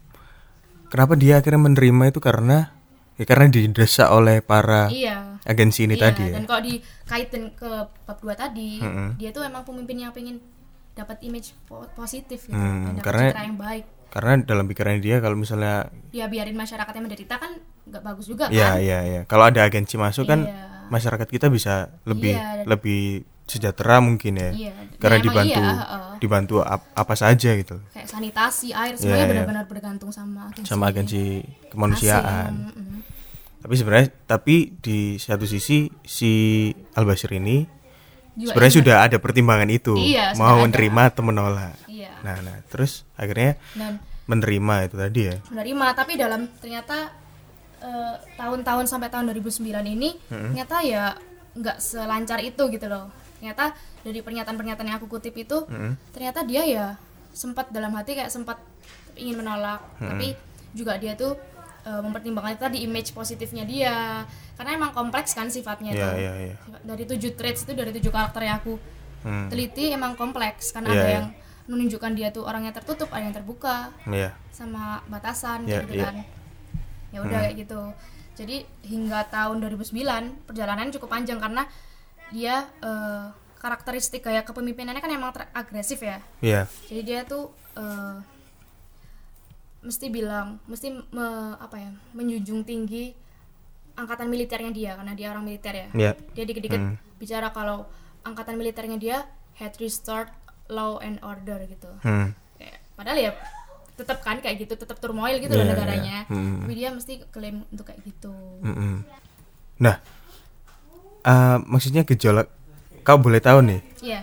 kenapa 0.87 1.13
dia 1.15 1.33
akhirnya 1.35 1.61
menerima 1.63 2.03
itu 2.07 2.19
karena 2.19 2.69
ya 3.15 3.25
karena 3.25 3.49
didesak 3.49 4.05
oleh 4.07 4.39
para 4.39 4.93
iya 4.93 5.36
agensi 5.47 5.81
ini 5.81 5.95
Iya, 5.95 6.03
tadi 6.05 6.23
ya. 6.25 6.33
dan 6.33 6.43
kalau 6.43 6.61
dikaitin 6.61 7.43
ke 7.53 7.69
bab 8.03 8.17
2 8.17 8.35
tadi 8.35 8.77
Mm-mm. 8.77 9.15
dia 9.15 9.31
tuh 9.31 9.41
emang 9.41 9.63
pemimpin 9.63 9.97
yang 9.97 10.11
pengen 10.11 10.43
dapat 10.91 11.17
image 11.21 11.55
po- 11.63 11.87
positif 11.93 12.43
gitu 12.43 12.53
Hmm, 12.53 12.91
dapat 12.91 13.01
karena- 13.01 13.31
citra 13.31 13.43
yang 13.43 13.57
baik 13.57 13.85
Karena 14.07 14.39
dalam 14.39 14.65
pikirannya 14.65 14.99
dia 14.99 15.19
kalau 15.19 15.35
misalnya 15.35 15.91
ya 16.09 16.25
biarin 16.25 16.53
masyarakatnya 16.53 17.01
menderita 17.01 17.35
kan 17.35 17.59
nggak 17.83 18.01
bagus 18.01 18.25
juga 18.25 18.47
ya 18.49 18.73
kan 18.73 18.79
ya 18.81 18.99
ya 19.03 19.21
kalau 19.23 19.43
ada 19.45 19.61
agensi 19.61 19.95
masuk 19.95 20.23
kan 20.25 20.43
Iya. 20.43 20.87
masyarakat 20.87 21.27
kita 21.27 21.47
bisa 21.47 21.91
lebih 22.03 22.33
Iya. 22.33 22.63
lebih 22.63 23.01
sejahtera 23.43 23.99
mungkin 23.99 24.35
ya 24.35 24.49
Iya. 24.49 24.71
karena 24.97 25.11
Ya, 25.13 25.21
emang 25.21 25.27
dibantu 25.27 25.59
iya, 25.61 25.75
heeh. 25.77 26.13
dibantu 26.17 26.55
ap- 26.61 26.87
apa 26.93 27.13
saja 27.15 27.51
gitu 27.53 27.75
kayak 27.89 28.07
sanitasi 28.07 28.71
air 28.71 28.91
Iya, 28.91 28.97
semuanya 28.97 29.19
iya. 29.19 29.29
benar-benar 29.29 29.65
bergantung 29.65 30.09
sama 30.09 30.47
agensi 30.49 30.65
sama 30.65 30.83
agensi 30.87 31.21
kemanusiaan 31.69 32.23
asing. 32.23 32.57
Mm-mm. 32.73 32.99
Tapi 33.57 33.73
sebenarnya 33.73 34.07
tapi 34.29 34.77
di 34.77 35.17
satu 35.17 35.43
sisi 35.49 35.89
si 36.05 36.31
Al 36.93 37.03
Bashir 37.03 37.33
ini 37.33 37.65
Juga 38.37 38.53
sebenarnya 38.53 38.75
sudah 38.77 38.95
ada 39.01 39.17
pertimbangan 39.17 39.69
itu. 39.73 39.97
Iya, 39.97 40.37
mau 40.37 40.61
menerima 40.61 41.01
atau 41.09 41.25
menolak. 41.25 41.73
Iya. 41.89 42.21
Nah 42.21 42.37
nah 42.45 42.57
terus 42.69 43.01
akhirnya 43.17 43.57
dan 43.73 43.97
menerima 44.29 44.75
itu 44.85 44.95
tadi 44.95 45.19
ya? 45.25 45.35
Menerima 45.49 45.85
tapi 45.97 46.13
dalam 46.21 46.45
ternyata 46.61 47.17
eh, 47.81 48.15
tahun-tahun 48.37 48.85
sampai 48.85 49.09
tahun 49.09 49.33
2009 49.33 49.65
ini 49.89 50.21
ternyata 50.29 50.85
ya 50.85 51.17
nggak 51.57 51.77
selancar 51.81 52.37
itu 52.45 52.61
gitu 52.69 52.85
loh. 52.85 53.09
Ternyata 53.41 53.73
dari 54.05 54.21
pernyataan-pernyataan 54.21 54.85
yang 54.85 54.97
aku 55.01 55.09
kutip 55.09 55.33
itu 55.33 55.65
ternyata 56.13 56.45
dia 56.45 56.61
ya 56.61 56.85
sempat 57.33 57.73
dalam 57.73 57.89
hati 57.97 58.13
kayak 58.13 58.29
sempat 58.29 58.61
ingin 59.17 59.41
menolak. 59.41 59.81
Tapi 59.97 60.37
juga 60.77 61.01
dia 61.01 61.17
tuh 61.17 61.33
eh, 61.87 62.01
mempertimbangkan 62.03 62.51
itu 62.53 62.61
tadi 62.61 62.77
image 62.83 63.09
positifnya 63.11 63.63
dia 63.63 64.27
karena 64.53 64.75
emang 64.75 64.91
kompleks 64.91 65.31
kan 65.31 65.47
sifatnya 65.47 65.91
Iya, 65.91 66.03
tuh 66.03 66.11
iya, 66.17 66.33
iya. 66.43 66.55
dari 66.83 67.03
tujuh 67.03 67.31
traits 67.33 67.63
itu 67.63 67.71
dari 67.71 67.95
tujuh 67.95 68.11
karakter 68.11 68.43
yang 68.43 68.59
aku 68.59 68.75
Hmm. 69.17 69.49
teliti 69.49 69.89
emang 69.89 70.13
kompleks 70.13 70.69
karena 70.69 70.89
Iya, 70.89 70.95
ada 70.95 71.03
iya. 71.03 71.15
yang 71.17 71.27
menunjukkan 71.67 72.11
dia 72.13 72.29
tuh 72.29 72.43
orangnya 72.43 72.71
tertutup 72.71 73.09
ada 73.09 73.23
yang 73.23 73.33
terbuka 73.33 73.89
Iya. 74.05 74.29
sama 74.51 75.01
batasan 75.05 75.65
Iya, 75.65 75.83
gitu 75.83 75.95
iya. 75.95 76.05
kan 76.05 76.15
ya 77.07 77.17
udah 77.23 77.39
kayak 77.41 77.55
gitu 77.57 77.81
jadi 78.35 78.55
hingga 78.83 79.25
tahun 79.27 79.57
2009 79.59 80.45
perjalanan 80.45 80.93
cukup 80.93 81.09
panjang 81.09 81.39
karena 81.39 81.65
dia 82.29 82.61
eh, 82.79 83.25
karakteristik 83.57 84.21
gaya 84.21 84.45
kepemimpinannya 84.45 85.01
kan 85.01 85.09
emang 85.09 85.31
agresif 85.51 85.97
ya 85.99 86.21
Iya. 86.39 86.69
jadi 86.85 87.01
dia 87.01 87.19
tuh 87.23 87.49
eh, 87.73 88.15
mesti 89.87 90.05
bilang 90.09 90.59
mesti 90.65 90.91
me- 90.91 91.55
apa 91.55 91.75
ya 91.77 91.89
menjunjung 92.11 92.61
tinggi 92.61 93.15
angkatan 93.95 94.27
militernya 94.27 94.69
dia 94.69 94.91
karena 94.93 95.13
dia 95.13 95.27
orang 95.27 95.43
militer 95.43 95.73
ya 95.73 95.87
Iya. 95.89 96.11
dia 96.29 96.43
dikit-dikit 96.43 96.77
Hmm. 96.77 96.95
bicara 97.15 97.49
kalau 97.49 97.87
angkatan 98.21 98.55
militernya 98.55 98.97
dia 98.97 99.17
had 99.55 99.71
restored 99.77 100.27
law 100.67 100.99
and 100.99 101.17
order 101.21 101.63
gitu 101.63 101.87
Hmm. 101.99 102.35
kayak 102.55 102.83
padahal 102.93 103.17
ya 103.17 103.31
tetap 103.95 104.21
kan 104.21 104.37
kayak 104.37 104.61
gitu 104.61 104.75
tetap 104.75 104.99
turmoil 104.99 105.39
gitu 105.39 105.49
loh 105.49 105.63
Iya, 105.63 105.71
negaranya 105.73 106.17
iya. 106.21 106.29
Hmm. 106.29 106.61
tapi 106.61 106.73
dia 106.75 106.89
mesti 106.91 107.13
klaim 107.27 107.63
untuk 107.65 107.87
kayak 107.87 108.03
gitu 108.03 108.35
Mm-mm. 108.61 109.01
Nah, 109.79 109.95
eh, 111.23 111.57
maksudnya 111.63 112.01
gejolak 112.03 112.49
kau 113.01 113.17
boleh 113.17 113.39
tahu 113.39 113.63
nih 113.63 113.79
iya 114.01 114.21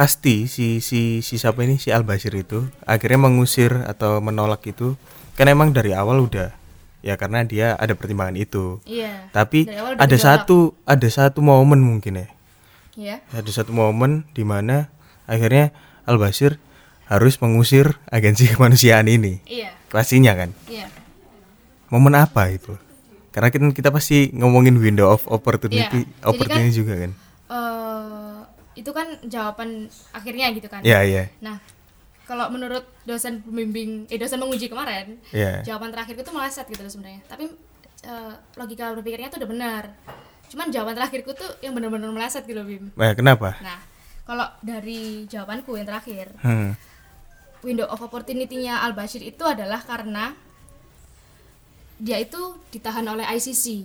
pasti 0.00 0.48
si 0.48 0.80
si 0.80 1.20
si 1.20 1.36
siapa 1.36 1.60
ini 1.60 1.76
si 1.76 1.92
Al 1.92 2.08
Bashir 2.08 2.32
itu 2.32 2.64
akhirnya 2.88 3.28
mengusir 3.28 3.84
atau 3.84 4.24
menolak 4.24 4.64
itu. 4.64 4.96
Kan 5.36 5.52
emang 5.52 5.76
dari 5.76 5.92
awal 5.92 6.24
udah 6.24 6.56
ya 7.04 7.20
karena 7.20 7.44
dia 7.44 7.76
ada 7.76 7.92
pertimbangan 7.92 8.40
itu. 8.40 8.80
Iya 8.88 9.28
tapi 9.36 9.68
ada 9.68 10.08
gejolak. 10.08 10.24
satu 10.24 10.72
ada 10.88 11.04
satu 11.04 11.44
momen 11.44 11.84
mungkin 11.84 12.24
ya. 12.24 12.26
Iya. 12.96 13.16
Ada 13.28 13.60
satu 13.60 13.76
momen 13.76 14.24
di 14.32 14.40
mana 14.40 14.88
akhirnya 15.28 15.76
Al 16.08 16.16
Bashir 16.16 16.56
harus 17.04 17.36
mengusir 17.44 18.00
agensi 18.08 18.48
kemanusiaan 18.56 19.04
ini. 19.04 19.44
Iya. 19.44 19.76
Pastinya 19.92 20.32
kan? 20.32 20.56
Iya. 20.64 20.88
Momen 21.92 22.16
apa 22.16 22.48
itu? 22.48 22.72
Karena 23.36 23.52
kita 23.52 23.68
kita 23.76 23.92
pasti 23.92 24.32
ngomongin 24.32 24.80
window 24.80 25.12
of 25.12 25.28
opportunity 25.28 25.76
Iya, 25.76 26.08
jadi 26.08 26.24
opportunity 26.24 26.72
juga 26.72 26.96
kan 26.96 27.12
itu 28.80 28.90
kan 28.96 29.20
jawaban 29.28 29.92
akhirnya 30.16 30.48
gitu 30.56 30.66
kan. 30.72 30.80
Ya 30.80 31.04
ya 31.04 31.28
nah 31.44 31.60
kalau 32.24 32.48
menurut 32.48 32.86
dosen 33.04 33.44
pembimbing 33.44 34.08
eh 34.08 34.16
dosen 34.16 34.40
menguji 34.40 34.72
kemarin 34.72 35.20
ya 35.34 35.60
jawaban 35.66 35.92
terakhir 35.92 36.16
itu 36.16 36.32
meleset 36.32 36.66
gitu 36.72 36.80
loh 36.80 36.92
sebenarnya. 36.92 37.20
Tapi 37.28 37.44
eh, 38.08 38.34
logika 38.56 38.96
berpikirnya 38.96 39.28
tuh 39.28 39.44
udah 39.44 39.50
benar. 39.50 39.84
Cuman 40.50 40.72
jawaban 40.72 40.96
terakhirku 40.96 41.30
tuh 41.36 41.50
yang 41.60 41.76
benar-benar 41.76 42.10
meleset 42.10 42.42
gitu 42.48 42.58
loh 42.58 42.66
Bim. 42.66 42.90
Nah, 42.96 43.12
kenapa? 43.14 43.60
Nah 43.60 43.90
kalau 44.30 44.46
dari 44.62 45.26
jawabanku 45.26 45.74
yang 45.74 45.90
terakhir 45.90 46.30
hmm. 46.38 46.70
window 47.66 47.90
of 47.90 47.98
opportunity-nya 47.98 48.78
Al 48.78 48.94
Bashir 48.94 49.26
itu 49.26 49.42
adalah 49.42 49.82
karena 49.82 50.38
dia 51.98 52.16
itu 52.16 52.38
ditahan 52.70 53.04
oleh 53.10 53.26
ICC, 53.26 53.84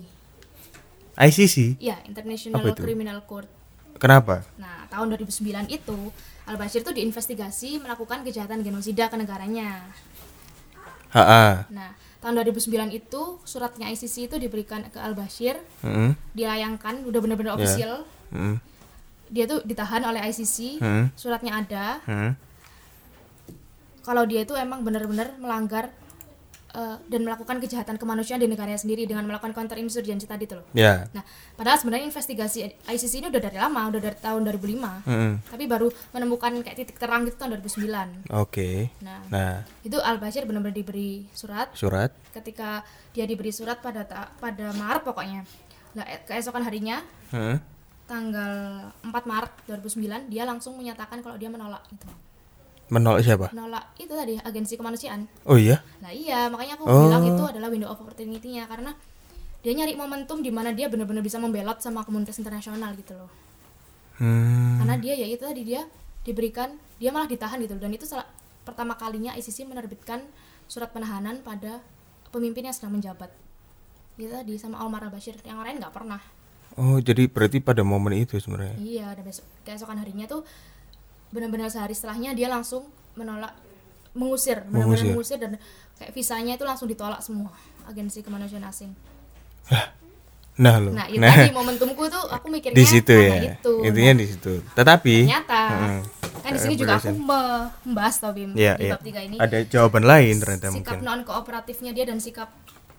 ICC 1.18 1.82
ya 1.82 1.98
International? 2.06 2.62
Criminal 2.78 3.20
Court. 3.26 3.50
Kenapa 3.96 4.44
Nah, 4.56 4.86
tahun 4.88 5.16
2009 5.16 5.66
itu 5.68 5.98
Al 6.46 6.56
Bashir 6.56 6.80
itu 6.80 6.94
diinvestigasi 6.94 7.82
melakukan 7.82 8.22
kejahatan 8.22 8.62
genosida 8.62 9.10
ke 9.10 9.16
negaranya. 9.18 9.82
HA 11.10 11.66
Nah, 11.70 11.90
tahun 12.22 12.38
2009 12.44 12.90
itu 12.92 13.22
suratnya 13.42 13.90
ICC 13.90 14.30
itu 14.30 14.36
diberikan 14.38 14.86
ke 14.86 14.98
Al 14.98 15.14
Bashir, 15.14 15.58
Hmm. 15.82 16.14
dilayangkan 16.34 17.02
udah 17.02 17.20
benar-benar 17.22 17.54
Ya. 17.54 17.56
official. 17.58 17.94
Hmm. 18.30 18.62
Dia 19.26 19.50
tuh 19.50 19.62
ditahan 19.66 20.06
oleh 20.06 20.22
ICC, 20.22 20.78
Hmm. 20.78 21.10
suratnya 21.18 21.58
ada. 21.58 21.98
Hmm. 22.06 22.38
Kalau 24.06 24.22
dia 24.22 24.46
itu 24.46 24.54
emang 24.54 24.86
benar-benar 24.86 25.34
melanggar 25.34 25.90
eh, 26.76 26.96
dan 27.08 27.20
melakukan 27.24 27.56
kejahatan 27.56 27.96
kemanusiaan 27.96 28.36
di 28.36 28.44
negaranya 28.44 28.76
sendiri 28.76 29.08
dengan 29.08 29.24
melakukan 29.24 29.56
counter 29.56 29.80
insurgency 29.80 30.28
tadi 30.28 30.44
tuh 30.44 30.60
loh. 30.60 30.66
ya 30.76 31.08
Nah, 31.16 31.24
padahal 31.56 31.80
sebenarnya 31.80 32.12
investigasi 32.12 32.68
ICC 32.84 33.24
ini 33.24 33.26
udah 33.32 33.42
dari 33.42 33.56
lama, 33.56 33.88
udah 33.88 34.00
dari 34.04 34.18
tahun 34.20 34.40
2005. 34.44 35.08
Hmm. 35.08 35.32
Tapi 35.40 35.64
baru 35.64 35.88
menemukan 36.12 36.52
kayak 36.60 36.76
titik 36.76 37.00
terang 37.00 37.24
gitu 37.24 37.40
tahun 37.40 37.56
2009. 37.64 38.28
oke 38.28 38.68
Nah, 39.00 39.20
nah 39.32 39.52
itu 39.80 39.96
Al 39.96 40.20
Bashir 40.20 40.44
benar-benar 40.44 40.76
diberi 40.76 41.24
surat. 41.32 41.72
surat 41.72 42.12
Ketika 42.36 42.84
dia 43.16 43.24
diberi 43.24 43.48
surat 43.48 43.80
pada 43.80 44.04
pada 44.36 44.66
Maret 44.76 45.02
pokoknya. 45.08 45.40
Nah, 45.96 46.04
keesokan 46.28 46.60
harinya 46.60 47.00
Hmm. 47.32 47.58
tanggal 48.06 48.52
4 49.02 49.24
Maret 49.26 49.52
2009 49.66 50.30
dia 50.30 50.46
langsung 50.46 50.78
menyatakan 50.78 51.24
kalau 51.24 51.40
dia 51.40 51.50
menolak 51.50 51.82
itu. 51.90 52.06
Menolak 52.88 53.22
siapa 53.22 53.50
Menolak 53.50 53.82
itu 53.96 54.10
tadi 54.10 54.38
agensi 54.38 54.74
kemanusiaan. 54.74 55.26
oh 55.42 55.54
iya 55.54 55.82
Nah, 55.98 56.08
iya, 56.08 56.46
makanya 56.46 56.74
aku 56.74 56.84
Oh. 56.84 57.06
bilang 57.06 57.24
itu 57.24 57.42
adalah 57.42 57.66
window 57.66 57.86
of 57.86 57.98
opportunity-nya 57.98 58.64
karena 58.64 58.94
dia 59.60 59.72
nyari 59.72 59.94
momentum 59.94 60.38
di 60.38 60.48
mana 60.48 60.70
dia 60.70 60.86
benar-benar 60.86 61.20
bisa 61.20 61.36
membelot 61.36 61.78
sama 61.78 62.02
komunitas 62.02 62.36
internasional 62.36 62.94
gitu 62.94 63.12
loh. 63.12 63.26
hmm. 64.16 64.78
karena 64.80 64.94
dia 64.96 65.14
ya 65.14 65.26
itu 65.26 65.42
tadi 65.42 65.62
dia 65.62 65.82
diberikan 66.22 66.70
dia 66.96 67.10
malah 67.10 67.26
ditahan 67.26 67.58
gitu 67.60 67.74
dan 67.74 67.90
itu 67.90 68.02
salah, 68.02 68.26
pertama 68.62 68.94
kalinya 68.94 69.30
ICC 69.32 69.62
menerbitkan 69.64 70.22
surat 70.66 70.90
penahanan 70.90 71.38
pada 71.40 71.82
pemimpin 72.28 72.62
yang 72.62 72.74
sedang 72.74 72.92
menjabat 72.92 73.30
itu 74.16 74.26
tadi 74.26 74.56
sama 74.56 74.80
Omar 74.80 75.04
al-Bashir 75.04 75.36
yang 75.42 75.58
lain 75.58 75.76
nggak 75.76 75.92
pernah 75.92 76.18
oh 76.74 76.98
jadi 76.98 77.26
berarti 77.26 77.58
pada 77.58 77.82
momen 77.82 78.16
itu 78.16 78.36
sebenarnya 78.36 78.74
iya 78.76 79.12
dan 79.12 79.22
besok 79.22 79.44
keesokan 79.62 79.96
harinya 79.96 80.26
tuh 80.26 80.42
benar-benar 81.36 81.68
sehari 81.68 81.92
setelahnya 81.92 82.32
dia 82.32 82.48
langsung 82.48 82.88
menolak 83.12 83.52
mengusir 84.12 84.64
benar-benar 84.64 85.04
Mengusir. 85.04 85.12
mengusir 85.12 85.38
dan 85.38 85.52
kayak 85.94 86.10
visanya 86.10 86.56
itu 86.56 86.64
langsung 86.64 86.88
ditolak 86.88 87.20
semua 87.20 87.52
agensi 87.84 88.20
kemanusiaan 88.20 88.64
asing. 88.64 88.96
Nah 90.56 90.80
lo 90.80 90.88
nah 90.90 91.04
itu 91.04 91.20
tadi 91.20 91.52
momentumku 91.52 92.08
tuh 92.08 92.24
aku 92.26 92.48
mikirnya 92.48 92.72
di 92.72 92.84
situ 92.84 93.12
ya. 93.12 93.52
itu 93.54 93.72
intinya 93.84 94.12
di 94.16 94.26
situ. 94.26 94.52
Tetapi 94.72 95.14
ternyata 95.22 95.60
Mm-mm. 95.68 96.00
kan 96.40 96.50
di 96.50 96.60
sini 96.62 96.74
juga 96.74 96.96
aku 96.96 97.12
me- 97.12 97.68
membahas 97.84 98.16
Bim 98.32 98.56
ya 98.56 98.72
di 98.74 98.88
ya 98.88 98.96
bab 98.96 99.04
tiga 99.04 99.20
ini. 99.20 99.36
Ada 99.36 99.68
jawaban 99.68 100.02
lain 100.02 100.34
ternyata 100.38 100.72
sikap 100.72 100.96
mungkin. 100.96 101.04
non 101.04 101.20
kooperatifnya 101.22 101.92
dia 101.92 102.08
dan 102.08 102.16
sikap 102.16 102.48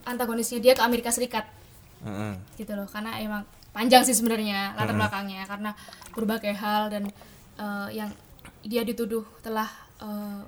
antagonisnya 0.04 0.62
dia 0.62 0.78
ke 0.78 0.82
Amerika 0.82 1.10
Serikat. 1.10 1.50
Mm-mm. 1.98 2.38
gitu 2.54 2.78
loh 2.78 2.86
karena 2.86 3.18
emang 3.18 3.42
panjang 3.74 4.06
sih 4.06 4.14
sebenarnya 4.14 4.78
latar 4.78 4.94
Hmm. 4.94 5.02
belakangnya 5.02 5.42
karena 5.44 5.74
berbagai 6.14 6.54
hal 6.54 6.94
dan 6.94 7.10
eh, 7.58 7.88
yang 7.92 8.14
dia 8.62 8.82
dituduh 8.82 9.26
telah 9.40 9.68
eh, 9.98 10.42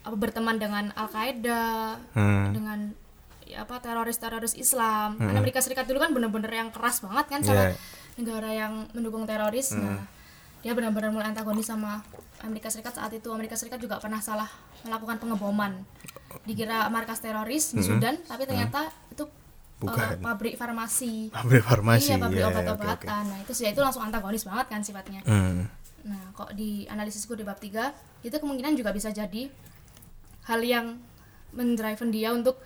apa 0.00 0.16
berteman 0.16 0.56
dengan 0.56 0.88
Al 0.92 1.06
Qaeda 1.06 1.98
Hmm. 2.12 2.50
dengan 2.50 2.78
ya, 3.44 3.62
apa 3.62 3.76
teroris-teroris 3.78 4.54
Islam. 4.54 5.16
Kan 5.16 5.34
Amerika 5.34 5.58
Serikat 5.58 5.84
dulu 5.84 5.98
kan 5.98 6.10
bener-bener 6.10 6.48
yang 6.50 6.68
keras 6.68 7.00
banget 7.00 7.26
kan 7.28 7.40
sama 7.42 7.62
Yeah. 7.66 7.76
negara 8.16 8.50
yang 8.50 8.72
mendukung 8.92 9.24
teroris. 9.24 9.72
Nah 9.72 10.04
dia 10.58 10.74
benar-benar 10.74 11.08
mulai 11.08 11.28
antagonis 11.28 11.64
sama 11.64 12.02
Amerika 12.40 12.66
Serikat. 12.66 12.90
Saat 12.92 13.12
itu 13.12 13.28
Amerika 13.28 13.54
Serikat 13.54 13.78
juga 13.78 13.96
pernah 13.98 14.18
salah 14.18 14.48
melakukan 14.82 15.18
pengeboman. 15.18 15.84
Dikira 16.42 16.88
markas 16.88 17.20
teroris 17.20 17.72
di 17.72 17.80
Sudan 17.80 18.16
tapi 18.22 18.44
ternyata 18.44 18.84
itu 19.08 19.22
eh, 19.22 19.30
Bukan. 19.78 20.18
pabrik 20.18 20.54
farmasi. 20.56 21.30
Pabrik 21.30 21.62
farmasi. 21.62 22.10
Iya 22.10 22.16
pabrik 22.18 22.40
ya, 22.40 22.48
obat-obatan. 22.48 22.90
oke, 22.90 23.06
oke. 23.06 23.28
nah 23.28 23.38
itu 23.38 23.52
sudah 23.54 23.70
itu 23.70 23.80
langsung 23.80 24.02
antagonis 24.02 24.42
banget 24.42 24.66
kan 24.66 24.80
sifatnya. 24.82 25.20
Hmm. 25.22 25.70
Kok 26.38 26.54
di 26.54 26.86
analisisku 26.86 27.34
di 27.34 27.42
bab 27.42 27.58
3 27.58 28.22
itu 28.22 28.36
kemungkinan 28.38 28.78
juga 28.78 28.94
bisa 28.94 29.10
jadi 29.10 29.50
hal 30.46 30.60
yang 30.62 31.02
mendrive 31.50 31.98
dia 32.14 32.30
untuk 32.30 32.62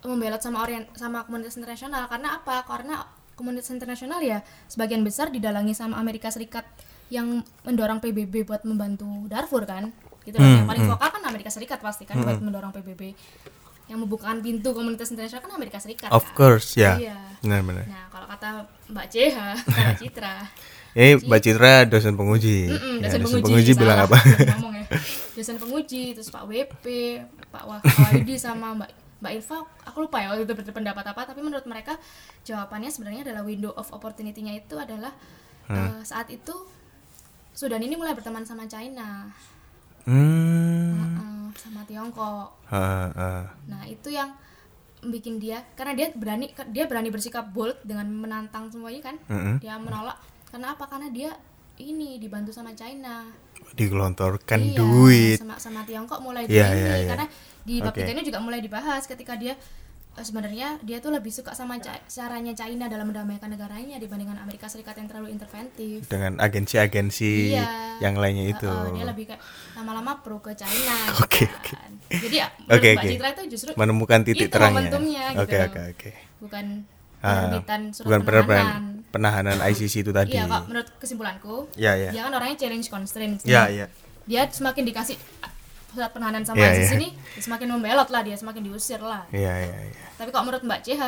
membelot 0.00 0.40
sama 0.40 0.64
orient 0.64 0.88
sama 0.96 1.28
komunitas 1.28 1.60
internasional 1.60 2.08
karena 2.08 2.40
apa 2.40 2.64
karena 2.64 3.04
komunitas 3.36 3.68
internasional 3.68 4.24
ya 4.24 4.40
sebagian 4.72 5.04
besar 5.04 5.28
didalangi 5.28 5.76
sama 5.76 6.00
Amerika 6.00 6.32
Serikat 6.32 6.64
yang 7.12 7.44
mendorong 7.68 8.00
PBB 8.00 8.48
buat 8.48 8.64
membantu 8.64 9.28
Darfur 9.28 9.68
kan 9.68 9.92
gitu 10.24 10.40
loh 10.40 10.48
yang 10.48 10.68
paling 10.68 10.88
vokal 10.88 11.08
kan 11.12 11.22
Amerika 11.28 11.52
Serikat 11.52 11.84
pasti 11.84 12.08
kan 12.08 12.16
buat 12.24 12.40
mendorong 12.40 12.72
PBB 12.72 13.12
yang 13.84 14.00
membukakan 14.00 14.40
pintu 14.40 14.72
komunitas 14.72 15.12
internasional 15.12 15.44
kan 15.44 15.52
Amerika 15.60 15.76
Serikat 15.76 16.08
Of 16.08 16.32
kan? 16.32 16.36
course 16.36 16.80
ya. 16.80 16.96
Iya. 16.96 17.20
Benar-benar. 17.44 17.84
nah 17.84 18.04
kalau 18.08 18.26
kata 18.32 18.48
Mbak 18.88 19.06
CH 19.12 19.36
Mbak 19.68 19.92
Citra 20.00 20.36
Eh, 20.94 21.18
Mbak 21.18 21.40
Citra 21.40 21.84
dosen 21.84 22.14
penguji. 22.14 22.70
Mm-mm, 22.70 23.02
Ya, 23.02 23.10
dosen 23.12 23.42
penguji, 23.42 23.74
bilang 23.74 23.98
salah, 23.98 24.06
apa? 24.06 24.18
salah 24.18 24.46
ngomong 24.56 24.74
ya. 24.76 24.84
dosen 25.34 25.56
penguji 25.58 26.14
terus 26.14 26.30
Pak 26.30 26.46
WP 26.46 26.84
Pak 27.50 27.62
Wahidi 27.66 28.34
sama 28.36 28.70
Mbak 28.72 28.90
Mbak 29.18 29.32
Irfa 29.34 29.56
aku 29.82 29.98
lupa 30.00 30.18
ya 30.18 30.30
waktu 30.30 30.44
itu 30.44 30.54
berpendapat 30.54 31.04
apa 31.04 31.22
tapi 31.24 31.40
menurut 31.40 31.64
mereka 31.64 31.98
jawabannya 32.42 32.86
sebenarnya 32.88 33.22
adalah 33.24 33.42
window 33.42 33.72
of 33.72 33.90
opportunity-nya 33.90 34.54
itu 34.56 34.74
adalah 34.74 35.10
Hmm. 35.64 35.80
eh, 35.80 36.00
saat 36.02 36.28
itu 36.28 36.52
Sudan 37.50 37.80
ini 37.80 37.96
mulai 37.96 38.12
berteman 38.12 38.44
sama 38.44 38.64
China 38.64 39.32
Hmm. 40.04 41.48
sama 41.54 41.80
Tiongkok 41.82 42.52
Ha, 42.66 42.84
ha. 43.10 43.30
nah 43.64 43.82
itu 43.84 44.08
yang 44.08 44.36
bikin 45.02 45.36
dia 45.36 45.64
karena 45.72 45.92
dia 45.94 46.06
berani 46.12 46.46
dia 46.68 46.84
berani 46.84 47.08
bersikap 47.08 47.48
bold 47.48 47.80
dengan 47.80 48.04
menantang 48.06 48.68
semuanya 48.68 49.00
kan 49.02 49.16
Mm-mm. 49.26 49.56
dia 49.56 49.74
menolak 49.74 50.20
karena 50.54 50.70
apa 50.70 50.86
karena 50.86 51.10
dia 51.10 51.34
ini 51.76 52.16
dibantu 52.16 52.48
sama 52.48 52.70
China 52.72 53.26
Digelontorkan 53.74 54.60
Iya, 54.62 54.78
duit. 54.78 55.36
sama 55.36 55.58
sama 55.58 55.82
Tiongkok 55.82 56.22
mulai 56.22 56.46
Iya, 56.46 56.46
di 56.46 56.54
ini 56.70 56.78
iya, 56.80 56.94
iya. 56.96 57.08
karena 57.10 57.26
di 57.60 57.74
bab 57.80 57.90
tiga 57.92 58.10
ini 58.12 58.22
juga 58.22 58.38
mulai 58.38 58.60
dibahas 58.60 59.02
ketika 59.04 59.34
dia 59.34 59.58
eh, 60.14 60.22
sebenarnya 60.22 60.78
dia 60.80 61.02
tuh 61.02 61.10
lebih 61.10 61.28
suka 61.28 61.50
sama 61.52 61.74
ca- 61.76 61.98
caranya 62.06 62.54
China 62.54 62.86
dalam 62.86 63.10
mendamaikan 63.10 63.50
negaranya 63.50 63.98
dibandingkan 63.98 64.38
Amerika 64.38 64.70
Serikat 64.70 64.94
yang 64.94 65.10
terlalu 65.10 65.34
interventif. 65.34 66.06
dengan 66.06 66.38
agensi-agensi 66.38 67.50
Iya. 67.50 67.98
yang 67.98 68.14
lainnya 68.14 68.46
itu. 68.48 68.70
Eh, 68.70 68.94
dia 68.94 69.04
lebih 69.04 69.24
kayak 69.26 69.42
lama-lama 69.74 70.22
pro 70.22 70.38
ke 70.38 70.54
China. 70.54 70.94
Oke, 71.18 71.42
gitu 71.42 71.58
kan. 71.66 71.90
Jadi 72.06 72.36
ya, 72.36 72.46
Oke, 72.68 72.88
Mbak. 72.94 73.02
Citra 73.10 73.28
itu 73.32 73.42
justru 73.50 73.70
Menemukan 73.74 74.22
titik 74.22 74.46
itu 74.46 74.54
terangnya. 74.54 74.86
momentumnya 74.86 75.24
gitu 75.32 75.42
Oke, 75.42 75.56
loh. 75.56 75.66
oke, 75.66 75.80
oke. 75.90 76.10
bukan 76.38 76.66
Ah, 77.18 77.48
penerbitan 77.48 77.80
surat 77.90 78.06
bukan 78.06 78.20
penerbitan 78.22 78.82
penahanan 79.14 79.56
ICC 79.62 79.94
itu 80.02 80.10
tadi. 80.10 80.34
Iya, 80.34 80.50
kok 80.50 80.66
menurut 80.66 80.88
kesimpulanku, 80.98 81.54
Iya, 81.78 81.92
iya. 81.94 82.10
dia 82.10 82.20
kan 82.26 82.32
orangnya 82.34 82.58
challenge 82.58 82.90
constraint. 82.90 83.38
Iya, 83.46 83.62
iya. 83.70 83.86
dia 84.26 84.42
semakin 84.50 84.82
dikasih 84.82 85.14
surat 85.94 86.10
penahanan 86.10 86.42
sama 86.42 86.58
Iya, 86.58 86.70
iya. 86.74 86.90
ini 86.98 87.08
dia 87.14 87.42
semakin 87.46 87.66
membelot 87.70 88.10
lah 88.10 88.26
dia 88.26 88.34
semakin 88.34 88.66
diusir 88.66 88.98
lah 88.98 89.22
Iya, 89.30 89.54
iya, 89.62 89.78
iya. 89.94 90.04
tapi 90.18 90.34
kok 90.34 90.42
menurut 90.42 90.66
Mbak 90.66 90.80
CH 90.82 91.02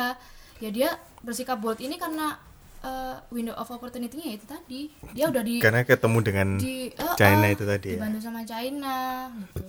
ya 0.63 0.69
dia 0.71 0.89
bersikap 1.21 1.59
bold 1.59 1.77
ini 1.83 1.99
karena 1.99 2.39
eh, 2.81 3.15
window 3.29 3.53
of 3.53 3.67
opportunity-nya 3.67 4.39
itu 4.39 4.47
tadi 4.47 4.87
dia 5.11 5.27
udah 5.27 5.43
di 5.43 5.59
Karena 5.59 5.83
ketemu 5.83 6.17
dengan 6.23 6.47
di 6.55 6.87
eh, 6.87 7.15
China 7.19 7.45
eh, 7.45 7.53
itu 7.53 7.63
tadi 7.67 7.87
ya. 7.93 7.99
dibantu 7.99 8.19
sama 8.23 8.41
China 8.47 9.27
gitu 9.53 9.63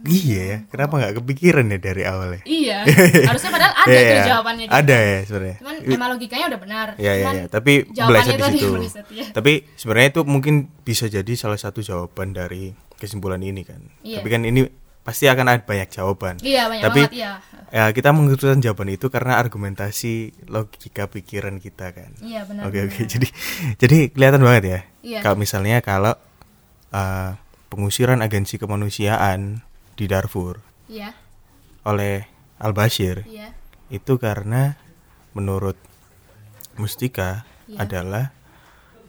Iya 0.00 0.40
ya, 0.40 0.58
kenapa 0.66 0.92
nggak 0.96 1.14
kepikiran 1.18 1.66
ya 1.66 1.78
dari 1.78 2.02
awal 2.02 2.28
ya? 2.32 2.40
iya 2.44 2.78
harusnya 3.30 3.50
padahal 3.50 3.74
ada 3.74 3.88
Iya, 3.88 3.98
tuh 3.98 4.14
iya. 4.14 4.24
jawabannya 4.26 4.64
gitu. 4.64 4.74
Ada 4.74 4.96
ya 4.96 5.18
sebenarnya. 5.22 5.56
cuman 5.58 5.74
emang 5.88 6.08
logikanya 6.14 6.46
udah 6.46 6.60
benar 6.60 6.86
Iya 6.94 7.12
iya 7.14 7.26
iya, 7.32 7.44
tapi 7.46 7.72
jawabannya 7.88 8.06
belajar 8.08 8.34
di 8.48 8.58
situ. 8.58 8.72
meleset, 8.76 9.06
ya. 9.10 9.24
Tapi 9.30 9.52
sebenarnya 9.74 10.08
itu 10.08 10.20
mungkin 10.22 10.54
bisa 10.80 11.04
jadi 11.06 11.32
salah 11.34 11.56
satu 11.56 11.80
jawaban 11.80 12.30
dari 12.30 12.70
kesimpulan 12.94 13.40
ini 13.40 13.62
kan. 13.62 13.82
Iya. 14.00 14.20
Tapi 14.20 14.28
kan 14.28 14.42
ini 14.42 14.60
pasti 15.00 15.24
akan 15.24 15.46
ada 15.48 15.62
banyak 15.62 15.88
jawaban. 15.88 16.36
iya 16.42 16.68
banyak 16.68 16.84
Tapi 16.84 17.00
banget 17.02 17.14
iya 17.16 17.32
ya 17.68 17.84
kita 17.90 18.12
mengusulkan 18.12 18.60
jawaban 18.60 18.88
itu 18.88 19.08
karena 19.08 19.36
argumentasi 19.36 20.12
logika 20.46 21.04
pikiran 21.06 21.58
kita 21.58 21.90
kan. 21.90 22.12
iya 22.20 22.44
benar 22.44 22.68
Oke 22.68 22.84
oke 22.84 22.92
benar. 22.94 23.08
jadi 23.08 23.28
jadi 23.76 23.98
kelihatan 24.08 24.42
banget 24.42 24.64
ya. 24.64 24.80
Iya. 25.00 25.20
Kalau 25.22 25.36
misalnya 25.36 25.80
kalau 25.80 26.12
uh, 26.90 27.30
pengusiran 27.68 28.20
agensi 28.20 28.56
kemanusiaan 28.56 29.64
di 29.98 30.06
Darfur 30.06 30.62
iya 30.86 31.10
oleh 31.82 32.24
Al 32.56 32.70
Bashir 32.72 33.26
iya 33.26 33.50
itu 33.90 34.14
karena 34.16 34.78
menurut 35.34 35.74
Mustika 36.76 37.42
Iya. 37.68 37.84
adalah 37.84 38.32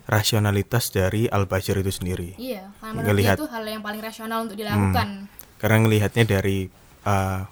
rasionalitas 0.03 0.91
dari 0.91 1.29
Al 1.29 1.45
Bashir 1.45 1.79
itu 1.79 1.93
sendiri. 1.93 2.35
iya 2.35 2.67
karena 2.81 3.07
Ngelihat. 3.07 3.37
itu 3.39 3.47
hal 3.47 3.63
yang 3.63 3.79
paling 3.79 4.01
rasional 4.01 4.43
untuk 4.43 4.57
dilakukan 4.57 5.31
Karena 5.55 5.77
ngelihatnya 5.79 6.23
dari 6.25 6.67
uh, 7.03 7.47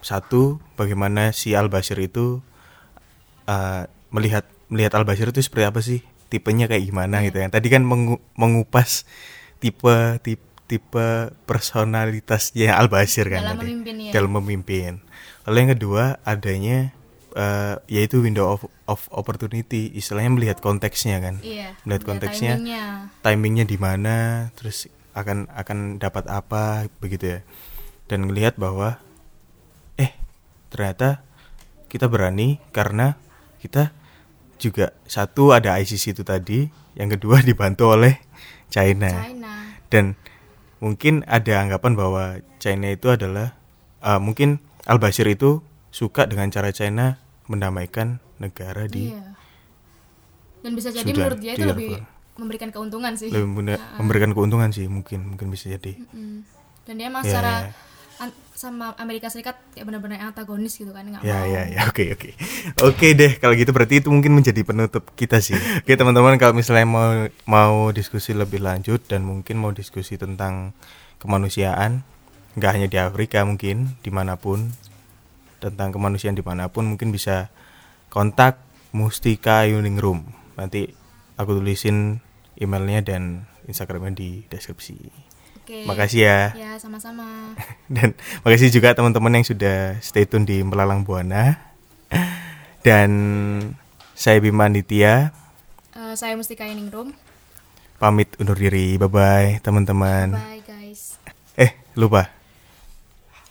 satu 0.00 0.58
bagaimana 0.74 1.30
si 1.30 1.54
Al 1.54 1.68
Bashir 1.68 1.94
itu 1.98 2.42
uh, 3.46 3.82
melihat 4.10 4.42
melihat 4.66 4.94
Al 4.94 5.04
Bashir 5.04 5.30
itu 5.30 5.38
seperti 5.38 5.62
apa 5.62 5.78
sih 5.78 6.02
tipenya 6.26 6.66
kayak 6.66 6.86
gimana 6.86 7.22
Iya. 7.22 7.26
gitu 7.30 7.36
ya. 7.38 7.48
Tadi 7.50 7.68
kan 7.68 7.82
mengu- 7.84 8.22
mengupas 8.34 9.06
tipe 9.58 9.94
tipe 10.22 10.42
tipe 10.72 11.36
personalitasnya 11.44 12.72
Al 12.72 12.88
Bashir 12.88 13.28
kan 13.28 13.44
Dalam 13.44 13.60
tadi. 13.60 13.68
memimpin, 13.68 13.94
ya. 14.08 14.12
dalam 14.16 14.30
memimpin. 14.40 14.92
Lalu 15.44 15.56
yang 15.60 15.70
kedua 15.76 16.04
adanya 16.24 16.96
uh, 17.36 17.76
yaitu 17.92 18.24
window 18.24 18.56
of, 18.56 18.64
of 18.88 19.04
opportunity, 19.12 19.92
istilahnya 19.92 20.32
melihat 20.32 20.64
konteksnya 20.64 21.20
kan. 21.20 21.44
iya 21.44 21.76
Melihat 21.84 21.84
melihat 21.84 22.02
konteksnya, 22.08 22.52
timingnya. 22.56 22.84
timingnya 23.20 23.64
di 23.68 23.76
mana, 23.76 24.16
terus 24.56 24.88
akan 25.12 25.52
akan 25.52 26.00
dapat 26.00 26.24
apa 26.32 26.88
begitu 27.04 27.36
ya. 27.36 27.40
Dan 28.08 28.32
melihat 28.32 28.56
bahwa 28.56 28.96
eh 30.00 30.16
ternyata 30.72 31.20
kita 31.92 32.08
berani 32.08 32.56
karena 32.72 33.20
kita 33.60 33.92
juga 34.56 34.96
satu 35.04 35.52
ada 35.52 35.76
ICC 35.76 36.16
itu 36.16 36.24
tadi, 36.24 36.64
yang 36.96 37.12
kedua 37.12 37.44
dibantu 37.44 37.92
oleh 37.92 38.24
China 38.72 39.12
China 39.20 39.52
dan 39.92 40.16
mungkin 40.82 41.22
ada 41.30 41.62
anggapan 41.62 41.94
bahwa 41.94 42.24
China 42.58 42.90
itu 42.90 43.06
adalah 43.14 43.54
uh, 44.02 44.18
mungkin 44.18 44.58
Al 44.82 44.98
Bashir 44.98 45.30
itu 45.30 45.62
suka 45.94 46.26
dengan 46.26 46.50
cara 46.50 46.74
China 46.74 47.22
mendamaikan 47.46 48.18
negara 48.42 48.90
di 48.90 49.14
Iya. 49.14 49.30
Dan 50.62 50.74
bisa 50.74 50.90
jadi 50.90 51.06
Sudan, 51.06 51.18
menurut 51.22 51.40
dia 51.42 51.52
itu 51.54 51.66
lebih 51.66 51.90
memberikan 52.34 52.70
keuntungan 52.74 53.14
sih. 53.14 53.30
lebih 53.30 53.78
memberikan 53.98 54.30
keuntungan 54.34 54.70
sih 54.74 54.90
mungkin 54.90 55.34
mungkin 55.34 55.46
bisa 55.54 55.70
jadi 55.70 55.94
Mm. 56.10 56.42
Dan 56.82 56.94
dia 56.98 57.06
emang 57.06 57.22
Ya, 57.22 57.30
secara 57.30 57.54
ya. 57.70 57.91
Sama 58.52 58.94
Amerika 59.00 59.26
Serikat 59.26 59.58
kayak 59.74 59.90
benar-benar 59.90 60.22
antagonis 60.22 60.78
gitu 60.78 60.94
kan 60.94 61.02
nggak 61.02 61.26
ya 61.26 61.42
mau. 61.42 61.50
ya 61.50 61.62
ya 61.66 61.80
oke 61.90 62.04
oke. 62.14 62.30
Oke 62.78 63.16
deh 63.18 63.40
kalau 63.42 63.58
gitu 63.58 63.74
berarti 63.74 64.04
itu 64.04 64.08
mungkin 64.12 64.38
menjadi 64.38 64.62
penutup 64.62 65.08
kita 65.18 65.42
sih. 65.42 65.56
Oke 65.82 65.98
teman-teman 65.98 66.38
kalau 66.38 66.54
misalnya 66.54 66.86
mau 66.86 67.26
mau 67.48 67.90
diskusi 67.90 68.36
lebih 68.36 68.62
lanjut 68.62 69.02
dan 69.10 69.26
mungkin 69.26 69.58
mau 69.58 69.74
diskusi 69.74 70.14
tentang 70.14 70.76
kemanusiaan 71.18 72.06
nggak 72.54 72.70
hanya 72.70 72.88
di 72.92 72.98
Afrika 73.00 73.42
mungkin 73.42 73.96
di 74.04 74.10
mana 74.12 74.36
pun 74.36 74.70
tentang 75.58 75.90
kemanusiaan 75.90 76.36
di 76.36 76.44
mana 76.44 76.68
pun 76.68 76.86
mungkin 76.86 77.10
bisa 77.10 77.50
kontak 78.12 78.60
Mustika 78.92 79.64
Yuning 79.64 79.96
Room. 79.96 80.28
Nanti 80.54 80.92
aku 81.40 81.58
tulisin 81.58 82.20
emailnya 82.60 83.00
dan 83.00 83.48
Instagramnya 83.64 84.12
di 84.12 84.30
deskripsi 84.52 85.31
Oke. 85.62 85.86
makasih 85.86 86.20
ya 86.22 86.40
Ya, 86.52 86.70
sama-sama. 86.76 87.54
dan 87.94 88.12
makasih 88.42 88.68
juga 88.68 88.92
teman-teman 88.92 89.30
yang 89.32 89.46
sudah 89.46 89.96
stay 89.98 90.24
tune 90.24 90.42
di 90.42 90.60
Melalang 90.60 91.02
Buana 91.02 91.62
dan 92.80 93.10
saya 94.12 94.38
Bima 94.38 94.66
Nitya 94.66 95.30
Eh, 95.92 96.14
saya 96.14 96.34
Mustika 96.34 96.64
Room. 96.66 97.12
pamit 97.96 98.34
undur 98.36 98.56
diri 98.56 98.96
bye 98.96 99.06
bye 99.06 99.60
teman-teman 99.60 100.32
Bye 100.32 100.60
guys. 100.62 101.14
eh 101.54 101.70
lupa 101.94 102.26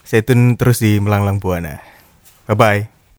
stay 0.04 0.20
tune 0.20 0.54
terus 0.54 0.78
di 0.78 0.98
Melalang 0.98 1.38
Buana 1.38 1.80
bye 2.44 2.54
bye 2.54 3.01